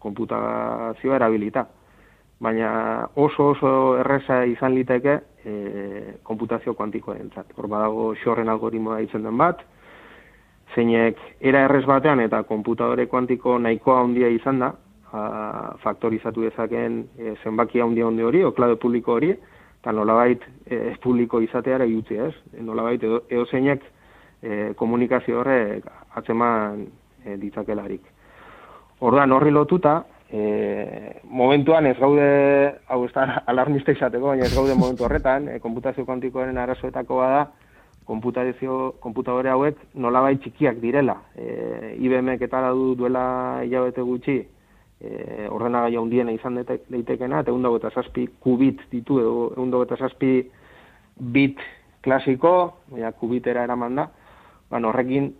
konputazioa 0.00 1.20
erabilita 1.20 1.66
baina 2.44 3.08
oso 3.14 3.50
oso 3.54 3.70
erresa 4.00 4.44
izan 4.50 4.74
liteke 4.74 5.20
e, 5.44 6.18
konputazio 6.22 6.74
kuantikoa 6.74 7.16
entzat. 7.20 7.52
Hor 7.56 7.68
badago 7.68 8.12
xorren 8.22 8.48
algoritmoa 8.48 9.00
ditzen 9.02 9.22
den 9.22 9.38
bat, 9.38 9.62
zeinek 10.74 11.20
era 11.40 11.64
errez 11.68 11.84
batean 11.86 12.20
eta 12.24 12.42
konputadore 12.48 13.06
kuantiko 13.06 13.58
nahikoa 13.58 14.00
handia 14.02 14.30
izan 14.32 14.62
da, 14.62 14.72
a, 15.12 15.24
faktorizatu 15.82 16.46
dezaken 16.48 17.02
e, 17.18 17.34
zenbaki 17.42 17.80
handia 17.80 18.06
handi 18.06 18.22
hori, 18.22 18.44
o 18.44 18.52
klabe 18.52 18.76
publiko 18.80 19.18
hori, 19.18 19.34
eta 19.80 19.92
nolabait 19.92 20.42
e, 20.66 20.96
publiko 21.02 21.40
izateara 21.44 21.86
jutzi 21.86 22.16
ez. 22.16 22.32
Nolabait 22.60 23.02
edo, 23.02 23.22
edo 23.28 23.44
zeinek 23.46 23.84
e, 24.42 24.72
komunikazio 24.80 25.42
horrek 25.42 25.86
atzeman 26.16 26.86
e, 27.24 27.36
ditzakelarik. 27.36 28.10
Orduan 29.04 29.32
horri 29.36 29.52
lotuta, 29.52 29.98
e, 30.30 31.20
momentuan 31.24 31.86
ez 31.86 31.98
gaude, 31.98 32.80
hau 32.88 33.04
ez 33.04 33.12
da 33.14 33.26
alarmista 33.50 33.92
izateko, 33.92 34.32
baina 34.32 34.46
ez 34.46 34.54
gaude 34.54 34.74
momentu 34.74 35.04
horretan, 35.04 35.48
e, 35.48 35.60
konputazio 35.60 36.06
kuantikoaren 36.06 36.58
arazoetako 36.58 37.20
bada, 37.22 37.44
konputazio, 38.04 38.96
konputadore 39.00 39.50
hauek 39.50 39.78
nolabait 39.94 40.42
txikiak 40.42 40.80
direla. 40.82 41.16
E, 41.36 41.94
IBM 42.04 42.34
eta 42.36 42.68
du 42.72 42.94
duela 42.98 43.62
hilabete 43.64 44.02
gutxi, 44.04 44.40
e, 45.00 45.46
ordenagaia 45.48 46.00
hundiena 46.00 46.32
izan 46.32 46.60
daitekena, 46.64 47.40
eta 47.40 47.52
egun 47.52 47.70
eta 47.76 47.90
zazpi 47.94 48.26
kubit 48.40 48.84
ditu, 48.90 49.20
egun 49.20 49.72
eta 49.82 49.96
zazpi 49.96 50.42
bit 51.16 51.60
klasiko, 52.02 52.80
baina 52.90 53.12
kubitera 53.12 53.64
eraman 53.64 53.96
da, 53.96 54.08
baina 54.70 54.88
horrekin 54.88 55.32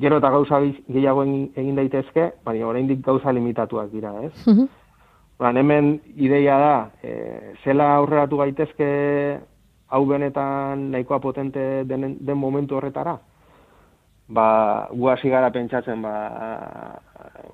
gero 0.00 0.18
eta 0.18 0.30
gauza 0.30 0.60
gehiago 0.60 1.24
egin, 1.24 1.76
daitezke, 1.76 2.32
baina 2.44 2.66
oraindik 2.66 3.00
gauza 3.04 3.32
limitatuak 3.32 3.90
dira, 3.92 4.12
ez? 4.22 4.34
Mm 4.46 4.68
hemen 5.38 6.00
ideia 6.16 6.58
da, 6.58 6.90
e, 7.02 7.54
zela 7.64 7.94
aurreratu 7.96 8.38
gaitezke 8.38 9.38
hau 9.88 10.04
benetan 10.06 10.90
nahikoa 10.90 11.20
potente 11.20 11.84
den, 11.84 12.16
den 12.20 12.36
momentu 12.36 12.76
horretara? 12.76 13.18
Ba, 14.28 14.88
guazi 14.92 15.30
gara 15.30 15.50
pentsatzen, 15.50 16.02
ba, 16.02 17.00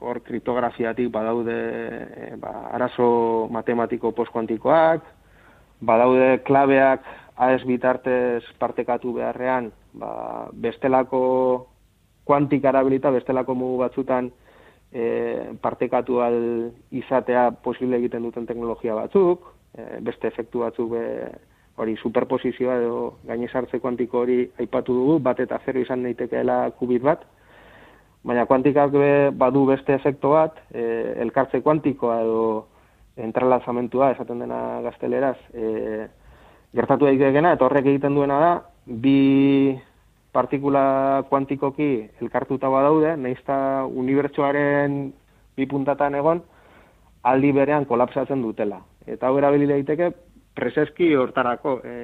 hor 0.01 0.23
kriptografiatik 0.23 1.11
badaude 1.13 1.53
e, 1.53 2.37
ba, 2.41 2.71
arazo 2.73 3.49
matematiko 3.51 4.13
postkuantikoak, 4.13 5.05
badaude 5.81 6.41
klabeak 6.43 7.05
AES 7.37 7.65
bitartez 7.67 8.43
partekatu 8.59 9.13
beharrean, 9.13 9.71
ba, 9.93 10.49
bestelako 10.53 11.69
kuantik 12.25 12.65
arabilita, 12.65 13.11
bestelako 13.11 13.55
mugu 13.55 13.79
batzutan 13.83 14.31
e, 14.93 15.57
partekatu 15.61 16.21
al 16.25 16.39
izatea 16.95 17.51
posible 17.65 17.99
egiten 18.01 18.25
duten 18.25 18.47
teknologia 18.47 18.97
batzuk, 18.97 19.51
e, 19.77 20.01
beste 20.07 20.31
efektu 20.31 20.65
batzuk 20.65 20.95
be, 20.95 21.05
hori 21.77 21.97
superposizioa 21.99 22.77
edo 22.79 22.99
gainezartze 23.27 23.81
kuantiko 23.83 24.21
hori 24.23 24.45
aipatu 24.63 24.95
dugu, 24.95 25.19
bat 25.19 25.41
eta 25.43 25.59
zero 25.67 25.83
izan 25.83 26.05
daitekeela 26.07 26.59
kubit 26.79 27.03
bat, 27.03 27.25
baina 28.25 28.47
kuantikak 28.47 28.95
be, 28.95 29.11
badu 29.35 29.65
beste 29.69 29.97
efektu 29.99 30.31
bat, 30.37 30.61
e, 30.73 30.85
elkartze 31.27 31.61
kuantikoa 31.65 32.21
edo 32.23 32.45
entrelazamentua, 33.17 34.13
esaten 34.15 34.41
dena 34.43 34.61
gazteleraz, 34.87 35.37
e, 35.55 36.07
gertatu 36.75 37.07
daitekena, 37.11 37.53
eta 37.55 37.67
horrek 37.67 37.91
egiten 37.93 38.15
duena 38.15 38.39
da, 38.43 38.55
bi 38.87 39.75
partikula 40.35 41.25
kuantikoki 41.31 41.89
elkartuta 42.23 42.69
badaude, 42.73 43.15
nahizta 43.17 43.57
unibertsuaren 43.87 44.99
bi 45.55 45.67
puntatan 45.71 46.19
egon, 46.19 46.43
aldi 47.23 47.53
berean 47.55 47.87
kolapsatzen 47.87 48.43
dutela. 48.43 48.81
Eta 49.07 49.29
hau 49.29 49.39
erabili 49.39 49.69
daiteke, 49.71 50.11
preseski 50.55 51.13
hortarako 51.19 51.79
e, 51.87 51.95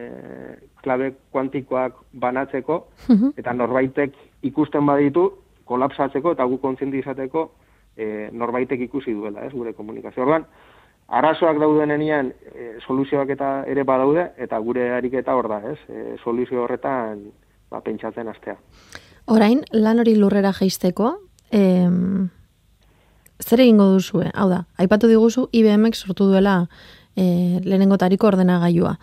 klabe 0.82 1.12
kuantikoak 1.34 1.98
banatzeko, 2.22 2.80
eta 3.40 3.54
norbaitek 3.54 4.16
ikusten 4.50 4.86
baditu, 4.86 5.26
kolapsatzeko 5.70 6.34
eta 6.34 6.46
gu 6.50 6.58
kontzientizateko 6.62 7.44
e, 7.96 8.28
norbaitek 8.32 8.86
ikusi 8.88 9.14
duela, 9.14 9.46
ez, 9.46 9.52
gure 9.54 9.74
komunikazio. 9.74 10.24
Orduan, 10.24 10.46
arazoak 11.20 11.60
dauden 11.62 11.94
enean, 11.94 12.32
e, 12.54 12.72
soluzioak 12.86 13.30
eta 13.36 13.52
ere 13.70 13.84
badaude, 13.86 14.30
eta 14.38 14.58
gure 14.66 14.90
ariketa 14.96 15.34
hor 15.38 15.50
da, 15.50 15.62
ez, 15.74 15.78
e, 15.88 16.16
soluzio 16.24 16.64
horretan 16.64 17.26
ba, 17.70 17.80
pentsatzen 17.80 18.28
astea. 18.28 18.58
Orain, 19.30 19.62
lan 19.72 20.02
hori 20.02 20.16
lurrera 20.18 20.52
jaisteko, 20.56 21.14
em, 21.50 22.30
zer 23.40 23.62
egingo 23.62 23.86
duzu, 23.94 24.24
hau 24.34 24.48
da, 24.50 24.64
aipatu 24.78 25.08
diguzu 25.10 25.48
IBMek 25.52 25.94
sortu 25.94 26.26
duela 26.30 26.68
e, 27.16 27.60
lehenengo 27.64 27.98
tariko 27.98 28.26
ordenagailua. 28.26 28.98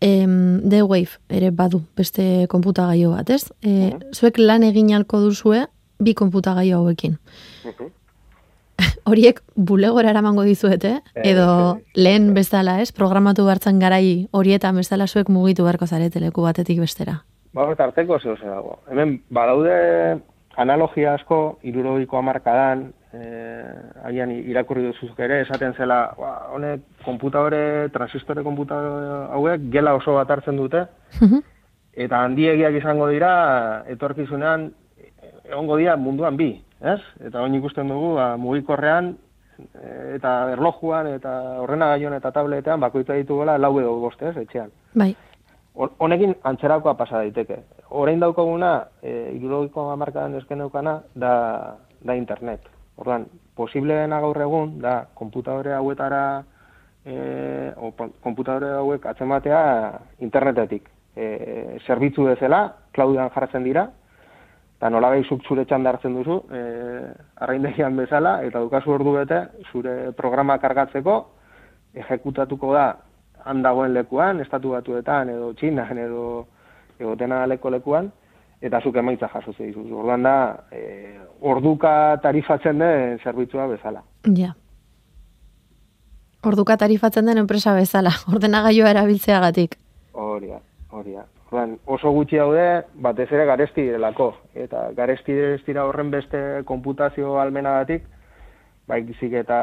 Em, 0.00 0.60
The 0.68 0.82
Wave 0.82 1.20
ere 1.28 1.50
badu 1.50 1.82
beste 1.96 2.46
konputagailu 2.52 3.14
bat, 3.14 3.30
ez? 3.30 3.52
E, 3.62 3.94
Zuek 4.12 4.38
lan 4.38 4.64
egin 4.66 4.92
alko 4.94 5.20
duzue 5.20 5.66
bi 5.98 6.14
konputagailu 6.14 6.82
hauekin. 6.82 7.16
Horiek 9.08 9.40
bulegora 9.54 10.10
eramango 10.10 10.42
dizuete, 10.44 10.98
edo 11.14 11.78
lehen 11.94 12.34
bezala, 12.34 12.80
ez? 12.82 12.90
Programatu 12.92 13.46
hartzen 13.48 13.78
garai 13.80 14.26
horietan 14.32 14.76
bezala 14.76 15.06
zuek 15.06 15.30
mugitu 15.32 15.64
beharko 15.64 15.86
zarete 15.86 16.20
leku 16.20 16.42
batetik 16.44 16.82
bestera. 16.82 17.22
Ba, 17.56 17.64
arteko 17.72 18.18
zeu 18.20 18.36
dago. 18.36 18.80
Hemen, 18.92 19.22
badaude 19.32 20.20
analogia 20.60 21.14
asko, 21.16 21.58
irurogiko 21.64 22.18
amarkadan, 22.18 22.90
eh, 23.16 24.04
agian 24.04 24.32
irakurri 24.36 24.84
duzuzuk 24.84 25.20
ere, 25.24 25.40
esaten 25.46 25.72
zela, 25.74 26.00
ba, 26.18 26.32
honek, 26.52 26.82
konputadore, 27.04 27.88
transistore 27.96 28.44
konputadore 28.44 29.32
hauek, 29.38 29.68
gela 29.72 29.94
oso 29.96 30.18
bat 30.18 30.30
hartzen 30.36 30.60
dute, 30.60 30.84
eta 32.06 32.22
handiegiak 32.26 32.76
izango 32.76 33.08
dira, 33.08 33.84
etorkizunean, 33.88 34.70
egongo 35.46 35.78
dira 35.80 35.96
munduan 35.96 36.36
bi, 36.36 36.50
ez? 36.80 37.00
Eta 37.24 37.40
hori 37.40 37.56
ikusten 37.56 37.88
dugu, 37.88 38.16
ba, 38.18 38.34
mugikorrean, 38.36 39.14
eh, 39.80 40.16
eta 40.18 40.38
erlojuan, 40.52 41.08
eta 41.16 41.38
horrena 41.62 41.94
gaion 41.94 42.18
eta 42.20 42.34
tabletean, 42.36 42.84
bakoitza 42.84 43.16
dituela, 43.16 43.56
lau 43.56 43.78
edo 43.80 43.96
boste, 44.04 44.28
ez, 44.28 44.36
etxean. 44.44 44.74
Bai 44.92 45.14
honekin 45.76 46.34
antzerakoa 46.44 46.94
pasa 46.94 47.20
daiteke. 47.22 47.58
Orain 47.90 48.20
daukaguna, 48.20 48.88
e, 49.02 49.32
irurogiko 49.36 49.90
amarkadan 49.92 50.34
esken 50.40 50.64
daukana, 50.64 51.00
da, 51.14 51.76
da 52.00 52.16
internet. 52.16 52.64
Orduan, 52.96 53.26
posible 53.56 53.94
dena 54.00 54.20
gaur 54.24 54.40
egun, 54.40 54.78
da, 54.80 55.06
komputadore 55.14 55.74
hauetara, 55.76 56.22
e, 57.04 57.72
o, 57.76 57.92
komputadore 58.24 58.72
hauek 58.80 59.06
atzematea 59.12 59.60
internetetik. 60.24 60.88
E, 61.16 61.78
zerbitzu 61.86 62.26
bezala, 62.28 62.66
klaudian 62.92 63.30
jartzen 63.34 63.64
dira, 63.64 63.86
eta 64.76 64.90
nola 64.92 65.10
behi 65.14 65.24
zure 65.48 65.64
txandartzen 65.64 66.16
duzu, 66.18 66.42
e, 66.52 66.60
arraindegian 67.40 67.96
bezala, 67.96 68.42
eta 68.44 68.60
dukazu 68.60 68.92
ordu 68.92 69.16
bete, 69.20 69.40
zure 69.72 70.12
programa 70.16 70.58
kargatzeko, 70.58 71.16
ejekutatuko 71.96 72.74
da 72.74 72.90
han 73.46 73.62
dagoen 73.62 73.94
lekuan, 73.94 74.40
estatu 74.42 74.74
batuetan, 74.74 75.30
edo 75.30 75.52
txinan, 75.54 75.98
edo 76.02 76.22
egotena 76.98 77.44
leko 77.46 77.70
lekuan, 77.70 78.10
eta 78.60 78.80
zuk 78.82 78.96
emaitza 78.98 79.28
jaso 79.30 79.54
zeizu. 79.54 79.84
Orduan 80.00 80.26
da, 80.26 80.36
e, 80.72 81.14
orduka 81.40 81.92
tarifatzen 82.22 82.82
den 82.82 83.20
zerbitzua 83.22 83.68
bezala. 83.70 84.02
Ja. 84.36 84.54
Orduka 86.46 86.76
tarifatzen 86.76 87.30
den 87.30 87.38
enpresa 87.44 87.74
bezala, 87.76 88.14
ordenagailua 88.34 88.90
erabiltzeagatik. 88.96 89.78
Horia, 90.12 90.60
horia. 90.90 91.24
Orduan, 91.46 91.76
oso 91.86 92.10
gutxi 92.10 92.40
daude, 92.40 92.66
batez 93.06 93.28
ere 93.30 93.46
garesti 93.46 93.86
direlako. 93.86 94.32
Eta 94.58 94.88
garesti 94.96 95.36
dira 95.66 95.86
horren 95.86 96.10
beste 96.10 96.42
konputazio 96.66 97.38
almenagatik, 97.38 98.08
baizik 98.86 99.32
eta 99.44 99.60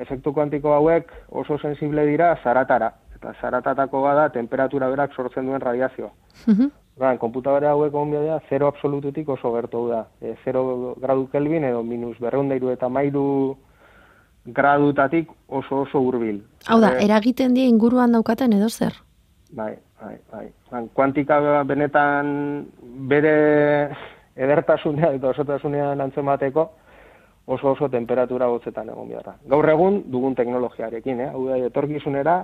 efektu 0.00 0.32
kuantiko 0.36 0.72
hauek 0.76 1.12
oso 1.42 1.58
sensible 1.58 2.04
dira 2.08 2.34
zaratara 2.44 2.90
eta 3.20 3.34
zaratatako 3.40 4.00
bada 4.02 4.28
temperatura 4.32 4.88
berak 4.88 5.12
sortzen 5.14 5.46
duen 5.46 5.60
radiazioa. 5.60 6.10
Mm 6.46 6.54
-hmm. 6.54 7.18
konputadore 7.18 7.66
hauek 7.66 7.94
onbia 7.94 8.20
da, 8.20 8.40
zero 8.48 8.66
absolututik 8.66 9.28
oso 9.28 9.52
gertu 9.52 9.88
da. 9.88 10.06
E, 10.20 10.34
zero 10.44 10.94
gradu 11.00 11.28
kelvin 11.32 11.64
edo 11.64 11.82
minus 11.82 12.18
berreundairu 12.18 12.70
eta 12.70 12.88
mairu 12.88 13.56
gradutatik 14.46 15.28
oso 15.48 15.82
oso 15.82 16.00
hurbil. 16.00 16.42
Hau 16.66 16.80
da, 16.80 16.98
eragiten 16.98 17.54
die 17.54 17.68
inguruan 17.68 18.12
daukaten 18.12 18.52
edo 18.52 18.68
zer? 18.68 18.92
Bai, 19.52 19.76
bai, 20.00 20.16
bai. 20.32 20.52
Ban, 20.70 20.88
kuantika 20.88 21.62
benetan 21.64 22.66
bere 23.08 23.90
edertasunea 24.36 25.12
eta 25.12 25.28
osotasunea 25.28 25.94
nantzen 25.94 26.24
bateko, 26.24 26.70
oso 27.50 27.72
oso 27.72 27.88
temperatura 27.90 28.46
gotzetan 28.46 28.92
egon 28.92 29.08
biharra. 29.10 29.34
Gaur 29.50 29.68
egun 29.72 30.04
dugun 30.12 30.36
teknologiarekin, 30.38 31.20
eh? 31.24 31.30
hau 31.34 31.46
da, 31.48 31.56
etorkizunera, 31.66 32.36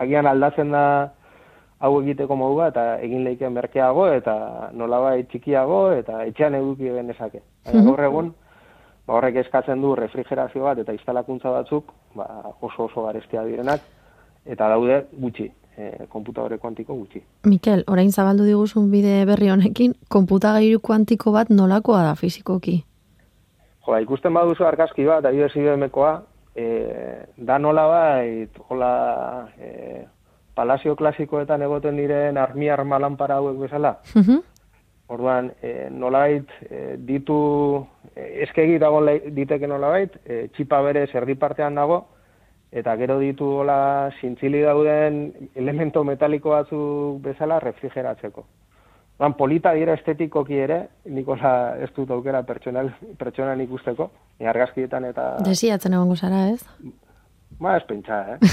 agian 0.00 0.26
aldatzen 0.26 0.72
da 0.72 0.84
hau 1.84 1.90
egiteko 2.00 2.36
modua 2.40 2.70
eta 2.72 2.84
egin 3.04 3.26
leiken 3.26 3.52
merkeago 3.52 4.06
eta 4.14 4.36
nolaba 4.72 5.12
txikiago 5.30 5.80
eta 5.98 6.22
etxean 6.30 6.56
eduki 6.60 6.88
genezake. 6.88 7.42
Mhm. 7.66 7.90
Gaur 7.90 8.04
egun, 8.06 8.30
ba, 9.04 9.18
horrek 9.18 9.42
eskatzen 9.44 9.84
du 9.84 9.92
refrigerazio 10.00 10.64
bat 10.64 10.80
eta 10.80 10.96
instalakuntza 10.96 11.52
batzuk 11.52 11.92
ba, 12.16 12.30
oso 12.60 12.88
oso 12.88 13.04
garestia 13.04 13.44
direnak 13.44 13.84
eta 14.46 14.68
daude 14.72 15.02
gutxi, 15.12 15.50
e, 15.76 16.06
konputadore 16.08 16.58
kuantiko 16.58 16.96
gutxi. 17.02 17.20
Mikel, 17.44 17.84
orain 17.88 18.12
zabaldu 18.12 18.48
diguzun 18.48 18.90
bide 18.92 19.24
berri 19.28 19.52
honekin, 19.52 19.94
konputagairu 20.08 20.80
kuantiko 20.80 21.32
bat 21.36 21.52
nolakoa 21.52 22.02
da 22.08 22.14
fizikoki? 22.14 22.80
Joa, 23.84 24.00
ikusten 24.00 24.32
baduzu 24.32 24.64
argazki 24.64 25.04
bat, 25.04 25.24
ari 25.24 25.42
desi 25.44 25.60
e, 26.54 26.64
da 27.36 27.58
nola 27.58 27.86
bai, 27.86 28.48
jola, 28.68 29.48
e, 29.58 30.04
palazio 30.54 30.94
klasikoetan 30.96 31.62
egoten 31.62 31.96
diren 31.96 32.38
armi 32.38 32.70
arma 32.70 32.98
lanpara 32.98 33.36
hauek 33.36 33.58
bezala. 33.66 33.98
Uh 34.14 34.40
Orduan, 35.06 35.52
e, 35.60 35.90
nolait, 35.90 36.48
e, 36.70 36.96
ditu, 36.96 37.86
e, 38.16 38.42
eskegi 38.46 38.78
dago 38.78 39.02
diteke 39.04 39.68
nolait, 39.68 40.16
e, 40.24 40.48
txipa 40.56 40.80
bere 40.80 41.06
zerdi 41.12 41.34
partean 41.34 41.74
dago, 41.74 42.06
eta 42.72 42.96
gero 42.96 43.18
ditu 43.20 43.44
hola, 43.60 44.10
zintzili 44.20 44.62
dauden 44.64 45.50
elemento 45.54 46.04
metaliko 46.04 46.56
batzuk 46.56 47.20
bezala 47.20 47.60
refrigeratzeko. 47.60 48.46
Ban, 49.18 49.34
polita 49.38 49.70
dira 49.76 49.94
estetikoki 49.94 50.56
ere, 50.58 50.80
nikola 51.06 51.76
ez 51.78 51.90
dut 51.94 52.10
aukera 52.10 52.42
pertsonal, 52.42 52.88
pertsonan 53.18 53.60
ikusteko, 53.62 54.08
ni 54.40 54.46
argazkietan 54.50 55.04
eta... 55.06 55.28
Desiatzen 55.46 55.94
egon 55.94 56.08
gozara, 56.10 56.48
ez? 56.50 56.64
Ba, 57.62 57.76
ez 57.78 57.84
pentsa, 57.86 58.24
eh? 58.34 58.38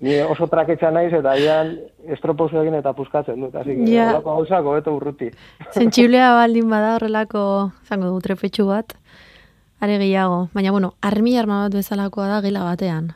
Ni 0.00 0.14
oso 0.24 0.46
traketxa 0.48 0.88
naiz 0.96 1.10
eta 1.12 1.34
ian 1.36 1.74
estropozu 2.14 2.56
egin 2.62 2.78
eta 2.78 2.94
puskatzen 2.96 3.36
dut, 3.44 3.52
que 3.52 3.74
Ja. 3.92 4.06
holako 4.14 4.36
gauzak 4.38 4.64
hobeto 4.64 4.94
urruti. 4.96 5.28
Sentsiblea 5.76 6.30
baldin 6.38 6.70
bada 6.72 6.94
horrelako, 6.96 7.42
zango 7.84 8.08
du, 8.08 8.20
trepetxu 8.24 8.64
bat, 8.70 8.94
are 9.80 9.98
gehiago. 10.00 10.48
Baina, 10.54 10.72
bueno, 10.72 10.94
armi 11.02 11.36
arma 11.36 11.66
bat 11.66 11.76
bezalakoa 11.76 12.28
da 12.28 12.40
gela 12.40 12.64
batean. 12.64 13.12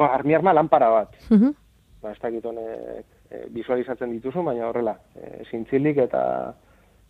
Ba, 0.00 0.14
armi 0.14 0.34
arma 0.34 0.54
lanpara 0.56 0.88
bat. 0.88 1.12
Mhm. 1.28 1.52
Ba, 2.00 2.12
ez 2.12 2.18
dakit 2.22 2.44
honek 2.46 3.04
e, 3.30 3.44
visualizatzen 3.54 4.12
dituzu, 4.16 4.42
baina 4.44 4.68
horrela, 4.68 4.96
e, 5.14 5.44
zintzilik 5.50 6.00
eta 6.04 6.22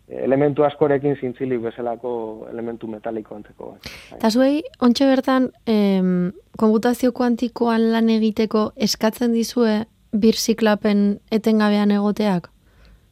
e, 0.07 0.19
elementu 0.25 0.65
askorekin 0.67 1.17
zintzilik 1.19 1.61
bezalako 1.63 2.11
elementu 2.51 2.87
metaliko 2.87 3.35
antzeko. 3.35 3.73
Bai. 3.73 3.95
Eta 4.19 4.31
zuei, 4.31 4.61
ontxe 4.85 5.09
bertan, 5.09 5.49
em, 5.65 6.31
konputazio 6.59 7.13
kuantikoan 7.15 7.91
lan 7.93 8.09
egiteko 8.09 8.71
eskatzen 8.75 9.33
dizue 9.33 9.83
birziklapen 10.11 11.19
etengabean 11.31 11.91
egoteak? 11.91 12.49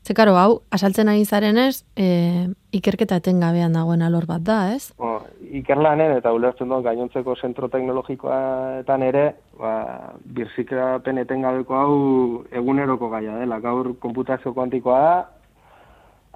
Ze, 0.08 0.14
karo, 0.16 0.38
hau, 0.40 0.62
asaltzen 0.72 1.10
ari 1.12 1.26
zarenez, 1.26 1.84
e, 2.00 2.48
ikerketa 2.72 3.18
etengabean 3.20 3.74
dagoen 3.76 4.06
alor 4.06 4.24
bat 4.30 4.46
da, 4.48 4.60
ez? 4.72 4.94
Bo, 4.96 5.18
ikerlanen 5.60 6.14
eta 6.16 6.32
ulertzen 6.32 6.72
dut 6.72 6.86
gainontzeko 6.86 7.36
zentro 7.36 7.68
teknologikoetan 7.74 9.04
ere, 9.04 9.26
ba, 9.60 10.14
birziklapen 10.38 11.22
etengabeko 11.24 11.76
hau 11.76 11.98
eguneroko 12.52 13.10
gaia 13.10 13.38
dela. 13.42 13.60
Gaur 13.64 13.94
konputazio 14.04 14.54
kuantikoa 14.54 15.00
da, 15.02 15.16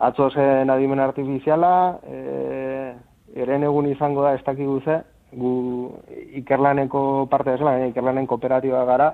atzo 0.09 0.29
zen 0.31 0.69
adimen 0.69 0.99
artifiziala, 0.99 1.73
e, 2.03 2.93
eren 3.41 3.63
egun 3.63 3.89
izango 3.91 4.25
da 4.25 4.35
ez 4.35 4.43
dakigu 4.45 4.79
ze, 4.85 5.01
gu 5.31 5.51
ikerlaneko 6.41 7.27
parte 7.31 7.53
bezala, 7.53 7.77
ikerlanen 7.87 8.27
kooperatiba 8.27 8.83
gara, 8.85 9.11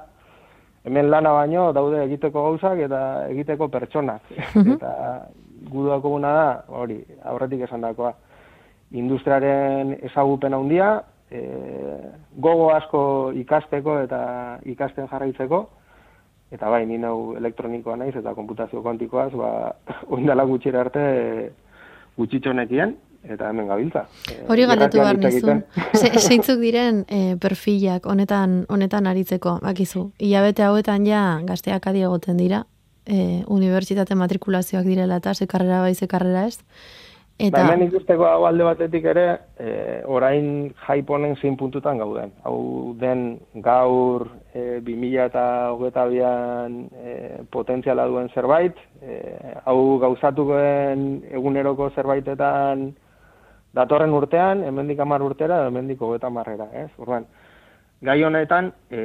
hemen 0.87 1.11
lana 1.11 1.33
baino 1.35 1.71
daude 1.75 1.99
egiteko 2.05 2.45
gauzak 2.47 2.79
eta 2.87 3.01
egiteko 3.33 3.67
pertsonak. 3.67 4.31
eta 4.63 4.93
gu 5.67 5.83
daukaguna 5.89 6.31
da, 6.33 6.47
hori, 6.79 7.01
aurretik 7.27 7.65
esandakoa, 7.67 8.13
industriaren 8.95 9.97
ezagupen 10.07 10.55
handia, 10.55 10.95
e, 11.31 11.41
gogo 12.37 12.69
asko 12.73 13.01
ikasteko 13.35 13.99
eta 14.05 14.19
ikasten 14.65 15.09
jarraitzeko, 15.11 15.63
eta 16.51 16.69
bai, 16.71 16.85
ni 16.87 16.97
nau 17.01 17.35
elektronikoa 17.37 17.97
naiz 17.99 18.15
eta 18.15 18.33
konputazio 18.35 18.83
kuantikoaz, 18.83 19.31
ba, 19.35 19.51
oindala 20.15 20.47
gutxira 20.47 20.85
arte 20.85 21.03
e, 21.03 21.49
gutxitxonekien, 22.17 22.95
eta 23.27 23.49
hemen 23.49 23.67
gabiltza. 23.67 24.05
E, 24.31 24.39
Hori 24.47 24.65
galdetu 24.69 25.01
behar 25.01 25.19
nizun. 25.19 25.63
zeintzuk 26.27 26.61
diren 26.61 27.03
e, 27.09 27.35
perfilak 27.41 28.07
honetan 28.07 28.61
honetan 28.69 29.09
aritzeko, 29.11 29.59
bakizu. 29.63 30.09
Hilabete 30.23 30.65
hauetan 30.67 31.05
ja 31.07 31.23
gazteak 31.47 31.89
adi 31.91 32.05
egoten 32.07 32.39
dira, 32.39 32.63
e, 33.07 33.43
unibertsitate 33.47 34.15
matrikulazioak 34.15 34.85
direla 34.87 35.19
eta 35.21 35.33
ze 35.33 35.47
karrera 35.47 35.81
bai 35.81 35.95
ze 35.95 36.07
karrera 36.07 36.45
ez. 36.47 36.59
Eta, 37.37 37.53
Ba, 37.53 37.67
hemen 37.69 37.83
ikusteko 37.85 38.25
hau 38.25 38.47
alde 38.47 38.65
batetik 38.65 39.03
ere, 39.11 39.25
e, 39.61 39.71
orain 40.09 40.71
honen 40.89 41.35
zein 41.37 41.55
puntutan 41.55 41.99
gauden. 42.01 42.31
Hau 42.43 42.95
den 42.97 43.37
gaur 43.61 44.25
e, 44.55 44.79
2000 44.81 45.25
eta 45.27 45.43
hogeta 45.69 46.07
bian 46.09 46.87
e, 46.97 47.43
potentziala 47.53 48.07
duen 48.07 48.29
zerbait, 48.33 48.73
e, 49.03 49.19
hau 49.65 49.99
gauzatukoen 49.99 51.21
eguneroko 51.29 51.91
zerbaitetan 51.93 52.95
datorren 53.77 54.17
urtean, 54.17 54.63
hemendik 54.65 54.99
hamar 54.99 55.21
urtera, 55.21 55.67
hemendik 55.67 56.01
hogeta 56.01 56.33
marrera, 56.33 56.71
ez? 56.73 56.89
Orduan, 56.97 57.27
gai 58.01 58.23
honetan, 58.23 58.73
e, 58.91 58.99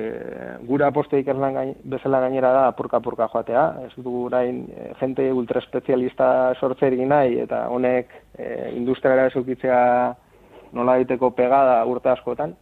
gura 0.68 0.88
aposto 0.90 1.16
ikerlan 1.16 1.54
gain, 1.54 1.70
bezala 1.84 2.20
gainera 2.20 2.50
da 2.52 2.66
apurka-apurka 2.68 3.28
joatea, 3.32 3.62
ez 3.86 3.92
dugu 3.96 4.26
orain 4.26 4.66
e, 4.68 4.90
jente 5.00 5.30
ultraespezialista 5.32 6.52
sortzerik 6.60 7.00
nahi, 7.08 7.38
eta 7.46 7.66
honek 7.72 8.12
e, 8.36 8.72
industriara 8.76 9.30
ezukitzea 9.30 9.80
nola 10.76 10.98
egiteko 11.00 11.32
pegada 11.36 11.80
urte 11.88 12.12
askotan. 12.12 12.54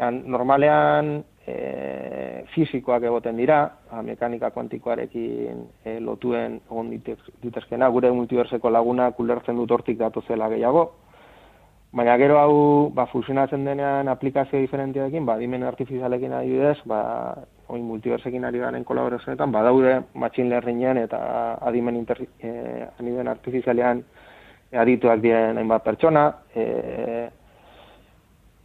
Ean, 0.00 0.22
normalean 0.32 1.18
e, 1.46 2.44
fizikoak 2.54 3.04
egoten 3.04 3.36
dira, 3.36 3.60
ba, 3.90 4.00
mekanika 4.02 4.50
kuantikoarekin 4.50 5.60
e, 5.84 5.98
lotuen 6.00 6.56
egon 6.70 6.88
ditez- 6.90 7.36
ditezkena, 7.44 7.92
gure 7.92 8.10
multiverseko 8.16 8.72
lagunak 8.72 9.20
ulertzen 9.20 9.60
dut 9.60 9.76
hortik 9.76 10.00
datozela 10.00 10.48
gehiago, 10.48 10.88
Baina 11.94 12.16
gero 12.18 12.40
hau 12.40 12.54
ba, 12.90 13.04
fusionatzen 13.06 13.64
denean 13.68 14.08
aplikazio 14.10 14.58
diferenteekin, 14.58 15.22
ba, 15.28 15.36
adimen 15.38 15.62
artifizialekin 15.62 16.32
adibidez, 16.34 16.80
ba, 16.90 16.98
oin 17.70 17.84
multiversekin 17.86 18.44
ari 18.48 18.58
garen 18.58 18.82
kolaborazioetan, 18.88 19.52
badaude 19.54 20.00
machine 20.18 20.50
learningen 20.50 20.98
eta 21.04 21.20
adimen, 21.62 22.00
inter, 22.00 22.24
eh, 22.42 22.88
adimen 22.98 23.30
artifizialean 23.30 24.02
adituak 24.82 25.22
diren 25.22 25.62
hainbat 25.62 25.86
pertsona, 25.86 26.24
eh, 26.56 27.28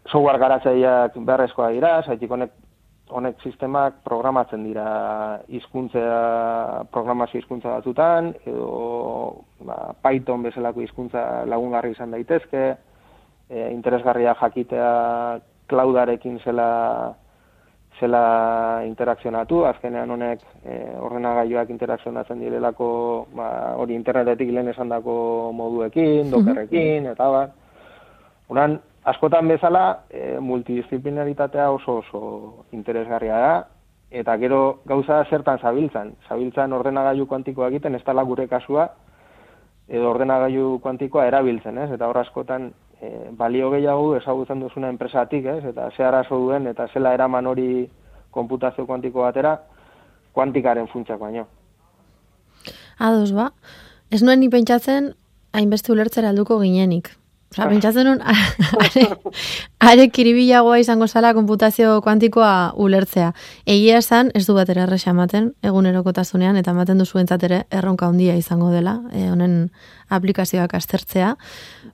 software 0.10 0.42
garatzaileak 0.42 1.22
beharrezkoa 1.22 1.70
dira, 1.78 1.94
zaitik 2.02 2.34
honek 2.34 2.58
honek 3.10 3.40
sistemak 3.42 4.04
programatzen 4.06 4.68
dira 4.68 4.90
hizkuntza 5.50 6.02
programazio 6.94 7.40
hizkuntza 7.40 7.72
batzutan 7.78 8.36
edo 8.46 9.46
ba, 9.66 9.96
Python 10.04 10.46
bezalako 10.46 10.84
hizkuntza 10.86 11.24
lagungarri 11.50 11.96
izan 11.96 12.14
daitezke, 12.14 12.68
e, 13.50 13.72
interesgarria 13.74 14.36
jakitea 14.40 15.40
cloudarekin 15.70 16.40
zela 16.40 17.16
zela 18.00 18.82
interakzionatu, 18.88 19.66
azkenean 19.68 20.12
honek 20.12 20.44
e, 20.64 20.76
ordenagailuak 21.04 21.70
interakzionatzen 21.74 22.40
direlako 22.40 22.92
ba, 23.36 23.50
hori 23.76 23.98
internetetik 23.98 24.54
lehen 24.56 24.72
esandako 24.72 25.16
moduekin, 25.56 26.32
dokerrekin, 26.32 27.10
eta 27.12 27.28
bar. 27.34 27.52
Uran, 28.50 28.78
askotan 29.12 29.52
bezala, 29.52 30.06
e, 30.10 30.40
multidisciplinaritatea 30.40 31.70
oso 31.76 32.00
oso 32.00 32.22
interesgarria 32.72 33.42
da, 33.44 33.54
eta 34.10 34.38
gero 34.42 34.80
gauza 34.90 35.22
zertan 35.30 35.60
zabiltzan. 35.60 36.16
Zabiltzan 36.30 36.74
ordenagailu 36.74 37.28
kuantikoa 37.28 37.68
egiten, 37.68 37.96
ez 37.96 38.04
dela 38.06 38.24
gure 38.24 38.48
kasua, 38.48 38.90
edo 39.90 40.10
ordenagailu 40.10 40.80
kuantikoa 40.80 41.28
erabiltzen, 41.28 41.78
ez? 41.78 41.92
Eta 41.98 42.08
hor 42.08 42.24
askotan 42.24 42.72
e, 43.02 43.30
balio 43.32 43.70
gehiago 43.72 44.16
ezagutzen 44.18 44.60
duzuna 44.60 44.90
enpresatik, 44.90 45.46
ez? 45.46 45.64
Eta 45.72 45.90
ze 45.96 46.04
arazo 46.04 46.38
duen 46.38 46.68
eta 46.68 46.88
zela 46.94 47.14
eraman 47.14 47.48
hori 47.48 47.90
konputazio 48.32 48.86
kuantiko 48.86 49.22
batera, 49.22 49.58
kuantikaren 50.34 50.88
funtsak 50.88 51.20
baino. 51.20 51.48
ados 53.00 53.32
ba, 53.32 53.54
ez 54.12 54.22
nuen 54.22 54.40
ni 54.40 54.50
pentsatzen 54.50 55.14
hainbeste 55.54 55.92
ulertzera 55.92 56.30
alduko 56.30 56.60
ginenik. 56.60 57.10
Osa, 57.50 57.66
pentsatzen 57.66 58.06
nun, 58.06 58.20
are, 58.84 59.04
are 59.82 60.04
kiribilagoa 60.14 60.78
izango 60.84 61.08
zala 61.08 61.32
konputazio 61.34 61.96
kuantikoa 62.06 62.76
ulertzea. 62.78 63.32
Egia 63.66 63.98
esan, 64.04 64.30
ez 64.38 64.44
du 64.46 64.54
batera 64.54 64.84
erresa 64.86 65.10
ematen, 65.16 65.54
egunerokotasunean, 65.66 66.60
eta 66.62 66.76
ematen 66.76 67.02
duzu 67.02 67.18
ere 67.18 67.64
erronka 67.72 68.06
handia 68.06 68.36
izango 68.36 68.70
dela, 68.70 69.00
e, 69.12 69.32
honen 69.32 69.72
aplikazioak 70.10 70.76
aztertzea. 70.76 71.36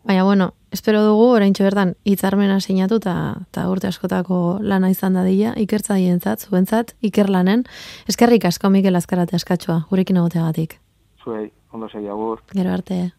Baina, 0.04 0.26
bueno, 0.26 0.54
espero 0.76 1.02
dugu, 1.06 1.30
orain 1.38 1.54
bertan 1.58 1.96
hitzarmena 2.04 2.60
sinatu 2.60 3.00
eta 3.02 3.16
eta 3.48 3.66
urte 3.72 3.88
askotako 3.88 4.60
lana 4.62 4.92
izan 4.92 5.16
dadila, 5.16 5.54
ikertza 5.58 5.96
dientzat, 5.96 6.46
zuentzat, 6.48 6.96
ikerlanen. 7.02 7.64
Eskerrik 8.12 8.46
asko 8.46 8.70
Mikel 8.70 8.96
Azkarate 8.96 9.40
askatxoa, 9.40 9.86
gurekin 9.90 10.20
egoteagatik. 10.22 10.80
Zuei, 11.24 11.50
ondo 11.72 11.90
segi 11.90 12.12
agur. 12.12 12.44
Gero 12.54 12.76
arte. 12.76 13.12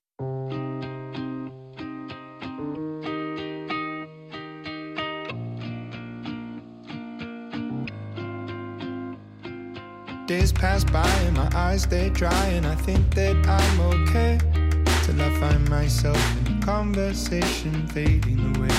Days 10.27 10.53
pass 10.53 10.85
by 10.85 11.07
and 11.29 11.37
my 11.37 11.49
eyes 11.55 11.87
they 11.87 12.11
dry 12.11 12.47
and 12.59 12.67
I 12.67 12.75
think 12.75 13.15
that 13.15 13.37
I'm 13.47 13.81
okay 13.81 14.66
till 15.07 15.21
I 15.21 15.31
find 15.39 15.69
myself 15.71 16.19
in 16.37 16.59
a 16.59 16.67
conversation 16.67 17.87
fading 17.95 18.41
away. 18.57 18.75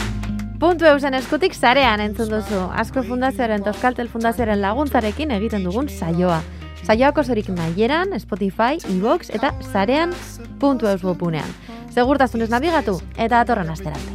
Puntu 0.59 0.86
eusen 0.89 1.13
eskutik 1.13 1.53
zarean 1.55 2.01
entzun 2.03 2.30
duzu. 2.34 2.59
Asko 2.82 3.03
fundazioaren 3.07 3.63
eta 3.63 3.71
Euskaltel 3.71 4.09
fundazioaren 4.11 4.59
laguntzarekin 4.61 5.32
egiten 5.32 5.63
dugun 5.63 5.88
saioa. 5.88 6.41
Saioak 6.84 7.17
osorik 7.23 7.47
nahieran, 7.49 8.11
Spotify, 8.19 8.82
iVox 8.91 9.32
eta 9.39 9.53
zarean 9.71 10.13
puntu 10.59 10.89
eus 10.91 11.03
webunean. 11.03 11.47
Segurtasunez 11.95 12.49
nabigatu 12.51 12.99
eta 13.15 13.43
datorren 13.43 13.71
asterarte. 13.71 14.11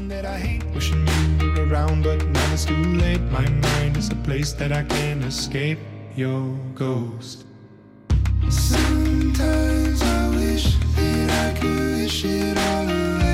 I 11.33 11.53
could 11.59 12.03
wish 12.03 12.25
it 12.25 12.59
all 12.59 12.89
away. 12.89 13.32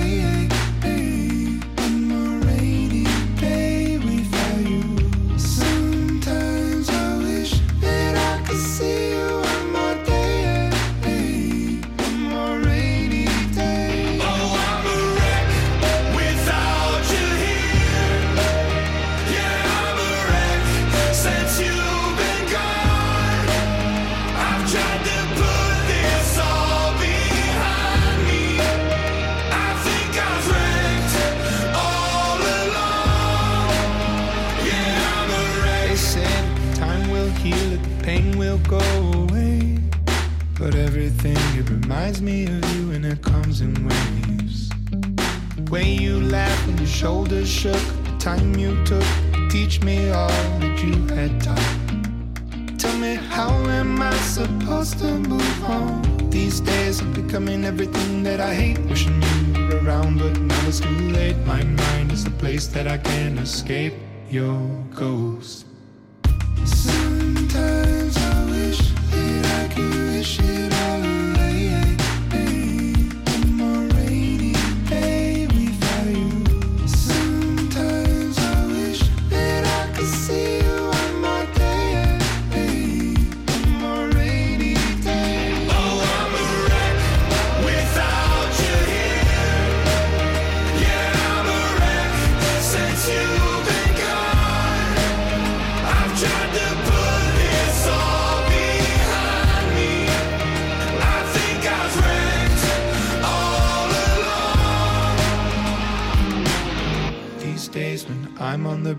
Shoulders 46.99 47.49
shook, 47.49 47.80
the 48.03 48.16
time 48.18 48.57
you 48.57 48.74
took, 48.84 49.05
teach 49.51 49.80
me 49.82 50.11
all 50.11 50.26
that 50.59 50.82
you 50.82 50.96
had 51.14 51.30
taught. 51.40 52.76
Tell 52.76 52.99
me, 52.99 53.14
how 53.14 53.51
am 53.68 54.03
I 54.03 54.12
supposed 54.16 54.99
to 54.99 55.05
move 55.05 55.64
on? 55.64 56.28
These 56.28 56.59
days 56.59 57.01
I'm 57.01 57.12
becoming 57.12 57.64
everything 57.64 58.24
that 58.24 58.40
I 58.40 58.53
hate. 58.53 58.80
Wishing 58.90 59.22
you 59.55 59.68
were 59.68 59.78
around, 59.84 60.18
but 60.18 60.40
now 60.40 60.66
it's 60.66 60.80
too 60.80 61.11
late. 61.12 61.36
My 61.46 61.62
mind 61.62 62.11
is 62.11 62.26
a 62.26 62.32
place 62.32 62.66
that 62.66 62.88
I 62.88 62.99
can't 62.99 63.38
escape 63.38 63.94
your 64.28 64.59
ghost. 64.92 65.67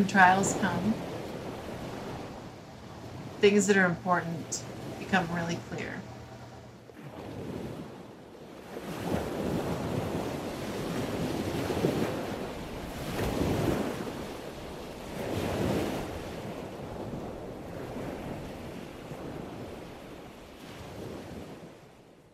When 0.00 0.08
trials 0.08 0.56
come, 0.62 0.94
things 3.42 3.66
that 3.66 3.76
are 3.76 3.84
important 3.84 4.62
become 4.98 5.28
really 5.34 5.58
clear. 5.68 6.00